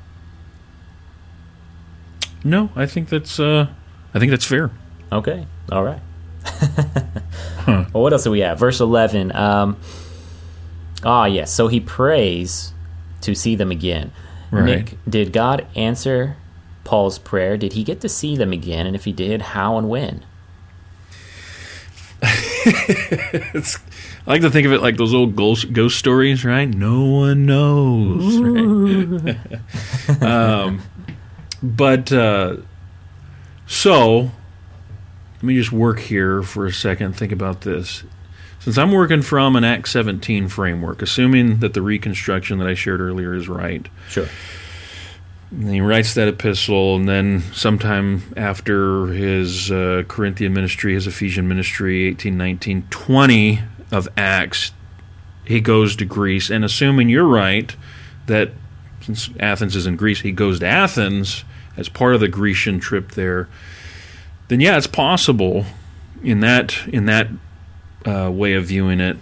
No, 2.44 2.70
I 2.76 2.86
think 2.86 3.10
that's 3.10 3.40
uh, 3.40 3.68
I 4.14 4.20
think 4.20 4.30
that's 4.30 4.46
fair. 4.46 4.72
Okay, 5.12 5.48
all 5.72 5.84
right. 5.84 6.00
Huh. 6.46 7.86
Well, 7.94 8.04
what 8.04 8.14
else 8.14 8.24
do 8.24 8.32
we 8.32 8.40
have? 8.42 8.60
Verse 8.60 8.80
eleven. 8.80 9.36
Um, 9.36 9.78
ah, 11.04 11.26
yes. 11.26 11.52
So 11.52 11.68
he 11.68 11.80
prays 11.80 12.74
to 13.22 13.36
see 13.36 13.56
them 13.56 13.72
again. 13.72 14.12
Right. 14.52 14.66
Nick, 14.66 14.98
did 15.10 15.34
God 15.34 15.66
answer 15.76 16.38
Paul's 16.84 17.18
prayer? 17.18 17.58
Did 17.58 17.74
he 17.74 17.84
get 17.84 18.02
to 18.02 18.10
see 18.10 18.38
them 18.38 18.54
again? 18.54 18.86
And 18.86 18.96
if 18.96 19.06
he 19.06 19.12
did, 19.12 19.42
how 19.42 19.78
and 19.78 19.90
when? 19.90 20.24
I 24.28 24.32
like 24.32 24.42
to 24.42 24.50
think 24.50 24.66
of 24.66 24.74
it 24.74 24.82
like 24.82 24.98
those 24.98 25.14
old 25.14 25.36
ghost, 25.36 25.74
ghost 25.74 26.00
stories, 26.00 26.46
right? 26.46 26.66
No 26.66 27.04
one 27.06 27.46
knows. 27.46 28.38
Right? 28.38 29.38
um, 30.22 30.82
but 31.62 32.12
uh, 32.12 32.58
so 33.68 34.32
me 35.46 35.56
just 35.56 35.72
work 35.72 36.00
here 36.00 36.42
for 36.42 36.66
a 36.66 36.74
second. 36.74 37.14
Think 37.14 37.32
about 37.32 37.62
this. 37.62 38.04
Since 38.60 38.78
I'm 38.78 38.92
working 38.92 39.22
from 39.22 39.56
an 39.56 39.64
Act 39.64 39.88
17 39.88 40.48
framework, 40.48 41.02
assuming 41.02 41.60
that 41.60 41.74
the 41.74 41.82
reconstruction 41.82 42.58
that 42.60 42.68
I 42.68 42.74
shared 42.74 43.00
earlier 43.00 43.36
is 43.36 43.48
right. 43.48 43.88
Sure. 44.10 44.28
And 45.52 45.70
he 45.70 45.82
writes 45.82 46.16
that 46.16 46.28
epistle, 46.28 46.96
and 46.96 47.08
then 47.08 47.44
sometime 47.54 48.34
after 48.36 49.08
his 49.08 49.72
uh, 49.72 50.04
Corinthian 50.08 50.54
ministry, 50.54 50.96
his 50.96 51.06
Ephesian 51.06 51.48
ministry, 51.48 52.06
18, 52.06 52.36
19, 52.36 52.88
20 52.90 53.62
of 53.92 54.08
Acts, 54.18 54.72
he 55.46 55.62
goes 55.62 55.96
to 55.98 56.06
Greece. 56.06 56.50
And 56.50 56.66
assuming 56.66 57.10
you're 57.10 57.28
right, 57.28 57.76
that 58.26 58.52
since 59.02 59.30
Athens 59.40 59.76
is 59.76 59.86
in 59.86 59.96
Greece, 59.96 60.22
he 60.22 60.32
goes 60.32 60.60
to 60.60 60.66
Athens 60.66 61.44
as 61.78 61.90
part 61.90 62.16
of 62.16 62.20
the 62.20 62.28
Grecian 62.28 62.80
trip 62.80 63.12
there. 63.12 63.48
Then 64.48 64.60
yeah, 64.60 64.78
it's 64.78 64.88
possible 64.88 65.66
in 66.24 66.40
that 66.42 66.88
in 66.88 67.06
that 67.06 67.28
uh, 68.06 68.32
way 68.32 68.54
of 68.54 68.66
viewing 68.66 69.00
it 69.00 69.18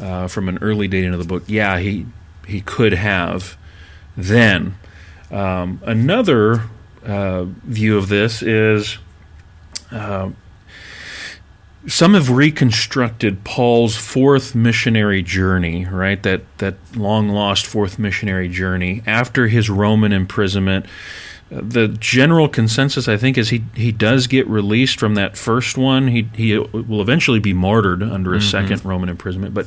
uh, 0.00 0.28
from 0.28 0.48
an 0.48 0.58
early 0.60 0.88
dating 0.88 1.12
of 1.12 1.18
the 1.18 1.24
book. 1.24 1.44
Yeah, 1.46 1.78
he 1.78 2.06
he 2.46 2.60
could 2.60 2.92
have 2.92 3.56
then. 4.16 4.76
Um, 5.30 5.80
another 5.84 6.64
uh, 7.06 7.44
view 7.44 7.96
of 7.96 8.08
this 8.08 8.42
is 8.42 8.98
uh, 9.90 10.30
some 11.86 12.14
have 12.14 12.30
reconstructed 12.30 13.42
Paul's 13.44 13.96
fourth 13.96 14.54
missionary 14.54 15.22
journey, 15.22 15.86
right? 15.86 16.22
That 16.22 16.42
that 16.58 16.74
long 16.94 17.28
lost 17.28 17.66
fourth 17.66 17.98
missionary 17.98 18.48
journey 18.48 19.02
after 19.06 19.48
his 19.48 19.70
Roman 19.70 20.12
imprisonment. 20.12 20.86
The 21.50 21.88
general 21.88 22.48
consensus, 22.48 23.08
I 23.08 23.16
think, 23.16 23.36
is 23.36 23.50
he 23.50 23.64
he 23.74 23.90
does 23.90 24.28
get 24.28 24.46
released 24.46 25.00
from 25.00 25.16
that 25.16 25.36
first 25.36 25.76
one. 25.76 26.08
He 26.08 26.28
he 26.34 26.56
will 26.56 27.02
eventually 27.02 27.40
be 27.40 27.52
martyred 27.52 28.02
under 28.02 28.34
a 28.34 28.38
mm-hmm. 28.38 28.48
second 28.48 28.84
Roman 28.84 29.08
imprisonment, 29.08 29.52
but 29.52 29.66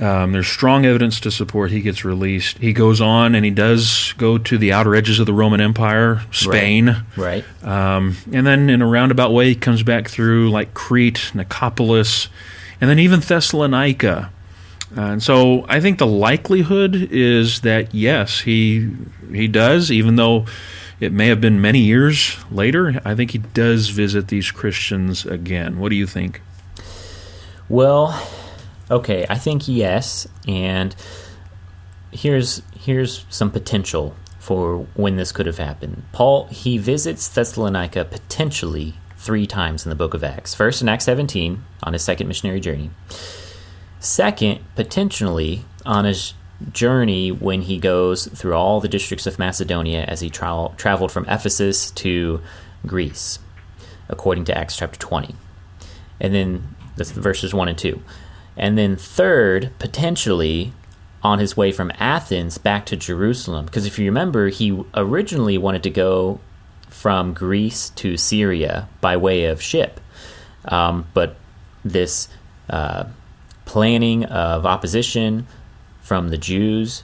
um, 0.00 0.32
there's 0.32 0.48
strong 0.48 0.84
evidence 0.84 1.20
to 1.20 1.30
support 1.30 1.70
he 1.70 1.80
gets 1.80 2.04
released. 2.04 2.58
He 2.58 2.72
goes 2.72 3.00
on 3.00 3.34
and 3.34 3.44
he 3.44 3.50
does 3.50 4.12
go 4.18 4.38
to 4.38 4.58
the 4.58 4.72
outer 4.72 4.94
edges 4.94 5.20
of 5.20 5.26
the 5.26 5.32
Roman 5.32 5.60
Empire, 5.60 6.22
Spain. 6.32 7.04
Right. 7.16 7.44
right. 7.62 7.96
Um, 7.96 8.16
and 8.32 8.46
then 8.46 8.68
in 8.68 8.82
a 8.82 8.86
roundabout 8.86 9.32
way, 9.32 9.48
he 9.48 9.54
comes 9.54 9.82
back 9.84 10.08
through 10.08 10.50
like 10.50 10.74
Crete, 10.74 11.30
Nicopolis, 11.32 12.28
and 12.80 12.90
then 12.90 12.98
even 12.98 13.20
Thessalonica. 13.20 14.32
And 14.96 15.22
so 15.22 15.64
I 15.68 15.80
think 15.80 15.98
the 15.98 16.06
likelihood 16.06 16.94
is 16.94 17.60
that 17.62 17.94
yes, 17.94 18.40
he 18.40 18.90
he 19.30 19.48
does, 19.48 19.90
even 19.90 20.16
though 20.16 20.46
it 21.00 21.12
may 21.12 21.28
have 21.28 21.40
been 21.40 21.60
many 21.60 21.80
years 21.80 22.36
later. 22.50 23.00
I 23.04 23.14
think 23.14 23.32
he 23.32 23.38
does 23.38 23.88
visit 23.88 24.28
these 24.28 24.50
Christians 24.50 25.26
again. 25.26 25.78
What 25.78 25.90
do 25.90 25.96
you 25.96 26.06
think? 26.06 26.40
Well, 27.68 28.20
Okay, 28.90 29.24
I 29.30 29.38
think 29.38 29.66
yes, 29.66 30.28
and 30.46 30.94
here's 32.12 32.60
here's 32.78 33.24
some 33.30 33.50
potential 33.50 34.14
for 34.38 34.86
when 34.94 35.16
this 35.16 35.32
could 35.32 35.46
have 35.46 35.56
happened. 35.56 36.02
Paul 36.12 36.46
he 36.48 36.76
visits 36.76 37.26
Thessalonica 37.28 38.04
potentially 38.04 38.94
three 39.16 39.46
times 39.46 39.86
in 39.86 39.90
the 39.90 39.96
book 39.96 40.12
of 40.12 40.22
Acts. 40.22 40.54
First 40.54 40.82
in 40.82 40.88
Acts 40.88 41.06
17 41.06 41.64
on 41.82 41.92
his 41.94 42.04
second 42.04 42.28
missionary 42.28 42.60
journey. 42.60 42.90
Second, 44.04 44.60
potentially 44.74 45.64
on 45.86 46.04
his 46.04 46.34
journey 46.70 47.32
when 47.32 47.62
he 47.62 47.78
goes 47.78 48.26
through 48.26 48.52
all 48.52 48.78
the 48.78 48.86
districts 48.86 49.26
of 49.26 49.38
Macedonia 49.38 50.04
as 50.04 50.20
he 50.20 50.28
tra- 50.28 50.68
traveled 50.76 51.10
from 51.10 51.24
Ephesus 51.24 51.90
to 51.92 52.42
Greece, 52.86 53.38
according 54.10 54.44
to 54.44 54.56
Acts 54.56 54.76
chapter 54.76 54.98
20. 54.98 55.34
And 56.20 56.34
then 56.34 56.76
that's 56.96 57.12
verses 57.12 57.54
1 57.54 57.66
and 57.66 57.78
2. 57.78 58.02
And 58.58 58.76
then, 58.76 58.94
third, 58.94 59.72
potentially 59.78 60.74
on 61.22 61.38
his 61.38 61.56
way 61.56 61.72
from 61.72 61.90
Athens 61.98 62.58
back 62.58 62.84
to 62.86 62.96
Jerusalem. 62.96 63.64
Because 63.64 63.86
if 63.86 63.98
you 63.98 64.04
remember, 64.04 64.48
he 64.50 64.84
originally 64.92 65.56
wanted 65.56 65.82
to 65.82 65.90
go 65.90 66.40
from 66.90 67.32
Greece 67.32 67.88
to 67.96 68.18
Syria 68.18 68.86
by 69.00 69.16
way 69.16 69.46
of 69.46 69.62
ship. 69.62 69.98
Um, 70.66 71.06
but 71.14 71.36
this 71.82 72.28
uh, 72.68 73.04
planning 73.64 74.24
of 74.24 74.66
opposition 74.66 75.46
from 76.00 76.28
the 76.28 76.38
Jews 76.38 77.02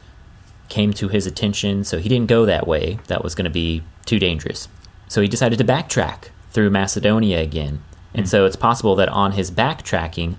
came 0.68 0.92
to 0.94 1.08
his 1.08 1.26
attention, 1.26 1.84
so 1.84 1.98
he 1.98 2.08
didn't 2.08 2.28
go 2.28 2.46
that 2.46 2.66
way. 2.66 2.98
That 3.08 3.24
was 3.24 3.34
going 3.34 3.44
to 3.44 3.50
be 3.50 3.82
too 4.06 4.18
dangerous. 4.18 4.68
So 5.08 5.20
he 5.20 5.28
decided 5.28 5.58
to 5.58 5.64
backtrack 5.64 6.28
through 6.50 6.70
Macedonia 6.70 7.40
again. 7.40 7.82
And 8.14 8.26
mm. 8.26 8.28
so 8.28 8.44
it's 8.46 8.56
possible 8.56 8.94
that 8.96 9.08
on 9.08 9.32
his 9.32 9.50
backtracking, 9.50 10.36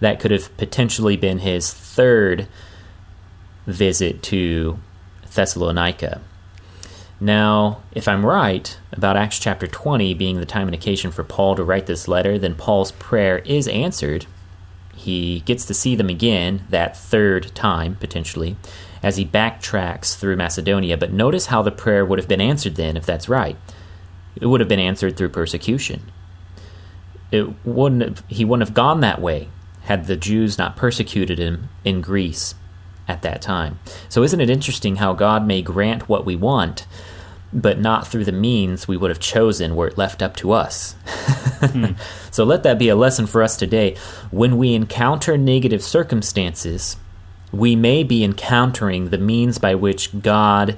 that 0.00 0.20
could 0.20 0.30
have 0.30 0.56
potentially 0.56 1.16
been 1.16 1.38
his 1.38 1.72
third 1.72 2.46
visit 3.66 4.22
to 4.24 4.78
Thessalonica. 5.34 6.20
Now, 7.20 7.82
if 7.92 8.06
I'm 8.08 8.26
right 8.26 8.76
about 8.92 9.16
Acts 9.16 9.38
chapter 9.38 9.66
20 9.66 10.14
being 10.14 10.38
the 10.38 10.46
time 10.46 10.68
and 10.68 10.74
occasion 10.74 11.10
for 11.10 11.24
Paul 11.24 11.56
to 11.56 11.64
write 11.64 11.86
this 11.86 12.08
letter, 12.08 12.38
then 12.38 12.54
Paul's 12.54 12.92
prayer 12.92 13.38
is 13.38 13.68
answered. 13.68 14.26
He 14.96 15.40
gets 15.40 15.64
to 15.66 15.74
see 15.74 15.94
them 15.94 16.08
again, 16.08 16.64
that 16.70 16.96
third 16.96 17.54
time, 17.54 17.96
potentially, 17.96 18.56
as 19.02 19.16
he 19.16 19.24
backtracks 19.24 20.16
through 20.16 20.36
Macedonia. 20.36 20.96
But 20.96 21.12
notice 21.12 21.46
how 21.46 21.62
the 21.62 21.70
prayer 21.70 22.04
would 22.04 22.18
have 22.18 22.28
been 22.28 22.40
answered 22.40 22.76
then, 22.76 22.96
if 22.96 23.04
that's 23.04 23.28
right. 23.28 23.56
It 24.36 24.46
would 24.46 24.60
have 24.60 24.68
been 24.68 24.80
answered 24.80 25.16
through 25.16 25.28
persecution. 25.30 26.10
It 27.30 27.64
wouldn't 27.64 28.02
have, 28.02 28.24
he 28.28 28.44
wouldn't 28.44 28.68
have 28.68 28.74
gone 28.74 29.00
that 29.00 29.20
way 29.20 29.48
had 29.84 30.06
the 30.06 30.16
Jews 30.16 30.56
not 30.58 30.76
persecuted 30.76 31.38
him 31.38 31.68
in 31.84 32.00
Greece 32.00 32.54
at 33.06 33.22
that 33.22 33.42
time. 33.42 33.78
So, 34.08 34.22
isn't 34.22 34.40
it 34.40 34.50
interesting 34.50 34.96
how 34.96 35.12
God 35.12 35.46
may 35.46 35.62
grant 35.62 36.08
what 36.08 36.24
we 36.24 36.36
want, 36.36 36.86
but 37.54 37.78
not 37.78 38.06
through 38.06 38.24
the 38.24 38.32
means 38.32 38.88
we 38.88 38.96
would 38.96 39.10
have 39.10 39.20
chosen 39.20 39.76
were 39.76 39.86
it 39.86 39.96
left 39.96 40.20
up 40.20 40.36
to 40.36 40.52
us? 40.52 40.92
hmm. 41.60 41.92
So, 42.30 42.42
let 42.42 42.64
that 42.64 42.80
be 42.80 42.88
a 42.88 42.96
lesson 42.96 43.26
for 43.28 43.44
us 43.44 43.56
today. 43.56 43.96
When 44.32 44.58
we 44.58 44.74
encounter 44.74 45.38
negative 45.38 45.84
circumstances, 45.84 46.96
we 47.52 47.76
may 47.76 48.02
be 48.02 48.24
encountering 48.24 49.10
the 49.10 49.18
means 49.18 49.58
by 49.58 49.76
which 49.76 50.20
God 50.20 50.76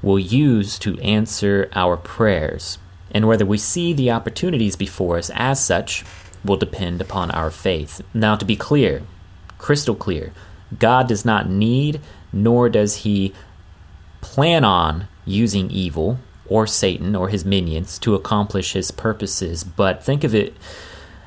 will 0.00 0.20
use 0.20 0.78
to 0.78 0.96
answer 1.00 1.68
our 1.74 1.96
prayers. 1.96 2.78
And 3.10 3.26
whether 3.26 3.44
we 3.44 3.58
see 3.58 3.92
the 3.92 4.12
opportunities 4.12 4.76
before 4.76 5.18
us 5.18 5.32
as 5.34 5.64
such, 5.64 6.04
will 6.44 6.56
depend 6.56 7.00
upon 7.00 7.32
our 7.32 7.50
faith. 7.50 8.00
Now, 8.14 8.36
to 8.36 8.44
be 8.44 8.54
clear, 8.54 9.02
crystal 9.58 9.96
clear, 9.96 10.32
God 10.78 11.08
does 11.08 11.24
not 11.24 11.50
need 11.50 12.00
nor 12.32 12.68
does 12.68 12.96
he 12.96 13.32
plan 14.20 14.64
on 14.64 15.08
using 15.28 15.70
evil 15.70 16.18
or 16.48 16.66
Satan 16.66 17.14
or 17.14 17.28
his 17.28 17.44
minions 17.44 17.98
to 18.00 18.14
accomplish 18.14 18.72
his 18.72 18.90
purposes. 18.90 19.62
But 19.64 20.02
think 20.02 20.24
of 20.24 20.34
it 20.34 20.56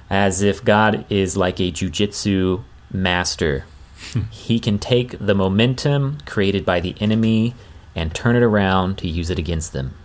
as 0.10 0.42
if 0.42 0.64
God 0.64 1.06
is 1.10 1.38
like 1.38 1.60
a 1.60 1.72
jujitsu 1.72 2.64
master. 2.92 3.66
he 4.32 4.60
can 4.60 4.80
take 4.80 5.18
the 5.20 5.36
momentum 5.36 6.18
created 6.26 6.66
by 6.66 6.80
the 6.80 6.96
enemy 7.00 7.54
and 7.96 8.14
turn 8.14 8.36
it 8.36 8.44
around 8.44 8.98
to 8.98 9.08
use 9.08 9.30
it 9.30 9.40
against 9.40 9.74
them. 9.74 9.96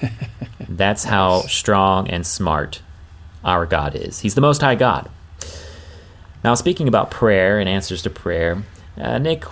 That's 0.68 1.04
how 1.04 1.42
strong 1.42 2.08
and 2.08 2.26
smart 2.26 2.82
our 3.44 3.66
God 3.66 3.94
is. 3.94 4.20
He's 4.20 4.34
the 4.34 4.40
Most 4.40 4.60
High 4.60 4.74
God. 4.74 5.10
Now, 6.42 6.54
speaking 6.54 6.88
about 6.88 7.10
prayer 7.10 7.58
and 7.58 7.68
answers 7.68 8.02
to 8.02 8.10
prayer, 8.10 8.64
uh, 8.98 9.18
Nick, 9.18 9.44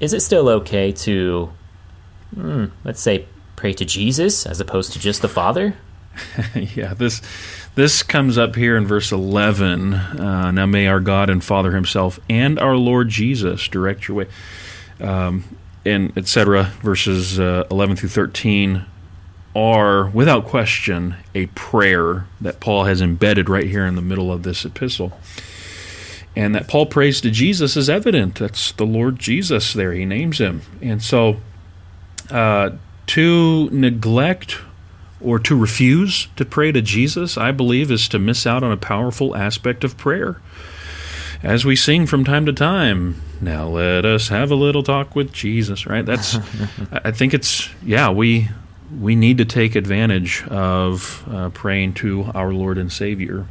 is 0.00 0.12
it 0.12 0.20
still 0.20 0.48
okay 0.48 0.92
to, 0.92 1.52
hmm, 2.34 2.66
let's 2.84 3.00
say, 3.00 3.26
pray 3.56 3.72
to 3.74 3.84
Jesus 3.84 4.46
as 4.46 4.60
opposed 4.60 4.92
to 4.92 4.98
just 4.98 5.22
the 5.22 5.28
Father? 5.28 5.76
yeah, 6.54 6.94
this 6.94 7.20
this 7.74 8.02
comes 8.02 8.38
up 8.38 8.56
here 8.56 8.76
in 8.76 8.86
verse 8.86 9.12
11. 9.12 9.92
Uh, 9.94 10.50
now 10.50 10.66
may 10.66 10.86
our 10.86 11.00
God 11.00 11.28
and 11.28 11.44
Father 11.44 11.72
Himself 11.72 12.18
and 12.28 12.58
our 12.58 12.76
Lord 12.76 13.08
Jesus 13.08 13.68
direct 13.68 14.08
your 14.08 14.18
way, 14.18 14.26
um, 15.00 15.44
and 15.84 16.16
etc. 16.16 16.72
Verses 16.82 17.38
uh, 17.38 17.64
11 17.70 17.96
through 17.96 18.08
13 18.08 18.86
are 19.54 20.08
without 20.10 20.44
question 20.44 21.16
a 21.34 21.46
prayer 21.46 22.26
that 22.42 22.60
Paul 22.60 22.84
has 22.84 23.00
embedded 23.00 23.48
right 23.48 23.66
here 23.66 23.86
in 23.86 23.94
the 23.94 24.02
middle 24.02 24.30
of 24.30 24.42
this 24.42 24.66
epistle. 24.66 25.18
And 26.36 26.54
that 26.54 26.68
Paul 26.68 26.84
prays 26.84 27.22
to 27.22 27.30
Jesus 27.30 27.74
is 27.74 27.88
evident. 27.88 28.34
That's 28.34 28.72
the 28.72 28.84
Lord 28.84 29.18
Jesus 29.18 29.72
there. 29.72 29.92
He 29.92 30.04
names 30.04 30.38
him. 30.38 30.60
And 30.82 31.02
so 31.02 31.38
uh, 32.30 32.70
to 33.06 33.68
neglect 33.70 34.58
or 35.20 35.38
to 35.38 35.56
refuse 35.56 36.28
to 36.36 36.44
pray 36.44 36.72
to 36.72 36.82
Jesus, 36.82 37.38
I 37.38 37.52
believe, 37.52 37.90
is 37.90 38.08
to 38.08 38.18
miss 38.18 38.46
out 38.46 38.62
on 38.62 38.72
a 38.72 38.76
powerful 38.76 39.36
aspect 39.36 39.84
of 39.84 39.96
prayer. 39.96 40.40
As 41.42 41.64
we 41.64 41.76
sing 41.76 42.06
from 42.06 42.24
time 42.24 42.46
to 42.46 42.52
time, 42.52 43.20
now 43.40 43.68
let 43.68 44.04
us 44.04 44.28
have 44.28 44.50
a 44.50 44.54
little 44.54 44.82
talk 44.82 45.14
with 45.14 45.32
Jesus, 45.32 45.86
right? 45.86 46.04
That's, 46.04 46.36
I 46.92 47.10
think 47.10 47.34
it's, 47.34 47.68
yeah, 47.82 48.10
we, 48.10 48.48
we 49.00 49.14
need 49.16 49.38
to 49.38 49.44
take 49.44 49.74
advantage 49.74 50.44
of 50.48 51.24
uh, 51.30 51.50
praying 51.50 51.94
to 51.94 52.30
our 52.34 52.52
Lord 52.52 52.78
and 52.78 52.92
Savior. 52.92 53.46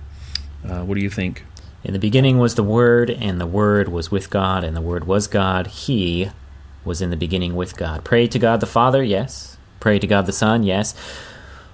Uh, 0.68 0.84
what 0.84 0.96
do 0.96 1.02
you 1.02 1.10
think? 1.10 1.44
In 1.84 1.94
the 1.94 2.00
beginning 2.00 2.40
was 2.40 2.56
the 2.56 2.64
Word, 2.64 3.12
and 3.12 3.40
the 3.40 3.46
Word 3.46 3.90
was 3.90 4.10
with 4.10 4.32
God, 4.32 4.64
and 4.64 4.76
the 4.76 4.82
Word 4.82 5.06
was 5.06 5.28
God. 5.28 5.68
He 5.68 6.32
was 6.86 7.02
in 7.02 7.10
the 7.10 7.18
beginning 7.18 7.56
with 7.56 7.76
God. 7.76 8.04
Pray 8.04 8.28
to 8.28 8.40
God 8.40 8.60
the 8.60 8.66
Father, 8.66 9.04
yes. 9.04 9.58
Pray 9.80 10.00
to 10.00 10.08
God 10.08 10.26
the 10.26 10.32
Son, 10.32 10.64
yes. 10.64 10.96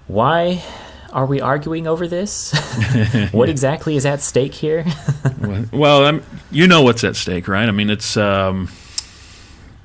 Why 0.08 0.64
are 1.12 1.26
we 1.26 1.42
arguing 1.42 1.88
over 1.88 2.08
this? 2.08 2.54
what 3.32 3.50
exactly 3.56 3.96
is 3.96 4.06
at 4.06 4.22
stake 4.22 4.54
here? 4.54 4.86
well, 5.72 6.06
I'm, 6.06 6.24
you 6.50 6.68
know 6.68 6.82
what's 6.82 7.04
at 7.04 7.16
stake, 7.16 7.48
right? 7.48 7.68
I 7.68 7.72
mean, 7.72 7.90
it's 7.90 8.18
um, 8.18 8.70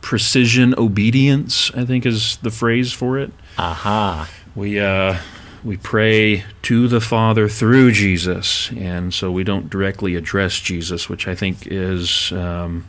precision 0.00 0.74
obedience. 0.78 1.70
I 1.74 1.84
think 1.84 2.06
is 2.06 2.36
the 2.38 2.50
phrase 2.50 2.92
for 2.92 3.18
it. 3.18 3.32
Aha. 3.58 4.30
We 4.54 4.80
uh, 4.80 5.18
we 5.64 5.76
pray 5.76 6.44
to 6.62 6.88
the 6.88 7.00
Father 7.00 7.48
through 7.48 7.92
Jesus, 7.92 8.70
and 8.72 9.12
so 9.12 9.32
we 9.32 9.42
don't 9.44 9.68
directly 9.68 10.14
address 10.14 10.60
Jesus, 10.60 11.08
which 11.08 11.26
I 11.26 11.34
think 11.34 11.66
is 11.66 12.30
um, 12.32 12.86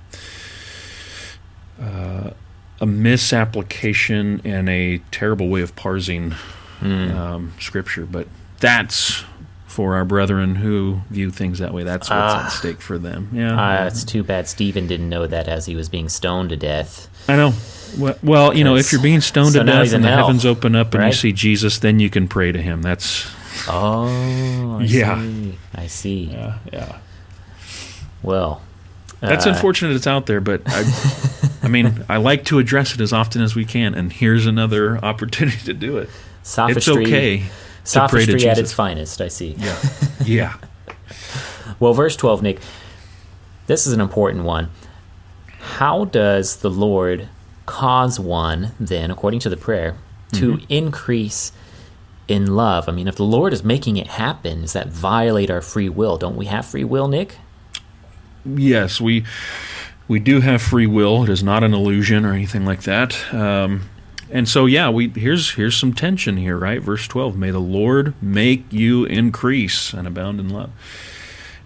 uh, 1.82 2.32
a 2.80 2.86
misapplication 2.86 4.42
and 4.44 4.70
a 4.70 5.00
terrible 5.12 5.50
way 5.50 5.62
of 5.62 5.76
parsing 5.76 6.34
mm. 6.80 7.16
um, 7.16 7.54
Scripture. 7.60 8.06
But 8.06 8.28
that's 8.60 9.24
for 9.66 9.96
our 9.96 10.06
brethren 10.06 10.56
who 10.56 11.02
view 11.10 11.30
things 11.30 11.60
that 11.60 11.74
way. 11.74 11.84
That's 11.84 12.10
what's 12.10 12.34
uh, 12.34 12.44
at 12.46 12.50
stake 12.50 12.82
for 12.82 12.98
them. 12.98 13.30
Yeah, 13.32 13.84
uh, 13.84 13.86
it's 13.86 14.04
too 14.04 14.24
bad 14.24 14.48
Stephen 14.48 14.88
didn't 14.88 15.10
know 15.10 15.28
that 15.28 15.48
as 15.48 15.68
he 15.68 15.76
was 15.76 15.88
being 15.90 16.10
stoned 16.10 16.50
to 16.50 16.58
death. 16.58 17.08
I 17.30 17.36
know. 17.36 17.54
Well, 17.98 18.18
well 18.24 18.58
you 18.58 18.64
know, 18.64 18.76
if 18.76 18.92
you're 18.92 19.02
being 19.02 19.22
stoned 19.22 19.54
so 19.54 19.60
to 19.60 19.66
death 19.66 19.94
and 19.94 20.04
the 20.04 20.10
hell, 20.10 20.26
heavens 20.26 20.46
open 20.46 20.76
up 20.76 20.94
and 20.94 21.04
right? 21.04 21.08
you 21.08 21.14
see 21.14 21.32
Jesus, 21.32 21.80
then 21.80 22.00
you 22.00 22.10
can 22.10 22.28
pray 22.28 22.52
to 22.52 22.62
him. 22.62 22.82
That's 22.82 23.28
oh, 23.68 24.80
I 24.80 24.84
yeah, 24.84 25.22
see. 25.22 25.58
I 25.76 25.88
see. 25.88 26.24
Yeah, 26.24 26.58
yeah. 26.74 26.98
Well, 28.24 28.62
that's 29.20 29.46
uh, 29.46 29.52
unfortunate. 29.52 29.96
It's 29.96 30.08
out 30.08 30.26
there, 30.26 30.42
but 30.42 30.62
I, 30.66 30.84
I 31.64 31.68
mean, 31.68 32.06
I 32.08 32.18
like 32.18 32.46
to 32.46 32.60
address 32.60 32.94
it 32.94 33.02
as 33.02 33.14
often 33.14 33.42
as 33.42 33.56
we 33.56 33.66
can, 33.66 33.96
and 33.96 34.12
here's 34.12 34.46
another 34.46 34.98
opportunity 35.04 35.60
to 35.66 35.74
do 35.74 35.98
it. 35.98 36.10
Sophistry, 36.44 37.04
it's 37.04 37.08
okay. 37.08 37.44
Sophistry 37.84 38.48
at 38.48 38.58
its 38.58 38.74
finest. 38.74 39.22
I 39.22 39.28
see. 39.28 39.56
Yeah. 39.58 39.80
Yeah. 40.26 40.58
well, 41.80 41.94
verse 41.94 42.18
twelve, 42.18 42.42
Nick. 42.42 42.60
This 43.68 43.88
is 43.88 43.94
an 43.94 44.02
important 44.02 44.44
one. 44.44 44.70
How 45.60 46.04
does 46.04 46.58
the 46.58 46.70
Lord 46.70 47.30
cause 47.66 48.20
one, 48.20 48.72
then, 48.78 49.10
according 49.10 49.40
to 49.42 49.50
the 49.50 49.56
prayer, 49.56 49.96
to 50.34 50.54
mm-hmm. 50.54 50.66
increase 50.68 51.54
in 52.28 52.56
love? 52.56 52.90
I 52.90 52.92
mean, 52.92 53.08
if 53.08 53.16
the 53.16 53.24
Lord 53.24 53.54
is 53.54 53.64
making 53.64 53.96
it 53.96 54.08
happen, 54.08 54.62
does 54.62 54.74
that 54.74 54.88
violate 54.88 55.50
our 55.50 55.62
free 55.62 55.88
will? 55.88 56.18
Don't 56.18 56.36
we 56.36 56.48
have 56.48 56.66
free 56.66 56.84
will, 56.84 57.08
Nick? 57.08 57.38
Yes, 58.56 59.02
we 59.02 59.26
we 60.08 60.20
do 60.20 60.42
have 60.42 60.62
free 60.62 60.88
will. 60.88 61.24
It 61.24 61.30
is 61.30 61.44
not 61.44 61.64
an 61.64 61.74
illusion 61.74 62.26
or 62.26 62.34
anything 62.34 62.66
like 62.66 62.84
that. 62.84 63.34
Um, 63.34 63.90
and 64.32 64.48
so, 64.48 64.66
yeah, 64.66 64.90
we 64.90 65.10
here's 65.10 65.52
here's 65.52 65.76
some 65.76 65.94
tension 65.94 66.38
here, 66.38 66.58
right? 66.58 66.82
Verse 66.82 67.08
twelve: 67.08 67.38
May 67.38 67.52
the 67.52 67.60
Lord 67.60 68.14
make 68.22 68.72
you 68.72 69.06
increase 69.06 69.94
and 69.94 70.08
abound 70.08 70.40
in 70.40 70.50
love. 70.50 70.72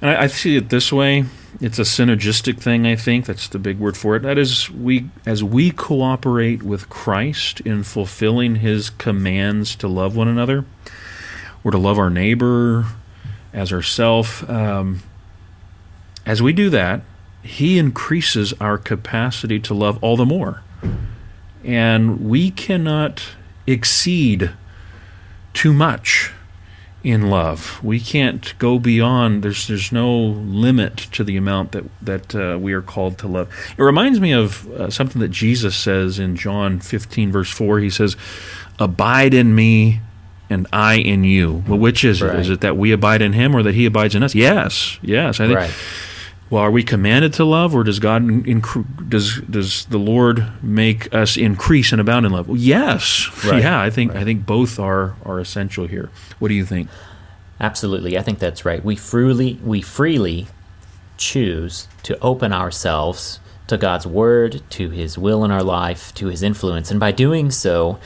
And 0.02 0.10
I, 0.10 0.24
I 0.24 0.28
see 0.28 0.56
it 0.56 0.70
this 0.70 0.92
way 0.92 1.26
it's 1.60 1.80
a 1.80 1.84
synergistic 1.84 2.60
thing 2.60 2.88
i 2.88 2.96
think 2.96 3.26
that's 3.26 3.48
the 3.50 3.60
big 3.60 3.78
word 3.78 3.98
for 3.98 4.16
it 4.16 4.22
that 4.22 4.38
is 4.38 4.70
we 4.72 5.10
as 5.26 5.44
we 5.44 5.70
cooperate 5.72 6.64
with 6.64 6.88
christ 6.90 7.60
in 7.62 7.84
fulfilling 7.84 8.56
his 8.56 8.90
commands 8.90 9.76
to 9.76 9.88
love 9.88 10.16
one 10.16 10.28
another 10.28 10.64
or 11.64 11.72
to 11.72 11.78
love 11.78 12.00
our 12.00 12.10
neighbor 12.10 12.86
as 13.54 13.74
ourself 13.74 14.50
um, 14.50 15.02
as 16.26 16.42
we 16.42 16.54
do 16.54 16.70
that 16.70 17.02
he 17.44 17.78
increases 17.78 18.54
our 18.60 18.78
capacity 18.78 19.60
to 19.60 19.74
love 19.74 20.02
all 20.04 20.16
the 20.16 20.26
more 20.26 20.62
and 21.64 22.28
we 22.30 22.52
cannot 22.52 23.24
exceed 23.68 24.52
too 25.54 25.74
much 25.74 26.32
in 27.04 27.30
love. 27.30 27.84
We 27.84 28.00
can't 28.00 28.54
go 28.60 28.78
beyond. 28.78 29.44
There's 29.44 29.68
there's 29.68 29.92
no 29.92 30.18
limit 30.18 30.98
to 31.14 31.24
the 31.24 31.38
amount 31.38 31.72
that 31.72 31.86
that 32.02 32.36
uh, 32.36 32.58
we 32.60 32.74
are 32.74 32.82
called 32.82 33.18
to 33.20 33.28
love. 33.28 33.50
It 33.78 33.82
reminds 33.82 34.20
me 34.20 34.32
of 34.34 34.70
uh, 34.72 34.90
something 34.90 35.22
that 35.22 35.30
Jesus 35.30 35.76
says 35.76 36.20
in 36.20 36.36
John 36.36 36.80
15 36.80 37.32
verse 37.32 37.50
4. 37.50 37.80
He 37.80 37.90
says, 37.90 38.16
"Abide 38.80 39.34
in 39.34 39.56
me." 39.56 40.02
And 40.50 40.68
I 40.74 40.96
in 40.96 41.24
you. 41.24 41.64
Well, 41.66 41.80
which 41.80 42.04
is 42.04 42.22
right. 42.22 42.36
it? 42.36 42.42
Is 42.42 42.50
it 42.50 42.60
that 42.60 42.76
we 42.76 42.92
abide 42.92 43.22
in 43.22 43.32
Him, 43.32 43.56
or 43.56 43.64
that 43.64 43.74
He 43.74 43.86
abides 43.86 44.16
in 44.16 44.22
us? 44.22 44.36
Yes, 44.36 45.00
yes. 45.02 45.40
I 45.40 45.48
think 45.48 45.58
right. 45.58 45.74
Well, 46.52 46.62
are 46.62 46.70
we 46.70 46.84
commanded 46.84 47.32
to 47.36 47.46
love, 47.46 47.74
or 47.74 47.86
does 47.86 48.00
God 48.00 48.24
inc- 48.24 49.10
does 49.10 49.40
does 49.50 49.86
the 49.86 49.98
Lord 49.98 50.46
make 50.62 51.14
us 51.16 51.38
increase 51.38 51.94
and 51.94 52.02
abound 52.02 52.26
in 52.26 52.34
love? 52.34 52.50
Well, 52.50 52.58
yes, 52.58 53.30
right. 53.46 53.64
yeah. 53.64 53.82
I 53.82 53.90
think 53.90 54.14
right. 54.14 54.22
I 54.22 54.26
think 54.26 54.46
both 54.46 54.78
are 54.78 55.16
are 55.24 55.40
essential 55.40 55.88
here. 55.88 56.10
What 56.40 56.50
do 56.50 56.54
you 56.54 56.66
think? 56.66 56.90
Absolutely, 57.62 58.18
I 58.18 58.22
think 58.22 58.40
that's 58.40 58.66
right. 58.66 58.84
We 58.84 58.98
freely 58.98 59.60
we 59.64 59.82
freely 59.82 60.48
choose 61.16 61.88
to 62.04 62.20
open 62.20 62.52
ourselves 62.52 63.40
to 63.68 63.78
God's 63.78 64.06
word, 64.06 64.62
to 64.72 64.90
His 64.90 65.18
will 65.18 65.46
in 65.46 65.52
our 65.52 65.64
life, 65.64 66.14
to 66.16 66.28
His 66.28 66.44
influence, 66.44 66.92
and 66.92 67.00
by 67.00 67.14
doing 67.14 67.50
so, 67.50 67.98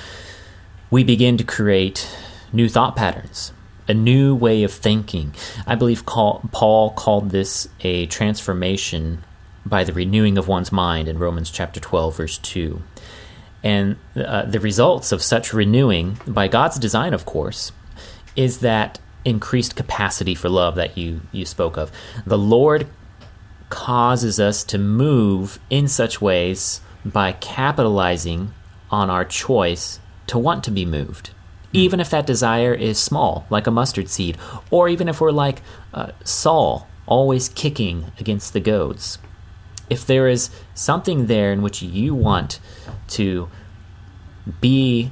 we 0.92 1.04
begin 1.04 1.36
to 1.38 1.44
create 1.44 2.08
new 2.54 2.70
thought 2.70 2.96
patterns 2.96 3.54
a 3.88 3.94
new 3.94 4.36
way 4.36 4.64
of 4.64 4.72
thinking. 4.72 5.34
I 5.68 5.76
believe 5.76 6.06
Paul 6.06 6.94
called 6.96 7.30
this 7.30 7.70
a 7.82 8.06
transformation 8.08 9.24
by 9.66 9.84
the 9.84 9.94
renewing 9.94 10.38
of 10.38 10.48
one's 10.48 10.72
mind 10.72 11.08
in 11.08 11.18
Romans 11.18 11.50
chapter 11.50 11.80
12, 11.80 12.18
verse 12.18 12.38
2. 12.40 12.82
And 13.64 13.98
uh, 14.16 14.46
the 14.46 14.60
results 14.60 15.12
of 15.12 15.24
such 15.24 15.54
renewing, 15.54 16.20
by 16.28 16.48
God's 16.48 16.78
design, 16.78 17.14
of 17.14 17.26
course, 17.26 17.72
is 18.36 18.60
that 18.60 19.00
increased 19.24 19.76
capacity 19.76 20.36
for 20.36 20.50
love 20.50 20.76
that 20.76 20.98
you, 20.98 21.22
you 21.32 21.46
spoke 21.46 21.78
of. 21.78 21.92
The 22.26 22.38
Lord 22.38 22.88
causes 23.70 24.40
us 24.40 24.64
to 24.66 24.78
move 24.78 25.60
in 25.72 25.88
such 25.88 26.22
ways 26.22 26.82
by 27.04 27.32
capitalizing 27.32 28.54
on 28.92 29.10
our 29.10 29.26
choice 29.26 30.00
to 30.28 30.38
want 30.38 30.64
to 30.64 30.72
be 30.72 30.86
moved 30.86 31.32
even 31.76 32.00
if 32.00 32.10
that 32.10 32.26
desire 32.26 32.74
is 32.74 32.98
small, 32.98 33.46
like 33.50 33.68
a 33.68 33.72
mustard 33.72 34.10
seed, 34.10 34.38
or 34.72 34.88
even 34.90 35.08
if 35.08 35.20
we're 35.20 35.32
like 35.32 35.62
uh, 35.94 36.12
Saul, 36.24 36.88
always 37.06 37.50
kicking 37.50 38.12
against 38.20 38.54
the 38.54 38.60
goads. 38.60 39.18
If 39.90 40.08
there 40.08 40.28
is 40.28 40.50
something 40.74 41.28
there 41.28 41.52
in 41.52 41.62
which 41.62 41.82
you 41.82 42.16
want 42.16 42.60
to 43.10 43.50
be 44.60 45.12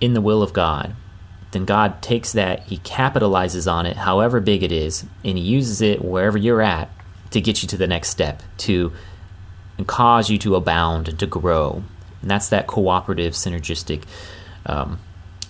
in 0.00 0.14
the 0.14 0.20
will 0.20 0.42
of 0.42 0.52
God, 0.52 0.94
then 1.50 1.64
God 1.64 2.00
takes 2.02 2.32
that, 2.32 2.60
He 2.64 2.78
capitalizes 2.78 3.70
on 3.70 3.86
it, 3.86 3.96
however 3.96 4.40
big 4.40 4.62
it 4.62 4.72
is, 4.72 5.04
and 5.24 5.36
He 5.36 5.44
uses 5.44 5.82
it 5.82 6.04
wherever 6.04 6.38
you're 6.38 6.62
at 6.62 6.90
to 7.30 7.40
get 7.40 7.62
you 7.62 7.68
to 7.68 7.76
the 7.76 7.86
next 7.86 8.08
step, 8.08 8.42
to 8.58 8.92
cause 9.86 10.30
you 10.30 10.38
to 10.38 10.56
abound 10.56 11.08
and 11.08 11.18
to 11.18 11.26
grow. 11.26 11.82
And 12.22 12.30
that's 12.30 12.48
that 12.48 12.66
cooperative, 12.66 13.34
synergistic 13.34 14.04
um, 14.66 14.98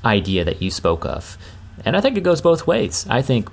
idea 0.09 0.45
that 0.45 0.61
you 0.61 0.71
spoke 0.71 1.05
of. 1.05 1.39
And 1.85 1.97
I 1.97 2.01
think 2.01 2.17
it 2.17 2.23
goes 2.23 2.41
both 2.41 2.67
ways. 2.67 3.07
I 3.09 3.23
think 3.23 3.49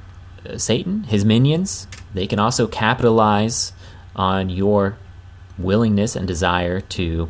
uh, 0.49 0.57
Satan, 0.57 1.03
his 1.03 1.23
minions, 1.23 1.87
they 2.13 2.27
can 2.27 2.39
also 2.39 2.67
capitalize 2.67 3.73
on 4.15 4.49
your 4.49 4.97
willingness 5.57 6.15
and 6.15 6.27
desire 6.27 6.81
to 6.81 7.29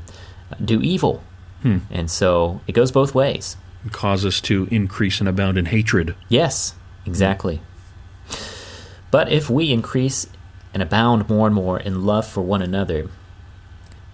do 0.64 0.82
evil. 0.82 1.24
Hmm. 1.62 1.80
And 1.90 2.10
so 2.10 2.62
it 2.68 2.74
goes 2.74 2.92
both 2.92 3.14
ways. 3.14 3.58
Cause 3.92 4.26
us 4.26 4.42
to 4.42 4.68
increase 4.72 5.20
and 5.20 5.30
abound 5.30 5.58
in 5.58 5.66
hatred. 5.66 6.16
Yes, 6.30 6.76
exactly. 7.06 7.62
But 9.12 9.32
if 9.32 9.50
we 9.50 9.72
increase 9.72 10.28
and 10.74 10.82
abound 10.82 11.30
more 11.30 11.48
and 11.48 11.56
more 11.56 11.80
in 11.80 12.06
love 12.06 12.28
for 12.28 12.42
one 12.42 12.62
another, 12.62 13.10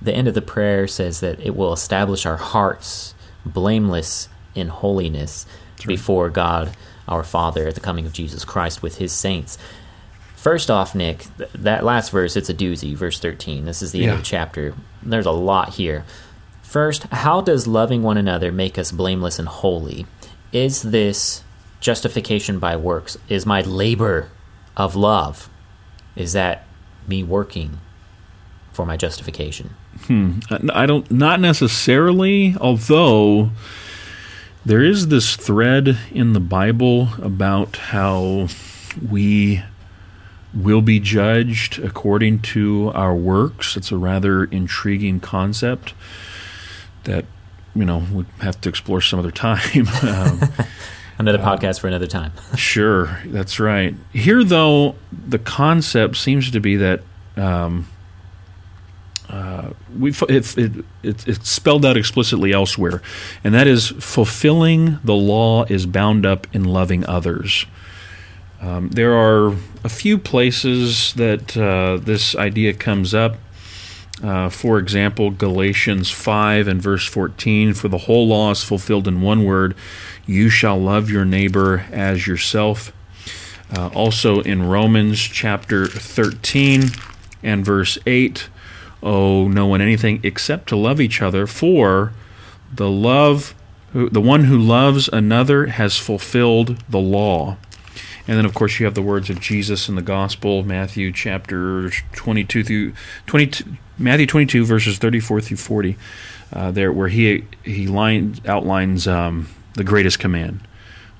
the 0.01 0.13
end 0.13 0.27
of 0.27 0.33
the 0.33 0.41
prayer 0.41 0.87
says 0.87 1.19
that 1.19 1.39
it 1.39 1.55
will 1.55 1.73
establish 1.73 2.25
our 2.25 2.37
hearts 2.37 3.13
blameless 3.45 4.29
in 4.55 4.67
holiness 4.67 5.45
right. 5.79 5.87
before 5.87 6.29
God 6.29 6.75
our 7.07 7.23
Father 7.23 7.67
at 7.67 7.75
the 7.75 7.81
coming 7.81 8.05
of 8.05 8.13
Jesus 8.13 8.45
Christ 8.45 8.81
with 8.81 8.97
his 8.97 9.11
saints. 9.11 9.57
First 10.35 10.71
off, 10.71 10.95
Nick, 10.95 11.27
th- 11.37 11.51
that 11.53 11.83
last 11.83 12.09
verse, 12.09 12.35
it's 12.35 12.49
a 12.49 12.53
doozy, 12.53 12.95
verse 12.95 13.19
13. 13.19 13.65
This 13.65 13.81
is 13.81 13.91
the 13.91 14.03
end 14.03 14.13
of 14.13 14.17
the 14.19 14.23
chapter. 14.25 14.73
There's 15.03 15.25
a 15.25 15.31
lot 15.31 15.75
here. 15.75 16.03
First, 16.63 17.03
how 17.11 17.41
does 17.41 17.67
loving 17.67 18.01
one 18.01 18.17
another 18.17 18.51
make 18.51 18.79
us 18.79 18.91
blameless 18.91 19.37
and 19.37 19.47
holy? 19.47 20.05
Is 20.51 20.81
this 20.81 21.43
justification 21.79 22.59
by 22.59 22.75
works? 22.77 23.17
Is 23.27 23.45
my 23.45 23.61
labor 23.61 24.29
of 24.77 24.95
love? 24.95 25.49
Is 26.15 26.33
that 26.33 26.65
me 27.07 27.23
working 27.23 27.79
for 28.71 28.85
my 28.85 28.97
justification? 28.97 29.75
Hmm. 30.03 30.39
I 30.73 30.85
don't, 30.85 31.11
not 31.11 31.39
necessarily, 31.39 32.55
although 32.59 33.51
there 34.65 34.83
is 34.83 35.07
this 35.07 35.35
thread 35.35 35.97
in 36.11 36.33
the 36.33 36.39
Bible 36.39 37.09
about 37.21 37.75
how 37.77 38.47
we 39.09 39.63
will 40.53 40.81
be 40.81 40.99
judged 40.99 41.79
according 41.79 42.39
to 42.39 42.91
our 42.93 43.15
works. 43.15 43.77
It's 43.77 43.91
a 43.91 43.97
rather 43.97 44.43
intriguing 44.45 45.19
concept 45.19 45.93
that, 47.05 47.25
you 47.73 47.85
know, 47.85 48.03
we'd 48.11 48.25
have 48.41 48.59
to 48.61 48.69
explore 48.69 49.01
some 49.01 49.19
other 49.19 49.31
time. 49.47 49.87
um, 50.03 50.41
Another 51.17 51.37
podcast 51.37 51.79
for 51.79 51.87
another 51.87 52.07
time. 52.07 52.31
Sure, 52.57 53.19
that's 53.25 53.59
right. 53.59 53.95
Here, 54.11 54.43
though, 54.43 54.95
the 55.11 55.37
concept 55.37 56.17
seems 56.17 56.49
to 56.49 56.59
be 56.59 56.77
that 56.77 57.01
um, 57.37 57.87
uh, 59.31 59.71
we 59.97 60.11
it, 60.27 60.57
it, 60.57 60.85
it, 61.03 61.27
it's 61.27 61.49
spelled 61.49 61.85
out 61.85 61.95
explicitly 61.95 62.51
elsewhere, 62.51 63.01
and 63.43 63.53
that 63.53 63.65
is 63.65 63.87
fulfilling 63.87 64.99
the 65.05 65.13
law 65.13 65.63
is 65.65 65.85
bound 65.85 66.25
up 66.25 66.47
in 66.53 66.65
loving 66.65 67.05
others. 67.05 67.65
Um, 68.59 68.89
there 68.89 69.15
are 69.15 69.55
a 69.83 69.89
few 69.89 70.17
places 70.17 71.13
that 71.13 71.55
uh, 71.57 71.97
this 71.97 72.35
idea 72.35 72.73
comes 72.73 73.13
up. 73.13 73.37
Uh, 74.21 74.49
for 74.49 74.77
example, 74.77 75.31
Galatians 75.31 76.11
5 76.11 76.67
and 76.67 76.81
verse 76.81 77.07
14 77.07 77.73
For 77.73 77.87
the 77.87 77.99
whole 77.99 78.27
law 78.27 78.51
is 78.51 78.63
fulfilled 78.63 79.07
in 79.07 79.21
one 79.21 79.45
word, 79.45 79.75
you 80.25 80.49
shall 80.49 80.79
love 80.79 81.09
your 81.09 81.25
neighbor 81.25 81.85
as 81.91 82.27
yourself. 82.27 82.93
Uh, 83.75 83.87
also 83.95 84.41
in 84.41 84.67
Romans 84.67 85.19
chapter 85.19 85.87
13 85.87 86.89
and 87.41 87.65
verse 87.65 87.97
8, 88.05 88.49
owe 89.03 89.47
no 89.47 89.67
one 89.67 89.81
anything 89.81 90.19
except 90.23 90.67
to 90.69 90.75
love 90.75 91.01
each 91.01 91.21
other, 91.21 91.47
for 91.47 92.13
the 92.73 92.89
love 92.89 93.55
the 93.93 94.21
one 94.21 94.45
who 94.45 94.57
loves 94.57 95.09
another 95.09 95.65
has 95.65 95.97
fulfilled 95.97 96.81
the 96.89 96.99
law. 96.99 97.57
And 98.27 98.37
then, 98.37 98.45
of 98.45 98.53
course, 98.53 98.79
you 98.79 98.85
have 98.85 98.95
the 98.95 99.01
words 99.01 99.29
of 99.29 99.41
Jesus 99.41 99.89
in 99.89 99.95
the 99.95 100.01
Gospel, 100.01 100.63
Matthew 100.63 101.11
chapter 101.11 101.89
22 102.13 102.63
through 102.63 102.93
22, 103.25 103.65
Matthew 103.97 104.27
22 104.27 104.63
verses 104.63 104.97
34 104.97 105.41
through 105.41 105.57
40, 105.57 105.97
uh, 106.53 106.71
there 106.71 106.91
where 106.91 107.09
he 107.09 107.45
he 107.63 107.87
line, 107.87 108.35
outlines 108.45 109.07
um, 109.07 109.49
the 109.73 109.83
greatest 109.83 110.19
command, 110.19 110.61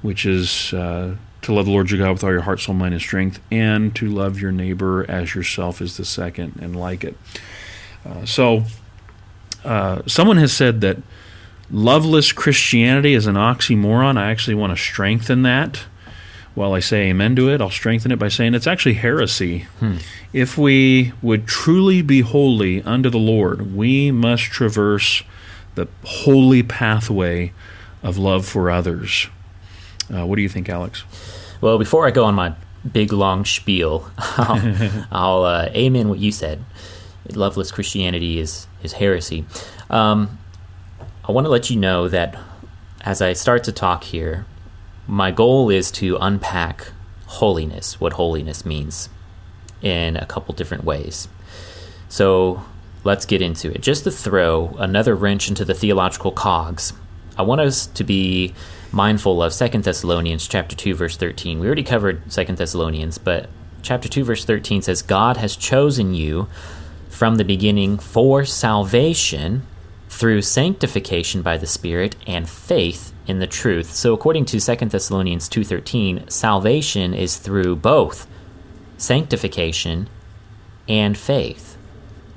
which 0.02 0.26
is 0.26 0.74
uh, 0.74 1.16
to 1.42 1.54
love 1.54 1.66
the 1.66 1.72
Lord 1.72 1.90
your 1.90 2.00
God 2.00 2.14
with 2.14 2.24
all 2.24 2.32
your 2.32 2.42
heart, 2.42 2.62
soul, 2.62 2.76
mind, 2.76 2.94
and 2.94 3.02
strength, 3.02 3.42
and 3.52 3.96
to 3.96 4.08
love 4.08 4.40
your 4.40 4.52
neighbor 4.52 5.06
as 5.10 5.36
yourself 5.36 5.82
is 5.82 5.98
the 5.98 6.06
second, 6.06 6.60
and 6.62 6.76
like 6.76 7.04
it. 7.04 7.18
Uh, 8.06 8.26
so, 8.26 8.64
uh, 9.64 10.02
someone 10.08 10.38
has 10.38 10.54
said 10.54 10.82
that 10.82 10.98
loveless 11.70 12.32
Christianity 12.32 13.14
is 13.14 13.28
an 13.28 13.36
oxymoron. 13.36 14.18
I 14.18 14.32
actually 14.32 14.56
want 14.56 14.76
to 14.76 14.82
strengthen 14.82 15.44
that. 15.44 15.84
While 16.54 16.74
I 16.74 16.80
say 16.82 17.10
amen 17.10 17.38
to 17.38 17.50
it, 17.50 17.62
I'll 17.62 17.70
strengthen 17.70 18.12
it 18.12 18.20
by 18.20 18.28
saying 18.28 18.56
it's 18.56 18.68
actually 18.68 18.96
heresy. 18.96 19.68
If 20.34 20.58
we 20.58 21.14
would 21.22 21.48
truly 21.48 22.02
be 22.02 22.22
holy 22.22 22.82
unto 22.84 23.10
the 23.10 23.18
Lord, 23.18 23.74
we 23.74 24.12
must 24.12 24.44
traverse 24.44 25.24
the 25.76 25.88
holy 26.04 26.62
pathway 26.62 27.54
of 28.04 28.18
love 28.18 28.46
for 28.46 28.70
others. 28.70 29.28
Uh, 30.14 30.26
what 30.26 30.36
do 30.36 30.42
you 30.42 30.50
think, 30.50 30.68
Alex? 30.68 31.06
Well, 31.62 31.78
before 31.78 32.06
I 32.06 32.12
go 32.12 32.26
on 32.26 32.36
my 32.36 32.54
big 32.92 33.14
long 33.14 33.46
spiel, 33.46 34.12
I'll, 34.18 35.06
I'll 35.10 35.44
uh, 35.44 35.70
amen 35.74 36.10
what 36.10 36.20
you 36.20 36.34
said. 36.34 36.66
Loveless 37.30 37.72
Christianity 37.72 38.40
is 38.40 38.68
is 38.84 38.94
heresy. 38.94 39.46
Um, 39.90 40.40
I 41.24 41.32
want 41.32 41.46
to 41.46 41.52
let 41.52 41.70
you 41.70 41.78
know 41.78 42.08
that 42.08 42.38
as 43.02 43.22
I 43.22 43.34
start 43.34 43.64
to 43.66 43.72
talk 43.72 44.04
here, 44.04 44.46
my 45.08 45.32
goal 45.32 45.70
is 45.70 45.92
to 45.92 46.18
unpack 46.20 46.92
holiness, 47.26 48.00
what 48.00 48.14
holiness 48.14 48.66
means, 48.66 49.10
in 49.82 50.18
a 50.18 50.26
couple 50.26 50.54
different 50.54 50.84
ways. 50.84 51.28
So 52.10 52.64
let's 53.04 53.26
get 53.26 53.42
into 53.42 53.72
it. 53.72 53.82
Just 53.82 54.04
to 54.04 54.12
throw 54.12 54.76
another 54.80 55.16
wrench 55.16 55.48
into 55.48 55.66
the 55.66 55.74
theological 55.74 56.32
cogs, 56.32 56.94
I 57.38 57.44
want 57.44 57.62
us 57.62 57.88
to 57.88 58.04
be 58.04 58.54
mindful 58.92 59.42
of 59.42 59.54
2 59.54 59.68
Thessalonians 59.70 60.48
chapter 60.48 60.76
2 60.76 60.96
verse 60.96 61.18
13. 61.18 61.60
We 61.60 61.66
already 61.66 61.84
covered 61.84 62.30
2 62.30 62.44
Thessalonians, 62.46 63.18
but 63.18 63.50
chapter 63.82 64.10
2 64.10 64.24
verse 64.24 64.46
13 64.46 64.82
says 64.82 65.02
God 65.02 65.38
has 65.38 65.56
chosen 65.56 66.14
you 66.14 66.48
from 67.22 67.36
the 67.36 67.46
beginning 67.46 68.00
for 68.00 68.44
salvation 68.44 69.62
through 70.10 70.42
sanctification 70.42 71.44
by 71.44 71.56
the 71.56 71.68
Spirit 71.68 72.16
and 72.26 72.50
faith 72.50 73.14
in 73.28 73.38
the 73.38 73.46
truth. 73.46 73.94
So 73.94 74.12
according 74.12 74.46
to 74.46 74.60
2 74.60 74.90
Thessalonians 74.90 75.48
2:13, 75.48 76.28
salvation 76.32 77.14
is 77.14 77.38
through 77.38 77.76
both 77.76 78.26
sanctification 78.98 80.10
and 80.90 81.16
faith. 81.16 81.78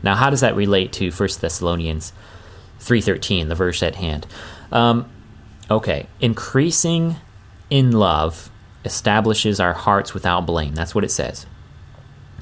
Now, 0.03 0.17
how 0.17 0.29
does 0.29 0.43
that 0.43 0.55
relate 0.55 0.93
to 1.01 1.11
1 1.11 1.41
Thessalonians 1.41 2.13
3:13, 2.79 3.49
the 3.49 3.55
verse 3.55 3.83
at 3.83 3.95
hand? 3.95 4.27
Um, 4.71 5.07
okay, 5.71 6.09
increasing 6.21 7.17
in 7.71 7.91
love 7.91 8.51
establishes 8.85 9.59
our 9.61 9.73
hearts 9.73 10.13
without 10.13 10.45
blame. 10.45 10.75
That's 10.75 10.95
what 10.95 11.05
it 11.05 11.11
says. 11.11 11.47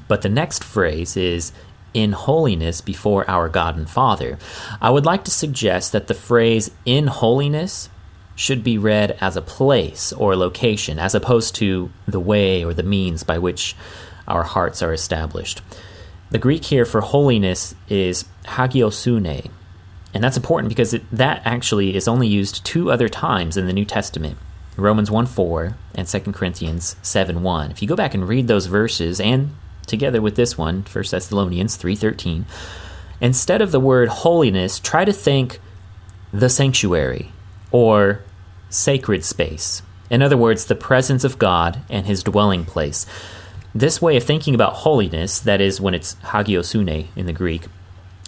But 0.09 0.23
the 0.23 0.29
next 0.29 0.61
phrase 0.61 1.15
is 1.15 1.53
in 1.93 2.11
holiness 2.11 2.81
before 2.81 3.29
our 3.29 3.49
God 3.49 3.77
and 3.77 3.89
Father. 3.89 4.37
I 4.81 4.89
would 4.89 5.05
like 5.05 5.23
to 5.25 5.31
suggest 5.31 5.91
that 5.91 6.07
the 6.07 6.13
phrase 6.13 6.71
in 6.85 7.07
holiness 7.07 7.89
should 8.35 8.63
be 8.63 8.77
read 8.77 9.17
as 9.21 9.37
a 9.37 9.41
place 9.41 10.11
or 10.13 10.35
location, 10.35 10.99
as 10.99 11.13
opposed 11.13 11.55
to 11.55 11.91
the 12.07 12.19
way 12.19 12.63
or 12.63 12.73
the 12.73 12.83
means 12.83 13.23
by 13.23 13.37
which 13.37 13.75
our 14.27 14.43
hearts 14.43 14.81
are 14.81 14.93
established. 14.93 15.61
The 16.31 16.39
Greek 16.39 16.65
here 16.65 16.85
for 16.85 17.01
holiness 17.01 17.75
is 17.89 18.25
hagiosune, 18.45 19.51
and 20.13 20.23
that's 20.23 20.37
important 20.37 20.69
because 20.69 20.93
it, 20.93 21.03
that 21.11 21.41
actually 21.45 21.95
is 21.95 22.07
only 22.07 22.27
used 22.27 22.65
two 22.65 22.91
other 22.91 23.09
times 23.09 23.57
in 23.57 23.67
the 23.67 23.73
New 23.73 23.85
Testament. 23.85 24.37
Romans 24.75 25.11
1 25.11 25.27
4 25.27 25.75
and 25.93 26.07
2 26.07 26.19
Corinthians 26.31 26.95
7 27.03 27.43
1. 27.43 27.71
If 27.71 27.81
you 27.81 27.87
go 27.87 27.95
back 27.95 28.15
and 28.15 28.27
read 28.27 28.47
those 28.47 28.65
verses 28.65 29.19
and 29.19 29.53
together 29.85 30.21
with 30.21 30.35
this 30.35 30.57
one, 30.57 30.83
1 30.83 31.11
Thessalonians 31.11 31.77
3:13, 31.77 32.45
instead 33.21 33.61
of 33.61 33.71
the 33.71 33.79
word 33.79 34.09
holiness, 34.09 34.79
try 34.79 35.05
to 35.05 35.13
think 35.13 35.59
the 36.31 36.49
sanctuary 36.49 37.31
or 37.71 38.21
sacred 38.69 39.23
space. 39.23 39.81
In 40.09 40.21
other 40.21 40.37
words, 40.37 40.65
the 40.65 40.75
presence 40.75 41.23
of 41.23 41.39
God 41.39 41.79
and 41.89 42.05
his 42.05 42.23
dwelling 42.23 42.65
place. 42.65 43.05
This 43.75 44.01
way 44.01 44.17
of 44.17 44.23
thinking 44.23 44.53
about 44.53 44.73
holiness, 44.73 45.39
that 45.39 45.61
is 45.61 45.81
when 45.81 45.93
it's 45.93 46.15
hagiosune 46.23 47.07
in 47.15 47.25
the 47.25 47.33
Greek, 47.33 47.63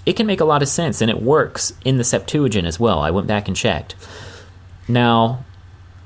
it 0.05 0.13
can 0.13 0.25
make 0.25 0.41
a 0.41 0.45
lot 0.45 0.61
of 0.61 0.67
sense 0.67 1.01
and 1.01 1.11
it 1.11 1.21
works 1.21 1.73
in 1.83 1.97
the 1.97 2.03
Septuagint 2.03 2.67
as 2.67 2.79
well. 2.79 2.99
I 2.99 3.11
went 3.11 3.27
back 3.27 3.47
and 3.47 3.55
checked. 3.55 3.95
Now, 4.87 5.43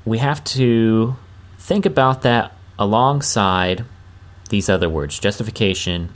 we 0.04 0.18
have 0.18 0.42
to 0.44 1.16
think 1.58 1.86
about 1.86 2.22
that 2.22 2.52
alongside 2.78 3.84
these 4.50 4.68
other 4.68 4.88
words 4.88 5.18
justification 5.18 6.12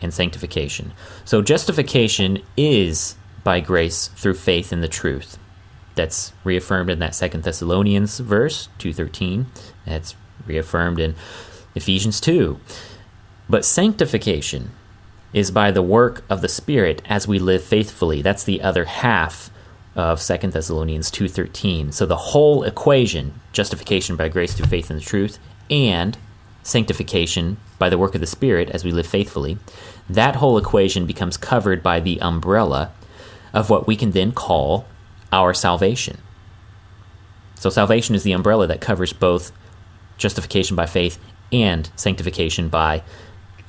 and 0.00 0.12
sanctification. 0.12 0.92
So 1.24 1.42
justification 1.42 2.38
is 2.56 3.16
by 3.44 3.60
grace 3.60 4.08
through 4.08 4.34
faith 4.34 4.72
in 4.72 4.80
the 4.80 4.88
truth. 4.88 5.38
That's 5.94 6.32
reaffirmed 6.42 6.90
in 6.90 6.98
that 7.00 7.14
Second 7.14 7.44
Thessalonians 7.44 8.18
verse 8.18 8.68
2:13. 8.78 9.46
That's 9.86 10.14
reaffirmed 10.46 10.98
in 10.98 11.14
Ephesians 11.74 12.20
2. 12.20 12.58
But 13.48 13.64
sanctification 13.64 14.70
is 15.32 15.50
by 15.50 15.70
the 15.70 15.82
work 15.82 16.24
of 16.28 16.40
the 16.40 16.48
Spirit 16.48 17.02
as 17.06 17.28
we 17.28 17.38
live 17.38 17.62
faithfully. 17.62 18.22
That's 18.22 18.44
the 18.44 18.62
other 18.62 18.84
half 18.84 19.50
of 19.94 20.20
Second 20.20 20.52
Thessalonians 20.52 21.10
2:13. 21.10 21.92
So 21.92 22.06
the 22.06 22.16
whole 22.16 22.62
equation, 22.62 23.40
justification 23.52 24.16
by 24.16 24.28
grace 24.28 24.54
through 24.54 24.66
faith 24.66 24.90
in 24.90 24.96
the 24.96 25.02
truth 25.02 25.38
and 25.70 26.16
sanctification 26.62 27.56
by 27.78 27.88
the 27.88 27.98
work 27.98 28.14
of 28.14 28.20
the 28.20 28.26
Spirit 28.26 28.70
as 28.70 28.84
we 28.84 28.92
live 28.92 29.06
faithfully, 29.06 29.58
that 30.08 30.36
whole 30.36 30.58
equation 30.58 31.06
becomes 31.06 31.36
covered 31.36 31.82
by 31.82 32.00
the 32.00 32.20
umbrella 32.20 32.92
of 33.52 33.70
what 33.70 33.86
we 33.86 33.96
can 33.96 34.12
then 34.12 34.32
call 34.32 34.86
our 35.32 35.52
salvation. 35.54 36.18
So 37.56 37.70
salvation 37.70 38.14
is 38.14 38.22
the 38.22 38.32
umbrella 38.32 38.66
that 38.66 38.80
covers 38.80 39.12
both 39.12 39.52
justification 40.16 40.76
by 40.76 40.86
faith 40.86 41.18
and 41.52 41.90
sanctification 41.96 42.68
by 42.68 43.02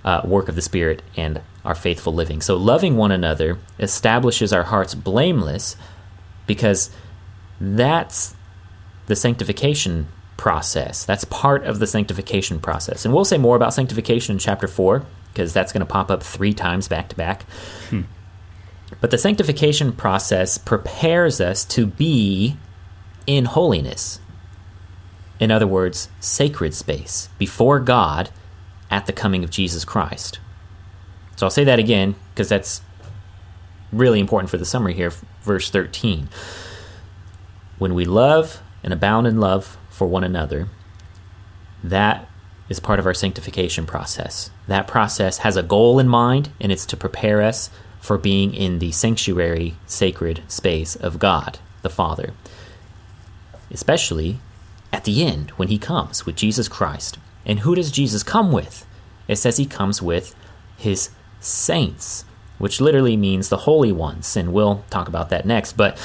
uh, 0.06 0.22
work 0.24 0.50
of 0.50 0.56
the 0.56 0.62
Spirit 0.62 1.02
and 1.16 1.41
our 1.64 1.76
faithful 1.76 2.14
living. 2.14 2.41
So 2.41 2.56
loving 2.58 2.98
one 2.98 3.12
another 3.12 3.58
establishes 3.80 4.52
our 4.52 4.64
hearts 4.64 4.96
blameless 4.96 5.78
because 6.46 6.89
that's 7.60 8.36
the 9.08 9.16
sanctification 9.16 10.08
process. 10.38 11.06
That's 11.06 11.26
part 11.26 11.64
of 11.64 11.80
the 11.80 11.88
sanctification 11.88 12.60
process. 12.60 13.06
And 13.06 13.14
we'll 13.14 13.26
say 13.26 13.38
more 13.38 13.56
about 13.56 13.74
sanctification 13.74 14.34
in 14.34 14.40
chapter 14.40 14.68
4 14.68 15.06
because 15.32 15.54
that's 15.54 15.72
going 15.72 15.82
to 15.82 15.86
pop 15.86 16.12
up 16.12 16.24
three 16.24 16.54
times 16.54 16.88
back 16.88 17.10
to 17.10 17.16
back. 17.16 17.44
Hmm. 17.90 18.02
But 19.02 19.12
the 19.12 19.18
sanctification 19.18 19.92
process 19.94 20.58
prepares 20.58 21.42
us 21.42 21.66
to 21.66 21.88
be 21.88 22.58
in 23.26 23.46
holiness. 23.46 24.20
In 25.40 25.52
other 25.52 25.68
words, 25.68 26.10
sacred 26.20 26.74
space 26.74 27.30
before 27.38 27.80
God 27.80 28.30
at 28.92 29.08
the 29.08 29.14
coming 29.14 29.44
of 29.44 29.50
Jesus 29.50 29.84
Christ. 29.84 30.40
So 31.36 31.48
I'll 31.48 31.52
say 31.52 31.64
that 31.64 31.80
again 31.80 32.16
because 32.34 32.50
that's 32.50 32.82
really 33.92 34.20
important 34.20 34.50
for 34.50 34.58
the 34.58 34.66
summary 34.66 34.94
here. 34.94 35.12
Verse 35.42 35.70
13. 35.70 36.30
When 37.80 37.96
we 37.96 38.06
love 38.06 38.62
and 38.84 38.94
abound 38.94 39.26
in 39.26 39.40
love 39.40 39.78
for 39.94 40.08
one 40.08 40.24
another, 40.24 40.68
that 41.84 42.28
is 42.68 42.80
part 42.80 42.98
of 42.98 43.06
our 43.06 43.14
sanctification 43.14 43.86
process. 43.86 44.50
That 44.68 44.88
process 44.88 45.39
has 45.39 45.56
a 45.56 45.64
goal 45.64 46.00
in 46.00 46.08
mind, 46.08 46.50
and 46.60 46.72
it's 46.72 46.88
to 46.88 46.98
prepare 46.98 47.41
us 47.44 47.70
for 48.02 48.18
being 48.18 48.54
in 48.56 48.80
the 48.80 48.91
sanctuary, 48.91 49.76
sacred 49.86 50.41
space 50.48 50.96
of 50.96 51.20
God, 51.20 51.60
the 51.84 51.91
Father. 51.91 52.34
Especially 53.70 54.39
at 54.91 55.04
the 55.04 55.24
end 55.24 55.52
when 55.52 55.68
He 55.68 55.78
comes 55.78 56.26
with 56.26 56.36
Jesus 56.36 56.68
Christ. 56.68 57.20
And 57.46 57.60
who 57.60 57.76
does 57.76 57.91
Jesus 57.91 58.24
come 58.24 58.52
with? 58.52 58.88
It 59.28 59.36
says 59.36 59.58
He 59.58 59.66
comes 59.68 60.02
with 60.02 60.36
His 60.76 61.12
saints, 61.39 62.26
which 62.58 62.82
literally 62.82 63.16
means 63.16 63.50
the 63.50 63.58
holy 63.58 63.91
ones, 63.91 64.36
and 64.36 64.54
we'll 64.54 64.84
talk 64.89 65.08
about 65.08 65.30
that 65.30 65.46
next. 65.46 65.74
But 65.74 65.98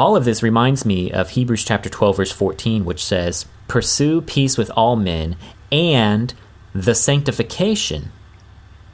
all 0.00 0.16
of 0.16 0.24
this 0.24 0.42
reminds 0.42 0.86
me 0.86 1.12
of 1.12 1.28
Hebrews 1.28 1.62
chapter 1.62 1.90
12, 1.90 2.16
verse 2.16 2.32
14, 2.32 2.86
which 2.86 3.04
says, 3.04 3.44
Pursue 3.68 4.22
peace 4.22 4.56
with 4.56 4.70
all 4.70 4.96
men 4.96 5.36
and 5.70 6.32
the 6.74 6.94
sanctification, 6.94 8.10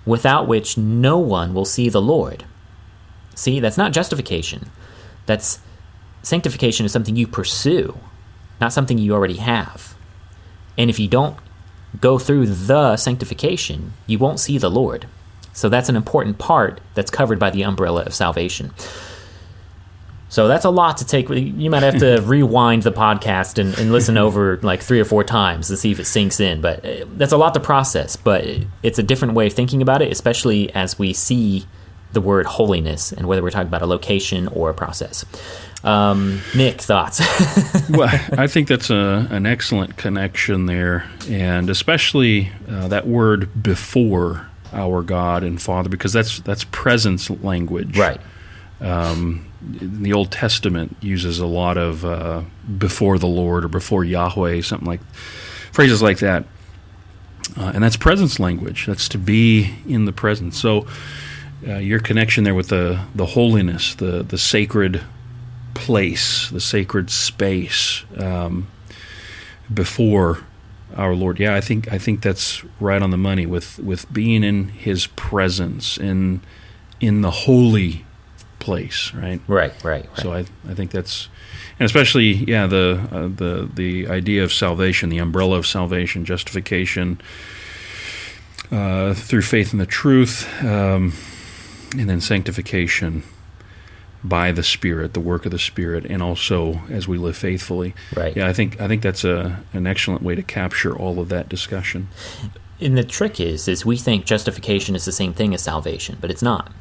without 0.04 0.48
which 0.48 0.76
no 0.76 1.16
one 1.16 1.54
will 1.54 1.64
see 1.64 1.88
the 1.88 2.02
Lord. 2.02 2.44
See, 3.36 3.60
that's 3.60 3.78
not 3.78 3.92
justification. 3.92 4.68
That's 5.26 5.60
sanctification 6.24 6.84
is 6.84 6.90
something 6.90 7.14
you 7.14 7.28
pursue, 7.28 7.96
not 8.60 8.72
something 8.72 8.98
you 8.98 9.14
already 9.14 9.36
have. 9.36 9.94
And 10.76 10.90
if 10.90 10.98
you 10.98 11.06
don't 11.06 11.36
go 12.00 12.18
through 12.18 12.46
the 12.46 12.96
sanctification, 12.96 13.92
you 14.08 14.18
won't 14.18 14.40
see 14.40 14.58
the 14.58 14.70
Lord. 14.70 15.06
So 15.52 15.68
that's 15.68 15.88
an 15.88 15.94
important 15.94 16.38
part 16.38 16.80
that's 16.94 17.12
covered 17.12 17.38
by 17.38 17.50
the 17.50 17.62
umbrella 17.62 18.02
of 18.02 18.12
salvation. 18.12 18.72
So 20.28 20.48
that's 20.48 20.64
a 20.64 20.70
lot 20.70 20.98
to 20.98 21.06
take. 21.06 21.28
You 21.28 21.70
might 21.70 21.82
have 21.82 21.98
to 21.98 22.20
rewind 22.24 22.82
the 22.82 22.92
podcast 22.92 23.58
and, 23.58 23.78
and, 23.78 23.92
listen 23.92 24.18
over 24.18 24.58
like 24.62 24.82
three 24.82 24.98
or 24.98 25.04
four 25.04 25.22
times 25.22 25.68
to 25.68 25.76
see 25.76 25.92
if 25.92 26.00
it 26.00 26.04
sinks 26.06 26.40
in. 26.40 26.60
But 26.60 26.84
uh, 26.84 27.04
that's 27.16 27.32
a 27.32 27.36
lot 27.36 27.54
to 27.54 27.60
process. 27.60 28.16
But 28.16 28.44
it's 28.82 28.98
a 28.98 29.04
different 29.04 29.34
way 29.34 29.46
of 29.46 29.52
thinking 29.52 29.82
about 29.82 30.02
it, 30.02 30.10
especially 30.10 30.74
as 30.74 30.98
we 30.98 31.12
see 31.12 31.66
the 32.12 32.20
word 32.20 32.46
holiness 32.46 33.12
and 33.12 33.28
whether 33.28 33.42
we're 33.42 33.50
talking 33.50 33.68
about 33.68 33.82
a 33.82 33.86
location 33.86 34.48
or 34.48 34.70
a 34.70 34.74
process. 34.74 35.24
Um, 35.84 36.40
Nick, 36.54 36.80
thoughts? 36.80 37.20
well, 37.90 38.08
I 38.36 38.46
think 38.48 38.68
that's 38.68 38.90
a, 38.90 39.28
an 39.30 39.46
excellent 39.46 39.96
connection 39.96 40.66
there, 40.66 41.08
and 41.28 41.70
especially 41.70 42.50
uh, 42.68 42.88
that 42.88 43.06
word 43.06 43.62
before 43.62 44.48
our 44.72 45.02
God 45.02 45.44
and 45.44 45.60
Father, 45.62 45.88
because 45.88 46.12
that's 46.12 46.40
that's 46.40 46.64
presence 46.64 47.30
language, 47.30 47.96
right? 47.96 48.20
Um, 48.80 49.45
the 49.62 50.12
Old 50.12 50.30
Testament 50.30 50.96
uses 51.00 51.38
a 51.38 51.46
lot 51.46 51.76
of 51.76 52.04
uh, 52.04 52.42
before 52.78 53.18
the 53.18 53.26
Lord 53.26 53.64
or 53.64 53.68
before 53.68 54.04
Yahweh, 54.04 54.60
something 54.62 54.86
like 54.86 55.00
phrases 55.72 56.02
like 56.02 56.18
that, 56.18 56.44
uh, 57.56 57.72
and 57.74 57.82
that's 57.82 57.96
presence 57.96 58.38
language. 58.38 58.86
That's 58.86 59.08
to 59.10 59.18
be 59.18 59.74
in 59.86 60.04
the 60.04 60.12
presence. 60.12 60.58
So 60.60 60.86
uh, 61.66 61.76
your 61.76 62.00
connection 62.00 62.44
there 62.44 62.54
with 62.54 62.68
the 62.68 63.00
the 63.14 63.26
holiness, 63.26 63.94
the 63.94 64.22
the 64.22 64.38
sacred 64.38 65.02
place, 65.74 66.48
the 66.50 66.60
sacred 66.60 67.10
space 67.10 68.04
um, 68.18 68.68
before 69.72 70.40
our 70.96 71.14
Lord. 71.14 71.38
Yeah, 71.38 71.54
I 71.54 71.60
think 71.60 71.92
I 71.92 71.98
think 71.98 72.22
that's 72.22 72.62
right 72.80 73.02
on 73.02 73.10
the 73.10 73.16
money 73.16 73.46
with 73.46 73.78
with 73.78 74.12
being 74.12 74.44
in 74.44 74.68
His 74.68 75.06
presence 75.08 75.98
in 75.98 76.40
in 77.00 77.20
the 77.20 77.30
holy 77.30 78.05
place, 78.66 79.14
right? 79.14 79.40
Right, 79.46 79.72
right. 79.84 80.04
right. 80.04 80.18
So 80.18 80.32
I 80.32 80.44
I 80.68 80.74
think 80.74 80.90
that's 80.90 81.28
and 81.78 81.86
especially 81.86 82.32
yeah 82.52 82.66
the 82.66 83.00
uh, 83.12 83.28
the 83.28 83.70
the 83.72 84.08
idea 84.08 84.42
of 84.42 84.52
salvation, 84.52 85.08
the 85.08 85.18
umbrella 85.18 85.56
of 85.56 85.66
salvation, 85.66 86.24
justification 86.24 87.20
uh, 88.72 89.14
through 89.14 89.42
faith 89.42 89.72
in 89.72 89.78
the 89.78 89.86
truth, 89.86 90.48
um, 90.64 91.12
and 91.96 92.10
then 92.10 92.20
sanctification 92.20 93.22
by 94.24 94.50
the 94.50 94.64
Spirit, 94.64 95.14
the 95.14 95.20
work 95.20 95.46
of 95.46 95.52
the 95.52 95.58
Spirit, 95.60 96.04
and 96.06 96.20
also 96.20 96.80
as 96.90 97.06
we 97.06 97.18
live 97.18 97.36
faithfully. 97.36 97.94
Right. 98.16 98.36
Yeah, 98.36 98.48
I 98.48 98.52
think 98.52 98.80
I 98.80 98.88
think 98.88 99.02
that's 99.02 99.24
a 99.24 99.62
an 99.72 99.86
excellent 99.86 100.22
way 100.22 100.34
to 100.34 100.42
capture 100.42 100.96
all 100.96 101.20
of 101.20 101.28
that 101.28 101.48
discussion. 101.48 102.08
And 102.80 102.98
the 102.98 103.04
trick 103.04 103.40
is, 103.40 103.68
is 103.68 103.86
we 103.86 103.96
think 103.96 104.26
justification 104.26 104.96
is 104.96 105.04
the 105.04 105.12
same 105.12 105.32
thing 105.32 105.54
as 105.54 105.62
salvation, 105.62 106.18
but 106.20 106.30
it's 106.30 106.42
not. 106.42 106.72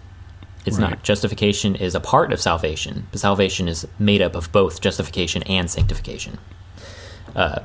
It's 0.65 0.79
right. 0.79 0.91
not. 0.91 1.03
Justification 1.03 1.75
is 1.75 1.93
a 1.95 1.99
part 1.99 2.33
of 2.33 2.41
salvation, 2.41 3.07
but 3.11 3.19
salvation 3.19 3.67
is 3.67 3.87
made 3.99 4.21
up 4.21 4.35
of 4.35 4.51
both 4.51 4.81
justification 4.81 5.43
and 5.43 5.69
sanctification. 5.69 6.39
Uh, 7.35 7.59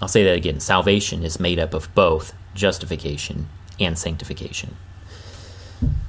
I'll 0.00 0.08
say 0.08 0.24
that 0.24 0.34
again. 0.36 0.60
Salvation 0.60 1.22
is 1.22 1.38
made 1.38 1.58
up 1.58 1.72
of 1.72 1.94
both 1.94 2.34
justification 2.54 3.48
and 3.78 3.98
sanctification. 3.98 4.76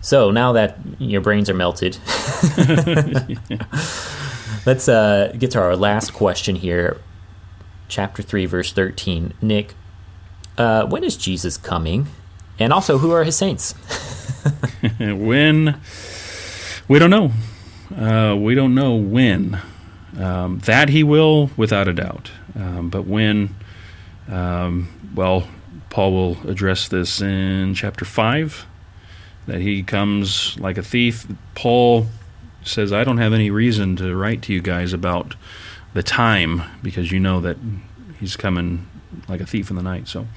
So 0.02 0.32
now 0.32 0.54
that 0.54 0.78
your 0.98 1.22
brains 1.22 1.50
are 1.50 1.54
melted, 1.54 1.98
let's 4.66 4.88
uh, 4.88 5.36
get 5.38 5.52
to 5.52 5.60
our 5.60 5.76
last 5.76 6.14
question 6.14 6.56
here. 6.56 6.98
Chapter 7.90 8.24
3, 8.24 8.46
verse 8.46 8.72
13. 8.74 9.34
Nick, 9.42 9.74
uh, 10.58 10.86
when 10.88 11.04
is 11.04 11.18
Jesus 11.18 11.58
coming? 11.58 12.08
And 12.60 12.74
also, 12.74 12.98
who 12.98 13.12
are 13.12 13.24
his 13.24 13.36
saints? 13.36 13.76
when? 15.00 15.80
We 16.88 17.00
don't 17.00 17.10
know. 17.10 17.32
Uh, 17.96 18.36
we 18.36 18.56
don't 18.56 18.76
know 18.76 18.96
when. 18.96 19.60
Um, 20.18 20.60
that 20.60 20.90
he 20.90 21.04
will, 21.04 21.52
without 21.58 21.88
a 21.88 21.94
doubt. 21.94 22.32
Um, 22.56 22.90
but 22.90 23.06
when, 23.06 23.56
um, 24.30 25.12
well, 25.16 25.48
Paul 25.90 26.12
will 26.12 26.50
address 26.50 26.88
this 26.88 27.22
in 27.22 27.74
chapter 27.76 28.06
5 28.06 28.66
that 29.48 29.62
he 29.62 29.84
comes 29.84 30.60
like 30.60 30.78
a 30.78 30.84
thief. 30.84 31.26
Paul 31.56 32.08
says, 32.64 32.92
I 32.92 33.04
don't 33.04 33.18
have 33.18 33.34
any 33.34 33.50
reason 33.50 33.96
to 33.98 34.16
write 34.16 34.42
to 34.44 34.54
you 34.54 34.62
guys 34.62 34.94
about 34.94 35.36
the 35.94 36.04
time 36.04 36.62
because 36.84 37.12
you 37.12 37.20
know 37.20 37.40
that 37.42 37.58
he's 38.20 38.36
coming 38.36 38.88
like 39.28 39.42
a 39.42 39.46
thief 39.46 39.70
in 39.70 39.76
the 39.76 39.84
night. 39.84 40.08
So, 40.08 40.28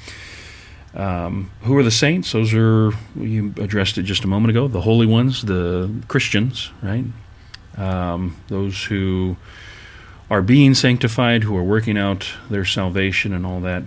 um, 0.95 1.51
who 1.63 1.77
are 1.77 1.83
the 1.83 1.91
saints? 1.91 2.33
Those 2.33 2.53
are, 2.55 2.93
you 3.17 3.55
addressed 3.59 3.99
it 3.99 4.03
just 4.03 4.25
a 4.25 4.27
moment 4.27 4.51
ago, 4.51 4.67
the 4.69 4.81
holy 4.81 5.07
ones, 5.07 5.43
the 5.43 5.91
Christians, 6.09 6.71
right? 6.83 7.05
Um, 7.77 8.37
those 8.49 8.85
who 8.85 9.37
are 10.29 10.43
being 10.43 10.75
sanctified, 10.75 11.45
who 11.45 11.57
are 11.57 11.65
working 11.65 11.97
out 11.97 12.29
their 12.49 12.65
salvation 12.65 13.33
and 13.33 13.47
all 13.47 13.61
that. 13.61 13.83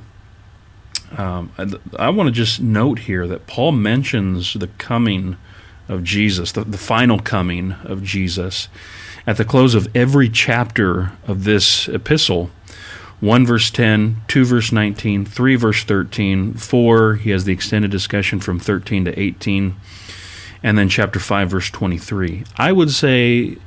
Um, 1.17 1.51
I, 1.57 2.05
I 2.07 2.09
want 2.09 2.27
to 2.27 2.31
just 2.31 2.61
note 2.61 2.99
here 2.99 3.27
that 3.27 3.47
Paul 3.47 3.73
mentions 3.73 4.53
the 4.53 4.67
coming 4.67 5.37
of 5.87 6.03
Jesus, 6.03 6.51
the, 6.51 6.63
the 6.63 6.77
final 6.77 7.19
coming 7.19 7.73
of 7.83 8.03
Jesus, 8.03 8.67
at 9.27 9.37
the 9.37 9.45
close 9.45 9.75
of 9.75 9.93
every 9.95 10.29
chapter 10.29 11.11
of 11.27 11.43
this 11.43 11.87
epistle. 11.87 12.49
1 13.19 13.45
verse 13.45 13.71
10, 13.71 14.21
2 14.27 14.45
verse 14.45 14.71
19, 14.71 15.25
3 15.25 15.55
verse 15.55 15.83
13, 15.83 16.53
4, 16.53 17.15
he 17.15 17.29
has 17.29 17.45
the 17.45 17.53
extended 17.53 17.91
discussion 17.91 18.39
from 18.39 18.59
13 18.59 19.05
to 19.05 19.19
18, 19.19 19.75
and 20.61 20.77
then 20.77 20.89
chapter 20.89 21.19
5 21.19 21.49
verse 21.49 21.69
23. 21.69 22.43
I 22.57 22.71
would 22.71 22.91
say 22.91 23.57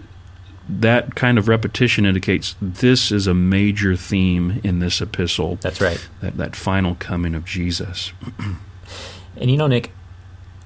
that 0.69 1.15
kind 1.15 1.39
of 1.39 1.49
repetition 1.49 2.05
indicates 2.05 2.57
this 2.61 3.13
is 3.13 3.27
a 3.27 3.35
major 3.35 3.97
theme 3.97 4.61
in 4.65 4.81
this 4.81 5.01
epistle. 5.01 5.57
That's 5.61 5.81
right. 5.81 6.07
That, 6.21 6.37
that 6.37 6.57
final 6.57 6.97
coming 6.97 7.35
of 7.35 7.45
Jesus. 7.45 8.13
and 9.37 9.51
you 9.51 9.57
know, 9.57 9.69
Nick, 9.69 9.93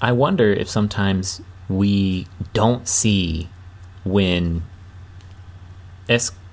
I 0.01 0.12
wonder 0.12 0.53
if 0.53 0.68
sometimes 0.68 1.43
we 1.68 2.26
don't 2.53 2.89
see 2.89 3.49
when 4.05 4.62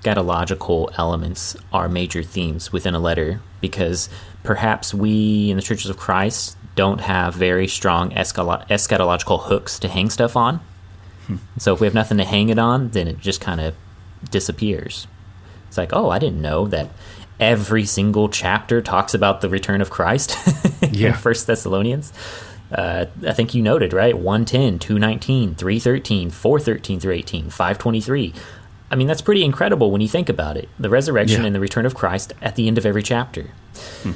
eschatological 0.02 0.92
elements 0.96 1.56
are 1.72 1.88
major 1.88 2.22
themes 2.22 2.72
within 2.72 2.94
a 2.94 2.98
letter 2.98 3.40
because 3.60 4.08
perhaps 4.42 4.94
we 4.94 5.50
in 5.50 5.56
the 5.56 5.62
churches 5.62 5.90
of 5.90 5.96
Christ 5.96 6.56
don't 6.74 7.00
have 7.00 7.34
very 7.34 7.66
strong 7.66 8.10
eschatological 8.10 9.42
hooks 9.42 9.78
to 9.80 9.88
hang 9.88 10.10
stuff 10.10 10.36
on. 10.36 10.60
Hmm. 11.26 11.36
So 11.58 11.74
if 11.74 11.80
we 11.80 11.86
have 11.86 11.94
nothing 11.94 12.18
to 12.18 12.24
hang 12.24 12.48
it 12.48 12.58
on, 12.58 12.90
then 12.90 13.08
it 13.08 13.18
just 13.18 13.40
kind 13.40 13.60
of 13.60 13.74
disappears. 14.30 15.06
It's 15.66 15.76
like, 15.76 15.92
oh, 15.92 16.10
I 16.10 16.18
didn't 16.18 16.40
know 16.40 16.66
that 16.68 16.90
every 17.40 17.84
single 17.84 18.28
chapter 18.28 18.80
talks 18.80 19.14
about 19.14 19.40
the 19.40 19.48
return 19.48 19.80
of 19.80 19.90
Christ 19.90 20.36
yeah. 20.92 21.08
in 21.08 21.14
First 21.14 21.46
Thessalonians. 21.46 22.12
Uh, 22.70 23.06
I 23.26 23.32
think 23.32 23.54
you 23.54 23.62
noted, 23.62 23.92
right? 23.92 24.16
110, 24.16 24.78
219, 24.78 25.54
313, 25.54 26.30
413 26.30 27.00
through 27.00 27.14
18, 27.14 27.44
523. 27.50 28.34
I 28.90 28.96
mean, 28.96 29.06
that's 29.06 29.20
pretty 29.20 29.44
incredible 29.44 29.90
when 29.90 30.00
you 30.00 30.08
think 30.08 30.28
about 30.28 30.56
it. 30.56 30.68
The 30.78 30.90
resurrection 30.90 31.42
yeah. 31.42 31.46
and 31.46 31.54
the 31.54 31.60
return 31.60 31.86
of 31.86 31.94
Christ 31.94 32.32
at 32.40 32.56
the 32.56 32.68
end 32.68 32.78
of 32.78 32.86
every 32.86 33.02
chapter. 33.02 33.50
Hmm. 34.02 34.12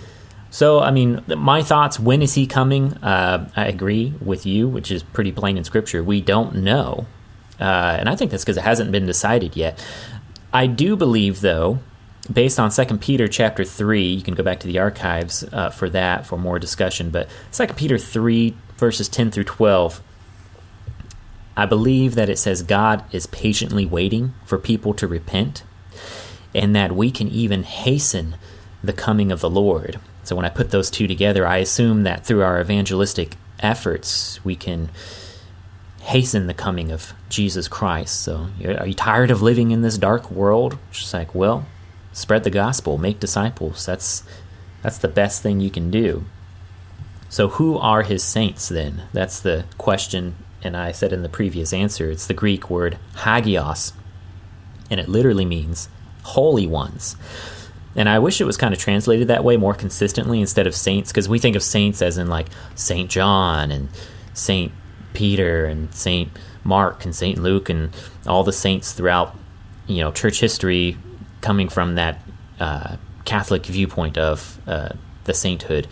So, 0.50 0.80
I 0.80 0.90
mean, 0.90 1.22
my 1.26 1.62
thoughts 1.62 1.98
when 1.98 2.22
is 2.22 2.34
he 2.34 2.46
coming? 2.46 2.94
Uh, 2.94 3.48
I 3.56 3.66
agree 3.66 4.14
with 4.20 4.44
you, 4.44 4.68
which 4.68 4.90
is 4.90 5.02
pretty 5.02 5.32
plain 5.32 5.56
in 5.56 5.64
Scripture. 5.64 6.02
We 6.02 6.20
don't 6.20 6.56
know. 6.56 7.06
Uh, 7.60 7.96
and 7.98 8.08
I 8.08 8.16
think 8.16 8.30
that's 8.30 8.44
because 8.44 8.56
it 8.56 8.62
hasn't 8.62 8.92
been 8.92 9.06
decided 9.06 9.56
yet. 9.56 9.82
I 10.52 10.66
do 10.66 10.96
believe, 10.96 11.40
though, 11.40 11.78
based 12.30 12.58
on 12.58 12.70
2 12.70 12.98
Peter 12.98 13.28
chapter 13.28 13.64
3, 13.64 14.06
you 14.06 14.22
can 14.22 14.34
go 14.34 14.42
back 14.42 14.60
to 14.60 14.66
the 14.66 14.78
archives 14.78 15.44
uh, 15.52 15.70
for 15.70 15.88
that 15.90 16.26
for 16.26 16.36
more 16.36 16.58
discussion, 16.58 17.10
but 17.10 17.28
2 17.52 17.68
Peter 17.68 17.98
3, 17.98 18.54
verses 18.76 19.08
10 19.08 19.30
through 19.30 19.44
12 19.44 20.02
I 21.56 21.66
believe 21.66 22.14
that 22.14 22.28
it 22.28 22.38
says 22.38 22.62
God 22.62 23.04
is 23.12 23.26
patiently 23.26 23.84
waiting 23.84 24.34
for 24.44 24.58
people 24.58 24.94
to 24.94 25.06
repent 25.06 25.64
and 26.54 26.74
that 26.74 26.92
we 26.92 27.10
can 27.10 27.28
even 27.28 27.62
hasten 27.62 28.36
the 28.82 28.92
coming 28.92 29.30
of 29.30 29.40
the 29.40 29.50
Lord. 29.50 29.98
So 30.24 30.36
when 30.36 30.44
I 30.44 30.50
put 30.50 30.70
those 30.70 30.90
two 30.90 31.06
together, 31.06 31.46
I 31.46 31.58
assume 31.58 32.04
that 32.04 32.24
through 32.24 32.42
our 32.42 32.60
evangelistic 32.60 33.36
efforts, 33.60 34.42
we 34.44 34.56
can 34.56 34.90
hasten 36.00 36.46
the 36.46 36.54
coming 36.54 36.90
of 36.90 37.12
Jesus 37.28 37.68
Christ. 37.68 38.20
So 38.20 38.48
are 38.64 38.86
you 38.86 38.94
tired 38.94 39.30
of 39.30 39.42
living 39.42 39.70
in 39.70 39.82
this 39.82 39.98
dark 39.98 40.30
world? 40.30 40.78
Just 40.90 41.14
like, 41.14 41.34
well, 41.34 41.66
spread 42.12 42.44
the 42.44 42.50
gospel, 42.50 42.98
make 42.98 43.20
disciples. 43.20 43.86
That's 43.86 44.24
that's 44.82 44.98
the 44.98 45.08
best 45.08 45.42
thing 45.42 45.60
you 45.60 45.70
can 45.70 45.90
do. 45.90 46.24
So 47.28 47.48
who 47.48 47.78
are 47.78 48.02
his 48.02 48.22
saints 48.22 48.68
then? 48.68 49.04
That's 49.12 49.40
the 49.40 49.64
question 49.78 50.34
and 50.62 50.76
I 50.76 50.92
said 50.92 51.12
in 51.12 51.22
the 51.22 51.28
previous 51.28 51.72
answer, 51.72 52.10
it's 52.10 52.26
the 52.26 52.34
Greek 52.34 52.70
word 52.70 52.98
hagios, 53.16 53.92
and 54.90 55.00
it 55.00 55.08
literally 55.08 55.44
means 55.44 55.88
holy 56.22 56.66
ones. 56.66 57.16
And 57.94 58.08
I 58.08 58.18
wish 58.18 58.40
it 58.40 58.44
was 58.44 58.56
kind 58.56 58.72
of 58.72 58.80
translated 58.80 59.28
that 59.28 59.44
way 59.44 59.56
more 59.56 59.74
consistently 59.74 60.40
instead 60.40 60.66
of 60.66 60.74
saints, 60.74 61.10
because 61.10 61.28
we 61.28 61.38
think 61.38 61.56
of 61.56 61.62
saints 61.62 62.00
as 62.00 62.16
in 62.16 62.28
like 62.28 62.46
Saint 62.74 63.10
John 63.10 63.70
and 63.70 63.88
Saint 64.32 64.72
Peter 65.12 65.66
and 65.66 65.94
Saint 65.94 66.30
Mark 66.64 67.04
and 67.04 67.14
Saint 67.14 67.38
Luke 67.38 67.68
and 67.68 67.90
all 68.26 68.44
the 68.44 68.52
saints 68.52 68.92
throughout, 68.92 69.36
you 69.86 70.02
know, 70.02 70.10
church 70.10 70.40
history 70.40 70.96
coming 71.42 71.68
from 71.68 71.96
that 71.96 72.22
uh, 72.60 72.96
Catholic 73.24 73.66
viewpoint 73.66 74.16
of 74.16 74.58
uh, 74.66 74.90
the 75.24 75.34
sainthood, 75.34 75.86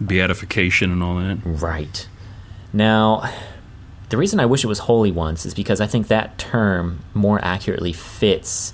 beatification, 0.00 0.92
and 0.92 1.02
all 1.02 1.16
that. 1.16 1.38
Right. 1.44 2.06
Now, 2.72 3.28
the 4.10 4.16
reason 4.16 4.40
I 4.40 4.46
wish 4.46 4.64
it 4.64 4.66
was 4.66 4.80
holy 4.80 5.12
ones 5.12 5.46
is 5.46 5.54
because 5.54 5.80
I 5.80 5.86
think 5.86 6.08
that 6.08 6.36
term 6.36 6.98
more 7.14 7.42
accurately 7.44 7.92
fits 7.92 8.72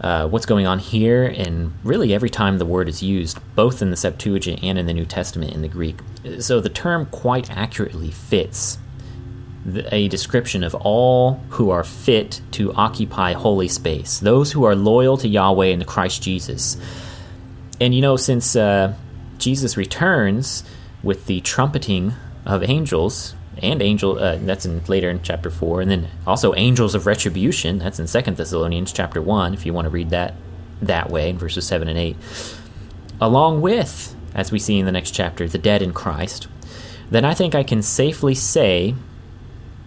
uh, 0.00 0.28
what's 0.28 0.44
going 0.44 0.66
on 0.66 0.78
here 0.78 1.24
and 1.24 1.72
really 1.82 2.12
every 2.12 2.28
time 2.28 2.58
the 2.58 2.66
word 2.66 2.86
is 2.86 3.02
used, 3.02 3.38
both 3.54 3.80
in 3.80 3.90
the 3.90 3.96
Septuagint 3.96 4.62
and 4.62 4.78
in 4.78 4.86
the 4.86 4.92
New 4.92 5.06
Testament 5.06 5.54
in 5.54 5.62
the 5.62 5.68
Greek. 5.68 5.96
So 6.40 6.60
the 6.60 6.68
term 6.68 7.06
quite 7.06 7.50
accurately 7.50 8.10
fits 8.10 8.78
a 9.90 10.08
description 10.08 10.62
of 10.62 10.74
all 10.74 11.40
who 11.50 11.70
are 11.70 11.82
fit 11.82 12.42
to 12.52 12.72
occupy 12.74 13.32
holy 13.32 13.68
space, 13.68 14.18
those 14.20 14.52
who 14.52 14.64
are 14.64 14.76
loyal 14.76 15.16
to 15.16 15.26
Yahweh 15.26 15.68
and 15.68 15.80
to 15.80 15.86
Christ 15.86 16.22
Jesus. 16.22 16.76
And 17.80 17.94
you 17.94 18.02
know, 18.02 18.16
since 18.16 18.54
uh, 18.54 18.94
Jesus 19.38 19.78
returns 19.78 20.64
with 21.02 21.24
the 21.24 21.40
trumpeting 21.40 22.12
of 22.44 22.62
angels, 22.62 23.34
and 23.62 23.80
angel 23.80 24.18
uh, 24.18 24.36
that's 24.36 24.66
in 24.66 24.82
later 24.84 25.08
in 25.10 25.22
chapter 25.22 25.50
4 25.50 25.80
and 25.80 25.90
then 25.90 26.08
also 26.26 26.54
angels 26.54 26.94
of 26.94 27.06
retribution 27.06 27.78
that's 27.78 27.98
in 27.98 28.06
Second 28.06 28.36
thessalonians 28.36 28.92
chapter 28.92 29.20
1 29.20 29.54
if 29.54 29.64
you 29.64 29.72
want 29.72 29.86
to 29.86 29.90
read 29.90 30.10
that 30.10 30.34
that 30.80 31.10
way 31.10 31.30
in 31.30 31.38
verses 31.38 31.66
7 31.66 31.88
and 31.88 31.98
8 31.98 32.16
along 33.20 33.62
with 33.62 34.14
as 34.34 34.52
we 34.52 34.58
see 34.58 34.78
in 34.78 34.86
the 34.86 34.92
next 34.92 35.12
chapter 35.12 35.48
the 35.48 35.56
dead 35.56 35.80
in 35.80 35.94
christ 35.94 36.48
then 37.10 37.24
i 37.24 37.32
think 37.32 37.54
i 37.54 37.62
can 37.62 37.80
safely 37.80 38.34
say 38.34 38.94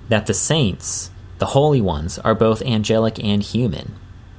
that 0.07 0.26
the 0.26 0.34
saints 0.34 1.11
the 1.38 1.47
holy 1.47 1.80
ones 1.80 2.17
are 2.20 2.34
both 2.34 2.63
angelic 2.63 3.24
and 3.24 3.43
human 3.43 3.93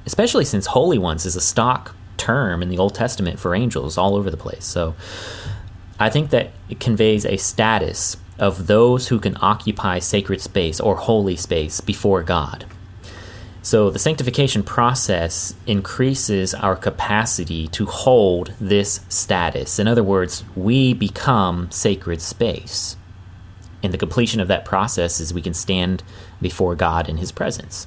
especially 0.07 0.45
since 0.45 0.66
holy 0.66 0.99
ones 0.99 1.24
is 1.24 1.37
a 1.37 1.41
stock 1.41 1.95
term 2.20 2.62
in 2.62 2.68
the 2.68 2.78
old 2.78 2.95
testament 2.95 3.39
for 3.41 3.55
angels 3.55 3.97
all 3.97 4.14
over 4.14 4.31
the 4.31 4.37
place. 4.37 4.64
So 4.64 4.95
i 5.99 6.09
think 6.09 6.31
that 6.31 6.51
it 6.68 6.81
conveys 6.81 7.26
a 7.26 7.37
status 7.37 8.16
of 8.41 8.66
those 8.66 9.09
who 9.09 9.20
can 9.20 9.36
occupy 9.41 10.01
sacred 10.01 10.41
space 10.41 10.80
or 10.80 10.97
holy 10.97 11.36
space 11.36 11.80
before 11.80 12.22
God. 12.22 12.64
So 13.62 13.91
the 13.91 13.99
sanctification 13.99 14.62
process 14.62 15.55
increases 15.66 16.55
our 16.55 16.74
capacity 16.74 17.68
to 17.68 17.84
hold 17.84 18.55
this 18.59 19.01
status. 19.11 19.78
In 19.78 19.86
other 19.86 20.03
words, 20.03 20.45
we 20.57 20.95
become 20.95 21.70
sacred 21.70 22.22
space. 22.22 22.97
And 23.82 23.93
the 23.93 23.99
completion 23.99 24.41
of 24.41 24.49
that 24.49 24.64
process 24.64 25.20
is 25.20 25.34
we 25.34 25.43
can 25.43 25.55
stand 25.55 26.03
before 26.41 26.74
God 26.74 27.09
in 27.09 27.18
His 27.18 27.32
presence. 27.32 27.86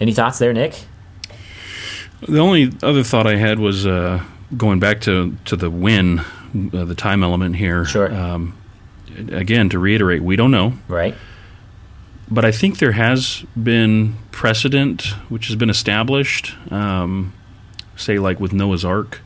Any 0.00 0.12
thoughts 0.12 0.38
there, 0.38 0.52
Nick? 0.52 0.86
The 2.28 2.38
only 2.38 2.72
other 2.82 3.04
thought 3.04 3.26
I 3.26 3.36
had 3.36 3.58
was 3.60 3.86
uh, 3.86 4.22
going 4.56 4.80
back 4.80 5.00
to, 5.02 5.36
to 5.44 5.56
the 5.56 5.70
when, 5.70 6.20
uh, 6.20 6.84
the 6.84 6.94
time 6.94 7.22
element 7.22 7.56
here. 7.56 7.84
Sure. 7.84 8.12
Um, 8.12 8.59
again, 9.30 9.68
to 9.70 9.78
reiterate, 9.78 10.22
we 10.22 10.36
don't 10.36 10.50
know. 10.50 10.74
Right. 10.88 11.14
But 12.30 12.44
I 12.44 12.52
think 12.52 12.78
there 12.78 12.92
has 12.92 13.44
been 13.60 14.16
precedent 14.30 15.02
which 15.28 15.48
has 15.48 15.56
been 15.56 15.70
established, 15.70 16.54
um, 16.70 17.32
say, 17.96 18.18
like 18.18 18.38
with 18.38 18.52
Noah's 18.52 18.84
Ark. 18.84 19.20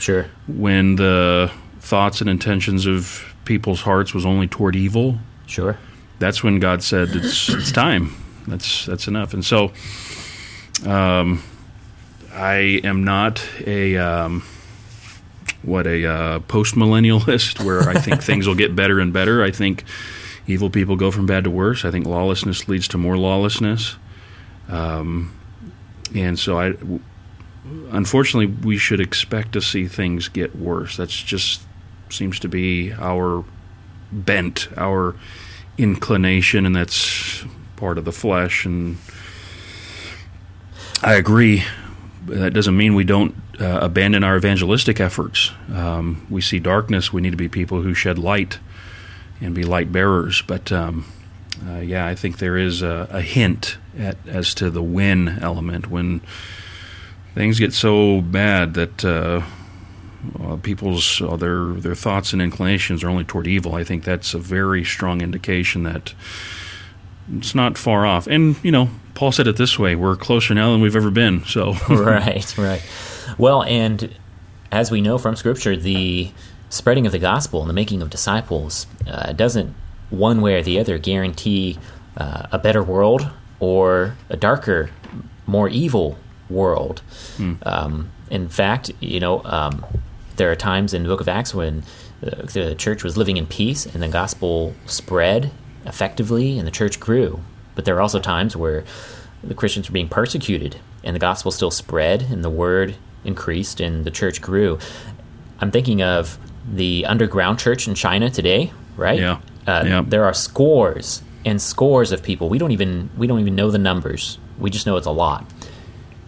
Sure. 0.00 0.26
When 0.46 0.96
the 0.96 1.50
thoughts 1.80 2.20
and 2.20 2.30
intentions 2.30 2.86
of 2.86 3.34
people's 3.44 3.82
hearts 3.82 4.14
was 4.14 4.24
only 4.26 4.46
toward 4.46 4.74
evil. 4.74 5.18
Sure. 5.46 5.78
That's 6.18 6.42
when 6.42 6.58
God 6.58 6.82
said, 6.82 7.10
"It's 7.10 7.48
it's 7.48 7.72
time. 7.72 8.14
That's 8.46 8.86
that's 8.86 9.06
enough." 9.06 9.34
And 9.34 9.44
so, 9.44 9.72
um, 10.84 11.42
I 12.32 12.80
am 12.84 13.04
not 13.04 13.46
a 13.66 13.96
um, 13.98 14.42
what 15.66 15.86
a 15.86 16.06
uh, 16.06 16.40
post 16.40 16.74
millennialist 16.74 17.64
where 17.64 17.88
I 17.88 17.94
think 18.00 18.22
things 18.22 18.46
will 18.46 18.54
get 18.54 18.76
better 18.76 19.00
and 19.00 19.12
better. 19.12 19.42
I 19.42 19.50
think 19.50 19.84
evil 20.46 20.70
people 20.70 20.96
go 20.96 21.10
from 21.10 21.26
bad 21.26 21.44
to 21.44 21.50
worse. 21.50 21.84
I 21.84 21.90
think 21.90 22.06
lawlessness 22.06 22.68
leads 22.68 22.88
to 22.88 22.98
more 22.98 23.18
lawlessness. 23.18 23.96
Um, 24.68 25.36
and 26.14 26.38
so 26.38 26.58
I, 26.58 26.74
unfortunately, 27.90 28.46
we 28.46 28.78
should 28.78 29.00
expect 29.00 29.52
to 29.52 29.60
see 29.60 29.88
things 29.88 30.28
get 30.28 30.56
worse. 30.56 30.96
That's 30.96 31.20
just 31.20 31.62
seems 32.08 32.38
to 32.38 32.48
be 32.48 32.92
our 32.92 33.44
bent, 34.12 34.68
our 34.76 35.16
inclination, 35.76 36.64
and 36.64 36.76
that's 36.76 37.44
part 37.76 37.98
of 37.98 38.04
the 38.04 38.12
flesh. 38.12 38.64
And 38.64 38.98
I 41.02 41.14
agree 41.14 41.64
that 42.26 42.52
doesn't 42.52 42.76
mean 42.76 42.94
we 42.94 43.04
don't 43.04 43.34
uh, 43.60 43.78
abandon 43.82 44.24
our 44.24 44.36
evangelistic 44.36 45.00
efforts. 45.00 45.52
Um, 45.72 46.26
we 46.30 46.40
see 46.40 46.58
darkness, 46.58 47.12
we 47.12 47.20
need 47.20 47.30
to 47.30 47.36
be 47.36 47.48
people 47.48 47.82
who 47.82 47.94
shed 47.94 48.18
light 48.18 48.58
and 49.40 49.54
be 49.54 49.64
light 49.64 49.92
bearers. 49.92 50.42
But 50.42 50.72
um, 50.72 51.04
uh, 51.66 51.78
yeah, 51.78 52.06
I 52.06 52.14
think 52.14 52.38
there 52.38 52.56
is 52.56 52.82
a, 52.82 53.08
a 53.10 53.22
hint 53.22 53.78
at, 53.98 54.16
as 54.26 54.54
to 54.54 54.70
the 54.70 54.82
when 54.82 55.38
element 55.40 55.90
when 55.90 56.20
things 57.34 57.58
get 57.58 57.72
so 57.72 58.20
bad 58.20 58.74
that 58.74 59.04
uh, 59.04 59.42
uh, 60.40 60.56
people's 60.56 61.20
uh, 61.22 61.36
their 61.36 61.66
their 61.66 61.94
thoughts 61.94 62.32
and 62.32 62.42
inclinations 62.42 63.02
are 63.04 63.08
only 63.08 63.24
toward 63.24 63.46
evil. 63.46 63.74
I 63.74 63.84
think 63.84 64.04
that's 64.04 64.34
a 64.34 64.38
very 64.38 64.84
strong 64.84 65.20
indication 65.20 65.82
that 65.84 66.14
it's 67.34 67.54
not 67.54 67.78
far 67.78 68.06
off. 68.06 68.26
And 68.26 68.56
you 68.62 68.70
know, 68.70 68.90
Paul 69.16 69.32
said 69.32 69.48
it 69.48 69.56
this 69.56 69.78
way: 69.78 69.96
we're 69.96 70.14
closer 70.14 70.54
now 70.54 70.70
than 70.70 70.80
we've 70.80 70.94
ever 70.94 71.10
been. 71.10 71.44
So 71.44 71.72
right, 71.88 72.56
right. 72.56 72.82
Well, 73.36 73.64
and 73.64 74.14
as 74.70 74.90
we 74.90 75.00
know 75.00 75.18
from 75.18 75.34
Scripture, 75.34 75.74
the 75.74 76.30
spreading 76.68 77.06
of 77.06 77.12
the 77.12 77.18
gospel 77.18 77.60
and 77.60 77.68
the 77.68 77.74
making 77.74 78.02
of 78.02 78.10
disciples 78.10 78.86
uh, 79.08 79.32
doesn't 79.32 79.74
one 80.10 80.40
way 80.40 80.54
or 80.54 80.62
the 80.62 80.78
other 80.78 80.98
guarantee 80.98 81.78
uh, 82.16 82.46
a 82.52 82.58
better 82.58 82.82
world 82.82 83.28
or 83.58 84.16
a 84.28 84.36
darker, 84.36 84.90
more 85.46 85.68
evil 85.68 86.18
world. 86.50 87.02
Mm. 87.36 87.66
Um, 87.66 88.10
in 88.30 88.48
fact, 88.48 88.92
you 89.00 89.18
know, 89.18 89.42
um, 89.44 89.84
there 90.36 90.50
are 90.50 90.56
times 90.56 90.92
in 90.92 91.02
the 91.02 91.08
book 91.08 91.20
of 91.20 91.28
Acts 91.28 91.54
when 91.54 91.82
uh, 92.22 92.42
the 92.52 92.74
church 92.76 93.02
was 93.02 93.16
living 93.16 93.36
in 93.36 93.46
peace 93.46 93.86
and 93.86 94.02
the 94.02 94.08
gospel 94.08 94.74
spread 94.84 95.50
effectively 95.86 96.58
and 96.58 96.66
the 96.66 96.72
church 96.72 97.00
grew. 97.00 97.40
But 97.76 97.84
there 97.84 97.94
are 97.96 98.00
also 98.00 98.18
times 98.18 98.56
where 98.56 98.82
the 99.44 99.54
Christians 99.54 99.88
were 99.88 99.94
being 99.94 100.08
persecuted 100.08 100.76
and 101.04 101.14
the 101.14 101.20
gospel 101.20 101.52
still 101.52 101.70
spread 101.70 102.22
and 102.22 102.42
the 102.42 102.50
word 102.50 102.96
increased 103.24 103.80
and 103.80 104.04
the 104.04 104.10
church 104.10 104.42
grew. 104.42 104.78
I'm 105.60 105.70
thinking 105.70 106.02
of 106.02 106.38
the 106.68 107.06
underground 107.06 107.60
church 107.60 107.86
in 107.86 107.94
China 107.94 108.28
today, 108.28 108.72
right? 108.96 109.20
Yeah. 109.20 109.40
Uh, 109.66 109.84
yeah. 109.86 110.04
There 110.04 110.24
are 110.24 110.34
scores 110.34 111.22
and 111.44 111.62
scores 111.62 112.10
of 112.10 112.22
people. 112.24 112.48
We 112.48 112.58
don't 112.58 112.72
even 112.72 113.10
we 113.16 113.28
don't 113.28 113.40
even 113.40 113.54
know 113.54 113.70
the 113.70 113.78
numbers. 113.78 114.38
We 114.58 114.70
just 114.70 114.86
know 114.86 114.96
it's 114.96 115.06
a 115.06 115.12
lot 115.12 115.44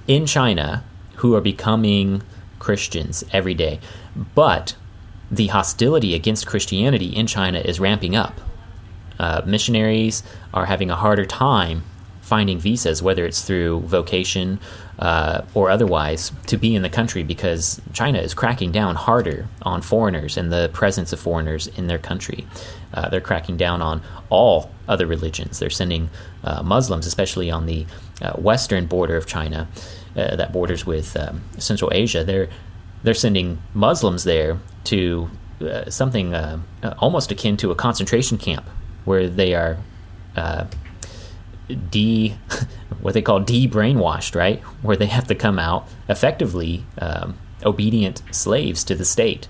in 0.07 0.27
China 0.27 0.85
who 1.17 1.35
are 1.35 1.41
becoming 1.41 2.23
Christians 2.59 3.25
every 3.33 3.55
day. 3.55 3.81
But 4.35 4.77
the 5.31 5.49
hostility 5.49 6.15
against 6.15 6.47
Christianity 6.47 7.09
in 7.09 7.27
China 7.27 7.59
is 7.59 7.81
ramping 7.81 8.17
up. 8.17 8.41
Uh, 9.19 9.43
missionaries 9.45 10.23
are 10.55 10.67
having 10.67 10.91
a 10.91 10.97
harder 10.97 11.27
time 11.27 11.83
finding 12.29 12.59
visas, 12.59 13.03
whether 13.03 13.25
it's 13.25 13.41
through 13.41 13.81
vocation 13.81 14.61
uh, 14.99 15.41
or 15.55 15.71
otherwise, 15.71 16.31
to 16.47 16.59
be 16.59 16.75
in 16.75 16.83
the 16.83 16.91
country 16.91 17.23
because 17.23 17.81
China 17.95 18.19
is 18.19 18.35
cracking 18.35 18.71
down 18.71 18.97
harder 18.97 19.49
on 19.63 19.81
foreigners 19.81 20.37
and 20.37 20.53
the 20.53 20.69
presence 20.75 21.11
of 21.13 21.19
foreigners 21.19 21.67
in 21.69 21.87
their 21.87 21.99
country. 21.99 22.47
Uh, 22.93 23.09
they're 23.09 23.23
cracking 23.23 23.57
down 23.57 23.81
on 23.81 24.03
all 24.29 24.71
other 24.87 25.07
religions. 25.07 25.59
They're 25.59 25.71
sending 25.71 26.11
uh, 26.45 26.63
Muslims, 26.63 27.07
especially 27.07 27.51
on 27.51 27.65
the 27.65 27.87
uh, 28.21 28.33
western 28.33 28.87
border 28.87 29.17
of 29.17 29.27
China, 29.27 29.67
uh, 30.15 30.37
that 30.37 30.53
borders 30.53 30.85
with 30.85 31.17
um, 31.17 31.43
Central 31.57 31.91
Asia. 31.95 32.25
They're 32.25 32.49
they're 33.05 33.15
sending 33.15 33.63
Muslims 33.75 34.25
there 34.25 34.59
to 34.85 35.31
uh, 35.61 35.89
something 35.89 36.35
almost 36.99 37.31
akin 37.31 37.57
to 37.59 37.71
a 37.71 37.77
concentration 37.77 38.39
camp, 38.39 38.67
where 39.09 39.27
they 39.27 39.55
are 39.55 39.79
uh, 40.37 40.67
de 41.91 42.37
what 43.01 43.15
they 43.15 43.23
call 43.23 43.41
de 43.41 43.67
brainwashed, 43.67 44.37
right? 44.37 44.61
Where 44.83 44.97
they 44.97 45.07
have 45.07 45.27
to 45.29 45.35
come 45.35 45.59
out 45.59 45.89
effectively 46.09 46.85
um, 47.01 47.39
obedient 47.65 48.23
slaves 48.31 48.85
to 48.85 48.95
the 48.95 49.07
state, 49.07 49.49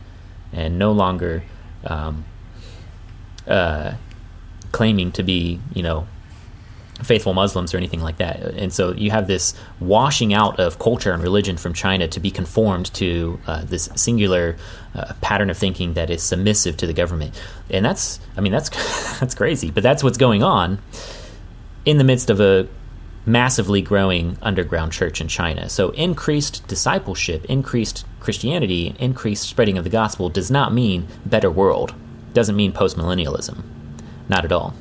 and 0.53 0.79
no 0.79 0.93
longer 0.93 1.43
um, 1.85 2.25
uh, 3.47 3.95
claiming 4.71 5.11
to 5.13 5.23
be, 5.25 5.61
you 5.75 5.83
know, 5.83 6.07
faithful 7.03 7.35
Muslims 7.35 7.73
or 7.73 7.77
anything 7.77 8.01
like 8.01 8.17
that. 8.19 8.41
And 8.41 8.73
so 8.73 8.93
you 8.93 9.11
have 9.11 9.27
this 9.27 9.55
washing 9.81 10.35
out 10.35 10.59
of 10.59 10.79
culture 10.79 11.13
and 11.13 11.23
religion 11.23 11.57
from 11.57 11.73
China 11.73 12.09
to 12.09 12.21
be 12.21 12.31
conformed 12.31 12.93
to 12.95 13.39
uh, 13.47 13.63
this 13.65 13.89
singular 13.95 14.57
uh, 14.95 15.13
pattern 15.21 15.51
of 15.51 15.57
thinking 15.57 15.95
that 15.95 16.11
is 16.11 16.23
submissive 16.23 16.77
to 16.79 16.87
the 16.87 16.93
government. 16.93 17.41
And 17.71 17.85
that's, 17.85 18.21
I 18.37 18.41
mean, 18.41 18.53
that's 18.53 18.71
that's 19.21 19.35
crazy, 19.35 19.71
but 19.71 19.83
that's 19.83 20.03
what's 20.03 20.19
going 20.19 20.43
on 20.43 20.79
in 21.85 21.99
the 21.99 22.05
midst 22.05 22.31
of 22.31 22.41
a 22.41 22.69
massively 23.25 23.83
growing 23.83 24.39
underground 24.43 24.93
church 24.93 25.21
in 25.21 25.29
China. 25.29 25.69
So 25.69 25.91
increased 25.91 26.67
discipleship, 26.67 27.45
increased 27.45 28.05
Christianity, 28.21 28.95
increased 28.99 29.49
spreading 29.49 29.79
of 29.79 29.85
the 29.85 29.91
gospel 29.91 30.31
does 30.31 30.51
not 30.51 30.73
mean 30.73 31.07
better 31.27 31.51
world. 31.51 31.95
Doesn't 32.33 32.57
mean 32.57 32.73
postmillennialism. 32.73 33.63
Not 34.29 34.45
at 34.45 34.53
all. 34.53 34.75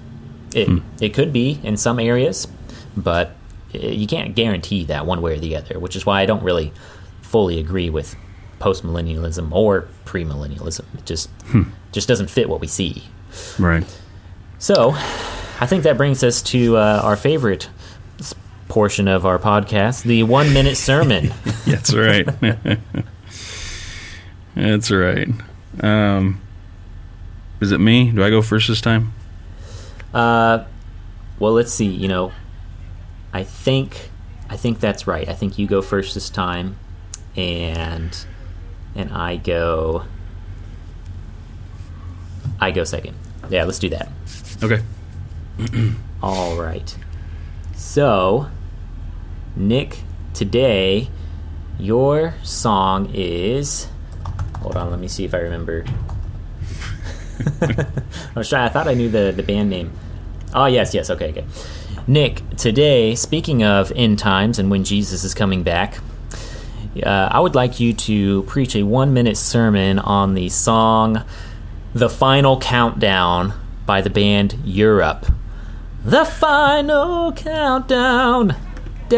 It 0.58 0.68
hmm. 0.68 0.80
it 1.00 1.14
could 1.14 1.32
be 1.32 1.60
in 1.64 1.78
some 1.78 2.00
areas, 2.00 2.48
but 2.96 3.36
you 3.72 4.08
can't 4.08 4.36
guarantee 4.36 4.86
that 4.86 5.06
one 5.06 5.22
way 5.22 5.36
or 5.36 5.40
the 5.40 5.56
other. 5.56 5.80
Which 5.80 5.96
is 5.96 6.06
why 6.06 6.22
I 6.22 6.26
don't 6.26 6.44
really 6.44 6.74
fully 7.22 7.60
agree 7.60 7.90
with 7.90 8.16
postmillennialism 8.60 9.52
or 9.52 9.88
premillennialism. 10.06 10.86
It 10.98 11.06
just 11.06 11.30
hmm. 11.46 11.64
just 11.92 12.08
doesn't 12.08 12.30
fit 12.30 12.50
what 12.50 12.60
we 12.60 12.68
see. 12.68 13.04
Right. 13.60 13.86
So, 14.58 14.94
I 14.96 15.68
think 15.68 15.84
that 15.84 15.98
brings 15.98 16.24
us 16.24 16.42
to 16.44 16.78
uh, 16.78 17.02
our 17.04 17.16
favorite 17.16 17.70
portion 18.68 19.08
of 19.08 19.26
our 19.26 19.38
podcast, 19.38 20.04
the 20.04 20.24
one 20.24 20.54
minute 20.54 20.78
sermon. 20.78 21.32
That's 21.68 21.94
right. 21.94 22.28
That's 24.56 24.90
right. 24.90 25.30
Um, 25.82 26.42
is 27.62 27.72
it 27.72 27.80
me? 27.80 28.12
Do 28.12 28.24
I 28.24 28.32
go 28.32 28.42
first 28.42 28.68
this 28.68 28.82
time? 28.82 29.14
Uh, 30.18 30.66
well, 31.38 31.54
let's 31.54 31.72
see. 31.72 31.86
You 31.86 32.08
know, 32.08 32.32
I 33.32 33.44
think 33.44 34.10
I 34.50 34.58
think 34.58 34.80
that's 34.80 35.06
right. 35.06 35.30
I 35.30 35.34
think 35.34 35.60
you 35.60 35.68
go 35.68 35.84
first 35.84 36.16
this 36.16 36.32
time, 36.32 36.80
and 37.36 38.26
and 38.96 39.12
I 39.12 39.36
go. 39.36 40.06
I 42.60 42.72
go 42.72 42.84
second. 42.84 43.16
Yeah, 43.52 43.66
let's 43.66 43.78
do 43.78 43.90
that. 43.90 44.10
Okay. 44.64 44.82
All 46.24 46.58
right. 46.60 46.98
So, 47.76 48.50
Nick, 49.56 50.00
today 50.34 51.10
your 51.78 52.34
song 52.42 53.12
is. 53.14 53.88
Hold 54.62 54.78
on, 54.78 54.90
let 54.90 55.00
me 55.00 55.08
see 55.08 55.26
if 55.26 55.36
I 55.36 55.38
remember. 55.38 55.86
I 57.62 57.86
was 58.36 58.50
trying. 58.50 58.66
I 58.66 58.70
thought 58.70 58.88
I 58.88 58.96
knew 58.96 59.10
the 59.10 59.32
the 59.32 59.44
band 59.44 59.70
name. 59.70 59.94
Oh, 60.54 60.66
yes, 60.66 60.94
yes. 60.94 61.10
Okay, 61.10 61.30
okay. 61.30 61.46
Nick, 62.08 62.42
today, 62.58 63.16
speaking 63.16 63.64
of 63.64 63.92
end 63.96 64.20
times 64.20 64.60
and 64.60 64.72
when 64.72 64.84
Jesus 64.84 65.24
is 65.24 65.34
coming 65.34 65.64
back, 65.64 66.00
uh, 67.04 67.30
I 67.32 67.40
would 67.40 67.54
like 67.54 67.80
you 67.80 67.94
to 67.94 68.44
preach 68.44 68.76
a 68.76 68.84
one 68.84 69.14
minute 69.14 69.38
sermon 69.38 70.00
on 70.00 70.34
the 70.34 70.50
song 70.50 71.24
The 71.94 72.10
Final 72.10 72.60
Countdown 72.60 73.54
by 73.86 74.02
the 74.02 74.10
band 74.10 74.58
Europe. 74.64 75.28
The 76.04 76.26
Final 76.26 77.34
Countdown. 77.34 78.56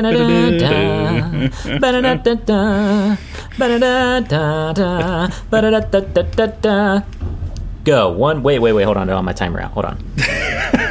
Go. 7.83 8.11
One. 8.11 8.43
Wait, 8.43 8.59
wait, 8.59 8.73
wait. 8.73 8.83
Hold 8.83 8.97
on. 8.97 9.09
I 9.09 9.13
on 9.13 9.25
my 9.25 9.33
timer 9.33 9.61
out. 9.61 9.71
Hold 9.71 9.85
on. 9.85 10.03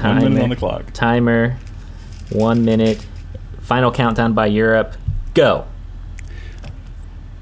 timer, 0.00 0.22
one 0.22 0.32
minute 0.34 0.42
on 0.42 0.50
the 0.50 0.56
clock. 0.56 0.92
Timer. 0.92 1.58
One 2.30 2.64
minute. 2.64 3.06
Final 3.60 3.92
countdown 3.92 4.34
by 4.34 4.46
Europe. 4.46 4.94
Go. 5.34 5.66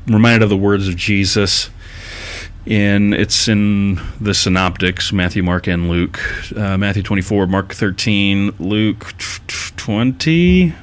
reminded 0.07 0.43
of 0.43 0.49
the 0.49 0.57
words 0.57 0.89
of 0.89 0.97
Jesus. 0.97 1.71
In 2.67 3.15
it's 3.15 3.49
in 3.49 3.99
the 4.21 4.35
synoptics 4.35 5.11
Matthew, 5.13 5.43
Mark, 5.43 5.67
and 5.67 5.89
Luke. 5.89 6.21
Uh, 6.55 6.77
Matthew 6.77 7.03
twenty 7.03 7.23
four, 7.23 7.47
Mark 7.47 7.73
thirteen, 7.73 8.53
Luke 8.59 9.15
twenty. 9.77 10.75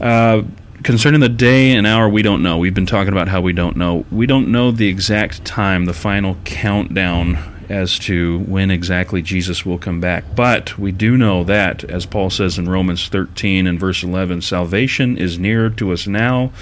Uh, 0.00 0.42
concerning 0.82 1.20
the 1.20 1.30
day 1.30 1.72
and 1.72 1.86
hour, 1.86 2.08
we 2.08 2.20
don't 2.22 2.42
know. 2.42 2.58
We've 2.58 2.74
been 2.74 2.86
talking 2.86 3.12
about 3.12 3.28
how 3.28 3.40
we 3.40 3.54
don't 3.54 3.76
know. 3.76 4.04
We 4.10 4.26
don't 4.26 4.48
know 4.48 4.70
the 4.70 4.88
exact 4.88 5.44
time, 5.44 5.86
the 5.86 5.94
final 5.94 6.36
countdown 6.44 7.38
as 7.72 7.98
to 8.00 8.40
when 8.40 8.70
exactly 8.70 9.22
Jesus 9.22 9.64
will 9.64 9.78
come 9.78 10.00
back. 10.00 10.24
But 10.36 10.78
we 10.78 10.92
do 10.92 11.16
know 11.16 11.42
that, 11.44 11.82
as 11.84 12.04
Paul 12.06 12.28
says 12.28 12.58
in 12.58 12.68
Romans 12.68 13.08
13 13.08 13.66
and 13.66 13.80
verse 13.80 14.02
11, 14.02 14.42
salvation 14.42 15.16
is 15.16 15.38
nearer 15.38 15.70
to 15.70 15.92
us 15.92 16.06
now 16.06 16.52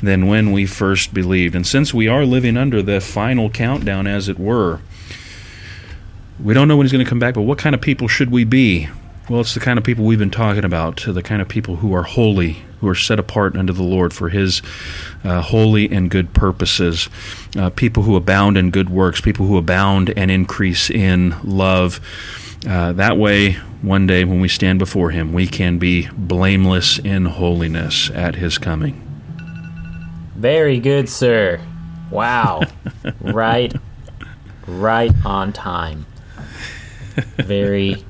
than 0.00 0.28
when 0.28 0.52
we 0.52 0.64
first 0.64 1.12
believed. 1.12 1.54
And 1.54 1.66
since 1.66 1.92
we 1.92 2.08
are 2.08 2.24
living 2.24 2.56
under 2.56 2.80
the 2.80 3.00
final 3.00 3.50
countdown, 3.50 4.06
as 4.06 4.28
it 4.28 4.38
were, 4.38 4.80
we 6.40 6.54
don't 6.54 6.68
know 6.68 6.76
when 6.76 6.86
he's 6.86 6.92
going 6.92 7.04
to 7.04 7.08
come 7.08 7.18
back, 7.18 7.34
but 7.34 7.42
what 7.42 7.58
kind 7.58 7.74
of 7.74 7.80
people 7.80 8.08
should 8.08 8.30
we 8.30 8.44
be? 8.44 8.88
Well, 9.28 9.40
it's 9.40 9.54
the 9.54 9.60
kind 9.60 9.78
of 9.78 9.84
people 9.84 10.04
we've 10.04 10.18
been 10.18 10.30
talking 10.30 10.64
about, 10.64 11.04
the 11.06 11.22
kind 11.22 11.42
of 11.42 11.48
people 11.48 11.76
who 11.76 11.92
are 11.94 12.02
holy, 12.02 12.64
who 12.82 12.88
are 12.88 12.94
set 12.94 13.18
apart 13.18 13.56
unto 13.56 13.72
the 13.72 13.82
Lord 13.82 14.12
for 14.12 14.28
His 14.28 14.60
uh, 15.24 15.40
holy 15.40 15.90
and 15.90 16.10
good 16.10 16.34
purposes. 16.34 17.08
Uh, 17.56 17.70
people 17.70 18.02
who 18.02 18.14
abound 18.14 18.58
in 18.58 18.70
good 18.70 18.90
works, 18.90 19.22
people 19.22 19.46
who 19.46 19.56
abound 19.56 20.12
and 20.14 20.30
increase 20.30 20.90
in 20.90 21.34
love. 21.42 21.98
Uh, 22.68 22.92
that 22.92 23.16
way, 23.16 23.52
one 23.80 24.06
day 24.06 24.24
when 24.24 24.40
we 24.40 24.48
stand 24.48 24.78
before 24.78 25.10
Him, 25.10 25.32
we 25.32 25.46
can 25.46 25.78
be 25.78 26.08
blameless 26.08 26.98
in 26.98 27.24
holiness 27.24 28.10
at 28.10 28.34
His 28.34 28.58
coming. 28.58 29.08
Very 30.36 30.78
good, 30.78 31.08
sir. 31.08 31.58
Wow. 32.10 32.62
right 33.20 33.72
right 34.66 35.12
on 35.24 35.52
time. 35.52 36.06
Very 37.36 38.04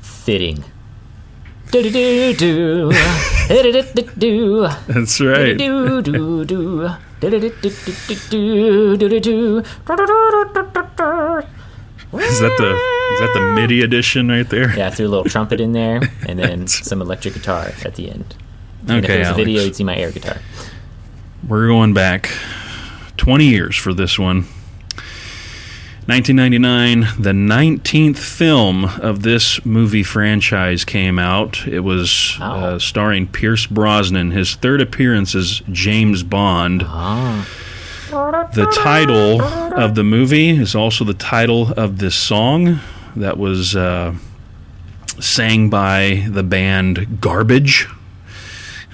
fitting. 0.00 0.64
Do 1.72 1.82
do 1.82 1.90
do 1.90 2.34
do. 2.34 2.92
That's 4.88 5.18
right. 5.22 5.56
Do 5.56 6.02
do 6.02 6.44
do. 6.44 6.46
Do. 6.46 6.82
Is 12.18 12.40
that 12.40 12.54
the 12.58 12.72
is 13.14 13.20
that 13.20 13.30
the 13.32 13.40
MIDI 13.54 13.80
edition 13.80 14.28
right 14.28 14.46
there? 14.50 14.76
Yeah, 14.76 14.88
I 14.88 14.90
threw 14.90 15.06
a 15.06 15.08
little 15.08 15.24
trumpet 15.24 15.62
in 15.62 15.72
there, 15.72 16.02
and 16.28 16.38
then 16.38 16.66
some 16.66 17.00
electric 17.00 17.32
guitar 17.32 17.72
at 17.86 17.94
the 17.94 18.10
end. 18.10 18.34
And 18.86 18.98
if 18.98 19.04
Okay, 19.04 19.16
it 19.16 19.18
was 19.20 19.28
a 19.28 19.34
video, 19.34 19.62
you'd 19.62 19.74
see 19.74 19.84
my 19.84 19.96
air 19.96 20.12
guitar. 20.12 20.36
We're 21.48 21.68
going 21.68 21.94
back 21.94 22.28
20 23.16 23.46
years 23.46 23.76
for 23.76 23.94
this 23.94 24.18
one. 24.18 24.44
1999, 26.06 27.22
the 27.22 27.30
19th 27.30 28.18
film 28.18 28.84
of 28.84 29.22
this 29.22 29.64
movie 29.64 30.02
franchise 30.02 30.84
came 30.84 31.16
out. 31.16 31.64
It 31.68 31.80
was 31.80 32.36
Oh. 32.40 32.44
uh, 32.44 32.78
starring 32.80 33.28
Pierce 33.28 33.66
Brosnan, 33.66 34.32
his 34.32 34.56
third 34.56 34.80
appearance 34.80 35.36
as 35.36 35.62
James 35.70 36.24
Bond. 36.24 36.82
Ah, 36.84 37.46
The 38.54 38.66
title 38.74 39.40
of 39.40 39.94
the 39.94 40.02
movie 40.02 40.50
is 40.50 40.74
also 40.74 41.04
the 41.04 41.14
title 41.14 41.72
of 41.76 41.98
this 41.98 42.16
song 42.16 42.80
that 43.14 43.38
was 43.38 43.76
uh, 43.76 44.14
sang 45.20 45.70
by 45.70 46.26
the 46.28 46.42
band 46.42 47.20
Garbage, 47.20 47.86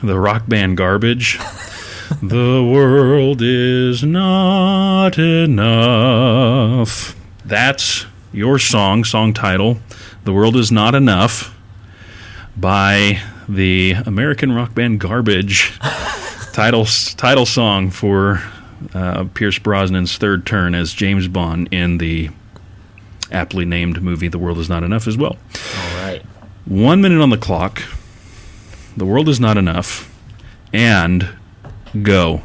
the 0.03 0.19
rock 0.21 0.47
band 0.47 0.77
Garbage. 0.77 1.39
the 2.23 2.69
world 2.73 3.41
is 3.41 4.03
not 4.03 5.19
enough. 5.19 7.15
That's 7.45 8.07
your 8.33 8.59
song, 8.59 9.05
song 9.05 9.33
title. 9.33 9.79
The 10.25 10.33
world 10.33 10.57
is 10.57 10.73
not 10.73 10.95
enough 10.95 11.57
by 12.57 13.21
the 13.49 13.93
American 14.05 14.53
rock 14.53 14.75
band 14.75 15.01
Garbage 15.01 15.79
title 16.53 16.87
title 17.17 17.47
song 17.47 17.91
for 17.91 18.43
uh, 18.95 19.25
Pierce 19.35 19.59
Brosnan's 19.59 20.17
third 20.19 20.45
turn 20.45 20.75
as 20.75 20.93
James 20.93 21.29
Bond 21.29 21.69
in 21.73 21.99
the 21.99 22.31
aptly 23.31 23.65
named 23.65 24.03
movie 24.03 24.29
The 24.29 24.39
World 24.39 24.59
Is 24.59 24.69
Not 24.69 24.83
Enough 24.83 25.07
as 25.07 25.17
well. 25.17 25.37
all 25.77 25.97
right. 26.03 26.23
One 26.65 27.01
minute 27.01 27.21
on 27.23 27.31
the 27.31 27.39
clock. 27.39 27.83
The 28.97 29.07
world 29.07 29.29
is 29.29 29.39
not 29.41 29.57
enough. 29.57 30.13
And 30.73 31.29
go. 32.03 32.43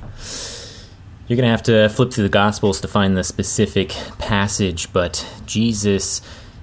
You're 1.27 1.37
going 1.37 1.47
to 1.47 1.51
have 1.51 1.63
to 1.63 1.89
flip 1.89 2.11
through 2.11 2.25
the 2.25 2.29
Gospels 2.29 2.81
to 2.81 2.87
find 2.87 3.15
the 3.15 3.23
specific 3.23 3.89
passage, 4.19 4.91
but 4.91 5.25
Jesus 5.45 6.21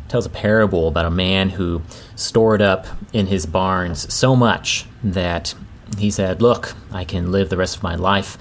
tells 0.08 0.26
a 0.26 0.30
parable 0.30 0.88
about 0.88 1.06
a 1.06 1.10
man 1.10 1.50
who 1.50 1.82
stored 2.14 2.60
up 2.60 2.86
in 3.12 3.26
his 3.26 3.46
barns 3.46 4.12
so 4.12 4.36
much 4.36 4.86
that 5.02 5.54
he 5.98 6.10
said, 6.10 6.42
Look, 6.42 6.74
I 6.92 7.04
can 7.04 7.32
live 7.32 7.48
the 7.48 7.56
rest 7.56 7.76
of 7.76 7.82
my 7.82 7.94
life 7.94 8.36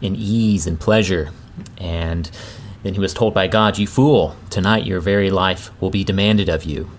in 0.00 0.14
ease 0.14 0.66
and 0.66 0.78
pleasure. 0.78 1.30
And 1.78 2.30
then 2.82 2.94
he 2.94 3.00
was 3.00 3.14
told 3.14 3.34
by 3.34 3.48
God, 3.48 3.78
You 3.78 3.86
fool, 3.86 4.36
tonight 4.50 4.86
your 4.86 5.00
very 5.00 5.30
life 5.30 5.70
will 5.80 5.90
be 5.90 6.04
demanded 6.04 6.48
of 6.48 6.64
you. 6.64 6.90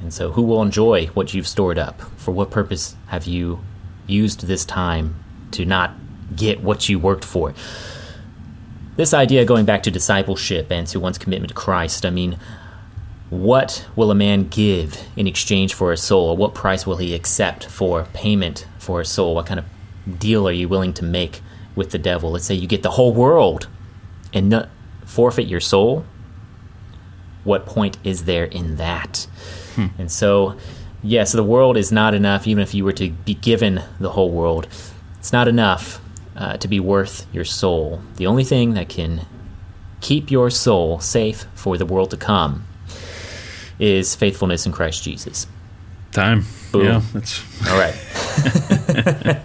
And 0.00 0.12
so, 0.12 0.32
who 0.32 0.42
will 0.42 0.62
enjoy 0.62 1.06
what 1.08 1.34
you've 1.34 1.48
stored 1.48 1.78
up? 1.78 2.00
For 2.16 2.32
what 2.32 2.50
purpose 2.50 2.96
have 3.08 3.26
you 3.26 3.60
used 4.06 4.46
this 4.46 4.64
time 4.64 5.16
to 5.52 5.64
not 5.64 5.94
get 6.34 6.62
what 6.62 6.88
you 6.88 6.98
worked 6.98 7.24
for? 7.24 7.54
This 8.96 9.14
idea 9.14 9.44
going 9.44 9.64
back 9.64 9.82
to 9.84 9.90
discipleship 9.90 10.70
and 10.70 10.86
to 10.88 11.00
one's 11.00 11.18
commitment 11.18 11.48
to 11.48 11.54
Christ, 11.54 12.04
I 12.04 12.10
mean, 12.10 12.38
what 13.30 13.86
will 13.94 14.10
a 14.10 14.14
man 14.14 14.48
give 14.48 15.06
in 15.16 15.26
exchange 15.26 15.72
for 15.72 15.92
a 15.92 15.96
soul? 15.96 16.36
What 16.36 16.54
price 16.54 16.86
will 16.86 16.96
he 16.96 17.14
accept 17.14 17.66
for 17.66 18.04
payment 18.12 18.66
for 18.78 19.00
a 19.00 19.04
soul? 19.04 19.36
What 19.36 19.46
kind 19.46 19.60
of 19.60 19.66
deal 20.18 20.46
are 20.48 20.52
you 20.52 20.68
willing 20.68 20.92
to 20.94 21.04
make 21.04 21.40
with 21.76 21.92
the 21.92 21.98
devil? 21.98 22.32
Let's 22.32 22.44
say 22.44 22.54
you 22.54 22.66
get 22.66 22.82
the 22.82 22.90
whole 22.90 23.14
world 23.14 23.68
and 24.34 24.48
not 24.48 24.68
forfeit 25.04 25.46
your 25.46 25.60
soul. 25.60 26.04
What 27.44 27.66
point 27.66 27.98
is 28.04 28.24
there 28.24 28.44
in 28.44 28.76
that? 28.76 29.28
Hmm. 29.76 29.86
And 29.96 30.12
so, 30.12 30.56
yes, 31.02 31.32
the 31.32 31.44
world 31.44 31.76
is 31.76 31.90
not 31.92 32.14
enough, 32.14 32.46
even 32.46 32.62
if 32.62 32.74
you 32.74 32.84
were 32.84 32.92
to 32.92 33.10
be 33.10 33.34
given 33.34 33.82
the 33.98 34.10
whole 34.10 34.30
world. 34.30 34.66
It's 35.18 35.32
not 35.32 35.48
enough 35.48 36.00
uh, 36.40 36.56
to 36.56 36.66
be 36.66 36.80
worth 36.80 37.26
your 37.32 37.44
soul. 37.44 38.00
The 38.16 38.26
only 38.26 38.44
thing 38.44 38.74
that 38.74 38.88
can 38.88 39.26
keep 40.00 40.30
your 40.30 40.50
soul 40.50 40.98
safe 40.98 41.44
for 41.54 41.76
the 41.76 41.86
world 41.86 42.10
to 42.10 42.16
come 42.16 42.66
is 43.78 44.14
faithfulness 44.16 44.66
in 44.66 44.72
Christ 44.72 45.04
Jesus. 45.04 45.46
Time. 46.12 46.46
Boom. 46.72 46.86
Yeah, 46.86 47.02
that's 47.12 47.42
All 47.68 47.78
right. 47.78 47.94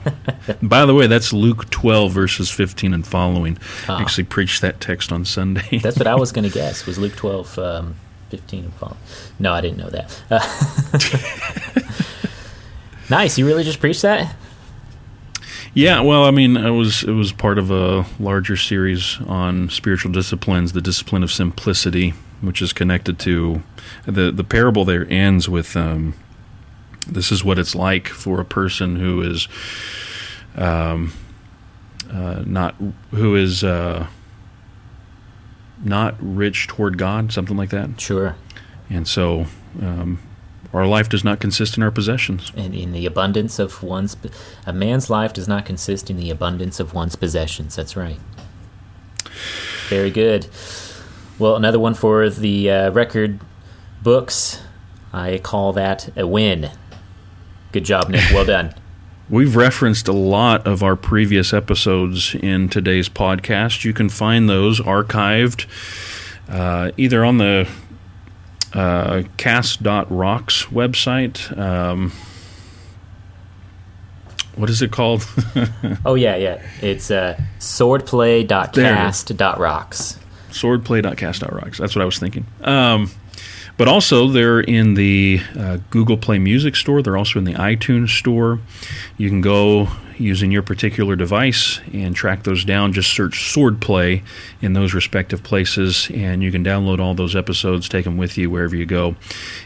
by 0.61 0.85
the 0.85 0.93
way, 0.93 1.07
that's 1.07 1.33
Luke 1.33 1.69
twelve 1.69 2.11
verses 2.11 2.49
fifteen 2.49 2.93
and 2.93 3.05
following. 3.05 3.57
I 3.87 4.01
actually 4.01 4.23
preached 4.23 4.61
that 4.61 4.79
text 4.79 5.11
on 5.11 5.25
Sunday. 5.25 5.79
That's 5.83 5.97
what 5.97 6.07
I 6.07 6.15
was 6.15 6.31
going 6.31 6.49
to 6.49 6.53
guess. 6.53 6.85
Was 6.85 6.97
Luke 6.97 7.15
12, 7.15 7.59
um, 7.59 7.95
15 8.29 8.65
and 8.65 8.73
following. 8.73 8.97
No, 9.39 9.53
I 9.53 9.61
didn't 9.61 9.77
know 9.77 9.89
that. 9.89 10.21
Uh, 10.29 10.39
nice. 13.09 13.37
You 13.37 13.45
really 13.45 13.63
just 13.63 13.79
preached 13.79 14.01
that? 14.03 14.35
Yeah, 15.75 15.99
well, 15.99 16.23
I 16.23 16.31
mean, 16.31 16.55
it 16.55 16.69
was 16.69 17.03
it 17.03 17.11
was 17.11 17.33
part 17.33 17.57
of 17.59 17.69
a 17.69 18.05
larger 18.17 18.55
series 18.55 19.19
on 19.27 19.69
spiritual 19.69 20.09
disciplines, 20.09 20.71
the 20.71 20.79
discipline 20.79 21.21
of 21.21 21.33
simplicity, 21.33 22.11
which 22.39 22.61
is 22.61 22.71
connected 22.71 23.19
to 23.19 23.61
the 24.05 24.31
the 24.31 24.45
parable. 24.45 24.85
There 24.85 25.05
ends 25.09 25.49
with 25.49 25.75
um, 25.75 26.13
this 27.05 27.29
is 27.29 27.43
what 27.43 27.59
it's 27.59 27.75
like 27.75 28.07
for 28.07 28.39
a 28.39 28.45
person 28.45 28.95
who 28.95 29.21
is 29.21 29.49
um, 30.55 31.11
uh, 32.09 32.43
not 32.45 32.75
who 33.11 33.35
is 33.35 33.61
uh, 33.61 34.07
not 35.83 36.15
rich 36.19 36.67
toward 36.67 36.97
God, 36.97 37.33
something 37.33 37.57
like 37.57 37.71
that. 37.71 37.99
Sure. 37.99 38.37
And 38.89 39.05
so, 39.05 39.47
um, 39.81 40.19
our 40.75 40.85
life 40.85 41.07
does 41.07 41.23
not 41.23 41.39
consist 41.39 41.77
in 41.77 41.83
our 41.83 41.91
possessions. 41.91 42.51
And 42.55 42.75
in 42.75 42.91
the 42.91 43.05
abundance 43.05 43.59
of 43.59 43.81
one's. 43.81 44.17
A 44.65 44.73
man's 44.73 45.09
life 45.09 45.31
does 45.33 45.47
not 45.47 45.65
consist 45.65 46.09
in 46.09 46.17
the 46.17 46.29
abundance 46.29 46.79
of 46.79 46.93
one's 46.93 47.15
possessions. 47.15 47.75
That's 47.75 47.95
right. 47.95 48.19
Very 49.87 50.11
good. 50.11 50.47
Well, 51.39 51.55
another 51.55 51.79
one 51.79 51.93
for 51.93 52.29
the 52.29 52.69
uh, 52.69 52.91
record 52.91 53.39
books. 54.03 54.61
I 55.13 55.37
call 55.37 55.73
that 55.73 56.09
a 56.17 56.27
win. 56.27 56.71
Good 57.71 57.85
job, 57.85 58.09
Nick. 58.09 58.31
Well 58.31 58.45
done. 58.45 58.73
We've 59.29 59.55
referenced 59.55 60.07
a 60.07 60.13
lot 60.13 60.67
of 60.67 60.83
our 60.83 60.95
previous 60.95 61.51
episodes 61.51 62.35
in 62.35 62.69
today's 62.69 63.09
podcast. 63.09 63.83
You 63.83 63.91
can 63.91 64.07
find 64.07 64.47
those 64.47 64.79
archived 64.79 65.65
uh, 66.47 66.91
either 66.95 67.25
on 67.25 67.39
the 67.39 67.67
uh, 68.75 69.23
cast.rocks 69.37 70.65
website. 70.65 71.57
Um, 71.57 72.11
what 74.55 74.69
is 74.69 74.81
it 74.81 74.91
called? 74.91 75.25
Oh 76.05 76.15
yeah, 76.15 76.35
yeah. 76.35 76.61
It's 76.81 77.09
uh, 77.11 77.39
swordplay.cast.rocks. 77.59 80.19
swordplay.cast.rocks. 80.51 81.77
That's 81.77 81.95
what 81.95 82.01
I 82.01 82.05
was 82.05 82.17
thinking. 82.19 82.45
Um, 82.61 83.09
but 83.77 83.87
also, 83.87 84.27
they're 84.29 84.59
in 84.61 84.93
the 84.93 85.41
uh, 85.57 85.77
Google 85.89 86.17
Play 86.17 86.39
Music 86.39 86.75
Store. 86.75 87.01
They're 87.01 87.17
also 87.17 87.39
in 87.39 87.45
the 87.45 87.53
iTunes 87.53 88.09
Store. 88.09 88.59
You 89.17 89.29
can 89.29 89.41
go 89.41 89.89
using 90.17 90.51
your 90.51 90.61
particular 90.61 91.15
device 91.15 91.79
and 91.93 92.15
track 92.15 92.43
those 92.43 92.63
down. 92.63 92.93
Just 92.93 93.11
search 93.13 93.53
Swordplay 93.53 94.23
in 94.61 94.73
those 94.73 94.93
respective 94.93 95.43
places, 95.43 96.09
and 96.13 96.41
you 96.43 96.51
can 96.51 96.63
download 96.63 96.99
all 96.99 97.13
those 97.13 97.35
episodes, 97.35 97.89
take 97.89 98.05
them 98.05 98.17
with 98.17 98.37
you 98.37 98.49
wherever 98.49 98.75
you 98.75 98.85
go, 98.85 99.15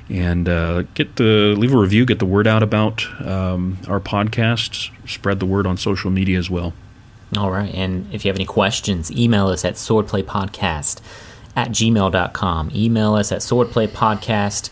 and 0.10 0.50
uh, 0.50 0.84
get 0.93 1.16
the 1.18 1.56
leave 1.58 1.74
a 1.74 1.78
review, 1.78 2.06
get 2.06 2.20
the 2.20 2.26
word 2.26 2.47
out 2.47 2.64
about 2.64 3.06
um, 3.22 3.78
our 3.88 4.00
podcasts, 4.00 4.89
spread 5.08 5.39
the 5.39 5.45
word 5.45 5.66
on 5.68 5.78
social 5.78 6.12
media 6.12 6.38
as 6.38 6.50
well. 6.50 6.74
All 7.38 7.52
right. 7.52 7.74
And 7.74 8.12
if 8.14 8.26
you 8.26 8.30
have 8.30 8.38
any 8.38 8.45
questions, 8.45 9.12
email 9.12 9.47
us 9.47 9.64
at 9.64 9.76
swordplaypodcast 9.76 11.02
at 11.56 11.70
gmail.com. 11.70 12.72
Email 12.74 13.14
us 13.16 13.32
at 13.32 13.39
swordplaypodcast 13.41 14.70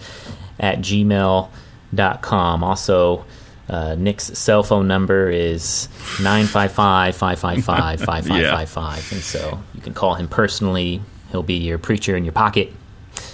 at 0.59 0.80
gmail.com. 0.80 2.63
Also, 2.63 3.25
Uh, 3.70 3.95
Nick's 3.95 4.26
cell 4.38 4.63
phone 4.63 4.88
number 4.88 5.30
is 5.30 5.89
955 6.22 7.15
555 7.15 7.99
5555. 7.99 9.11
And 9.11 9.22
so 9.22 9.59
you 9.74 9.82
can 9.82 9.93
call 9.93 10.15
him 10.15 10.28
personally. 10.28 11.01
He'll 11.32 11.43
be 11.43 11.55
your 11.55 11.78
preacher 11.78 12.15
in 12.15 12.24
your 12.24 12.34
pocket. 12.34 12.72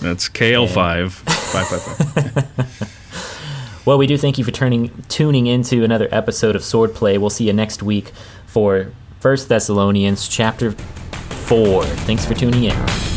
That's 0.01 0.29
KL5 0.29 1.11
555. 1.11 2.99
Well, 3.85 3.97
we 3.97 4.07
do 4.07 4.17
thank 4.17 4.37
you 4.37 4.45
for 4.45 4.51
turning 4.51 4.91
tuning 5.09 5.45
into 5.47 5.83
another 5.83 6.07
episode 6.09 6.55
of 6.55 6.61
Swordplay. 6.61 7.17
We'll 7.17 7.29
see 7.29 7.47
you 7.47 7.53
next 7.53 7.83
week 7.83 8.13
for 8.45 8.93
First 9.19 9.49
Thessalonians 9.49 10.29
chapter 10.29 10.71
4. 10.71 11.83
Thanks 11.83 12.25
for 12.25 12.33
tuning 12.33 12.63
in. 12.63 13.12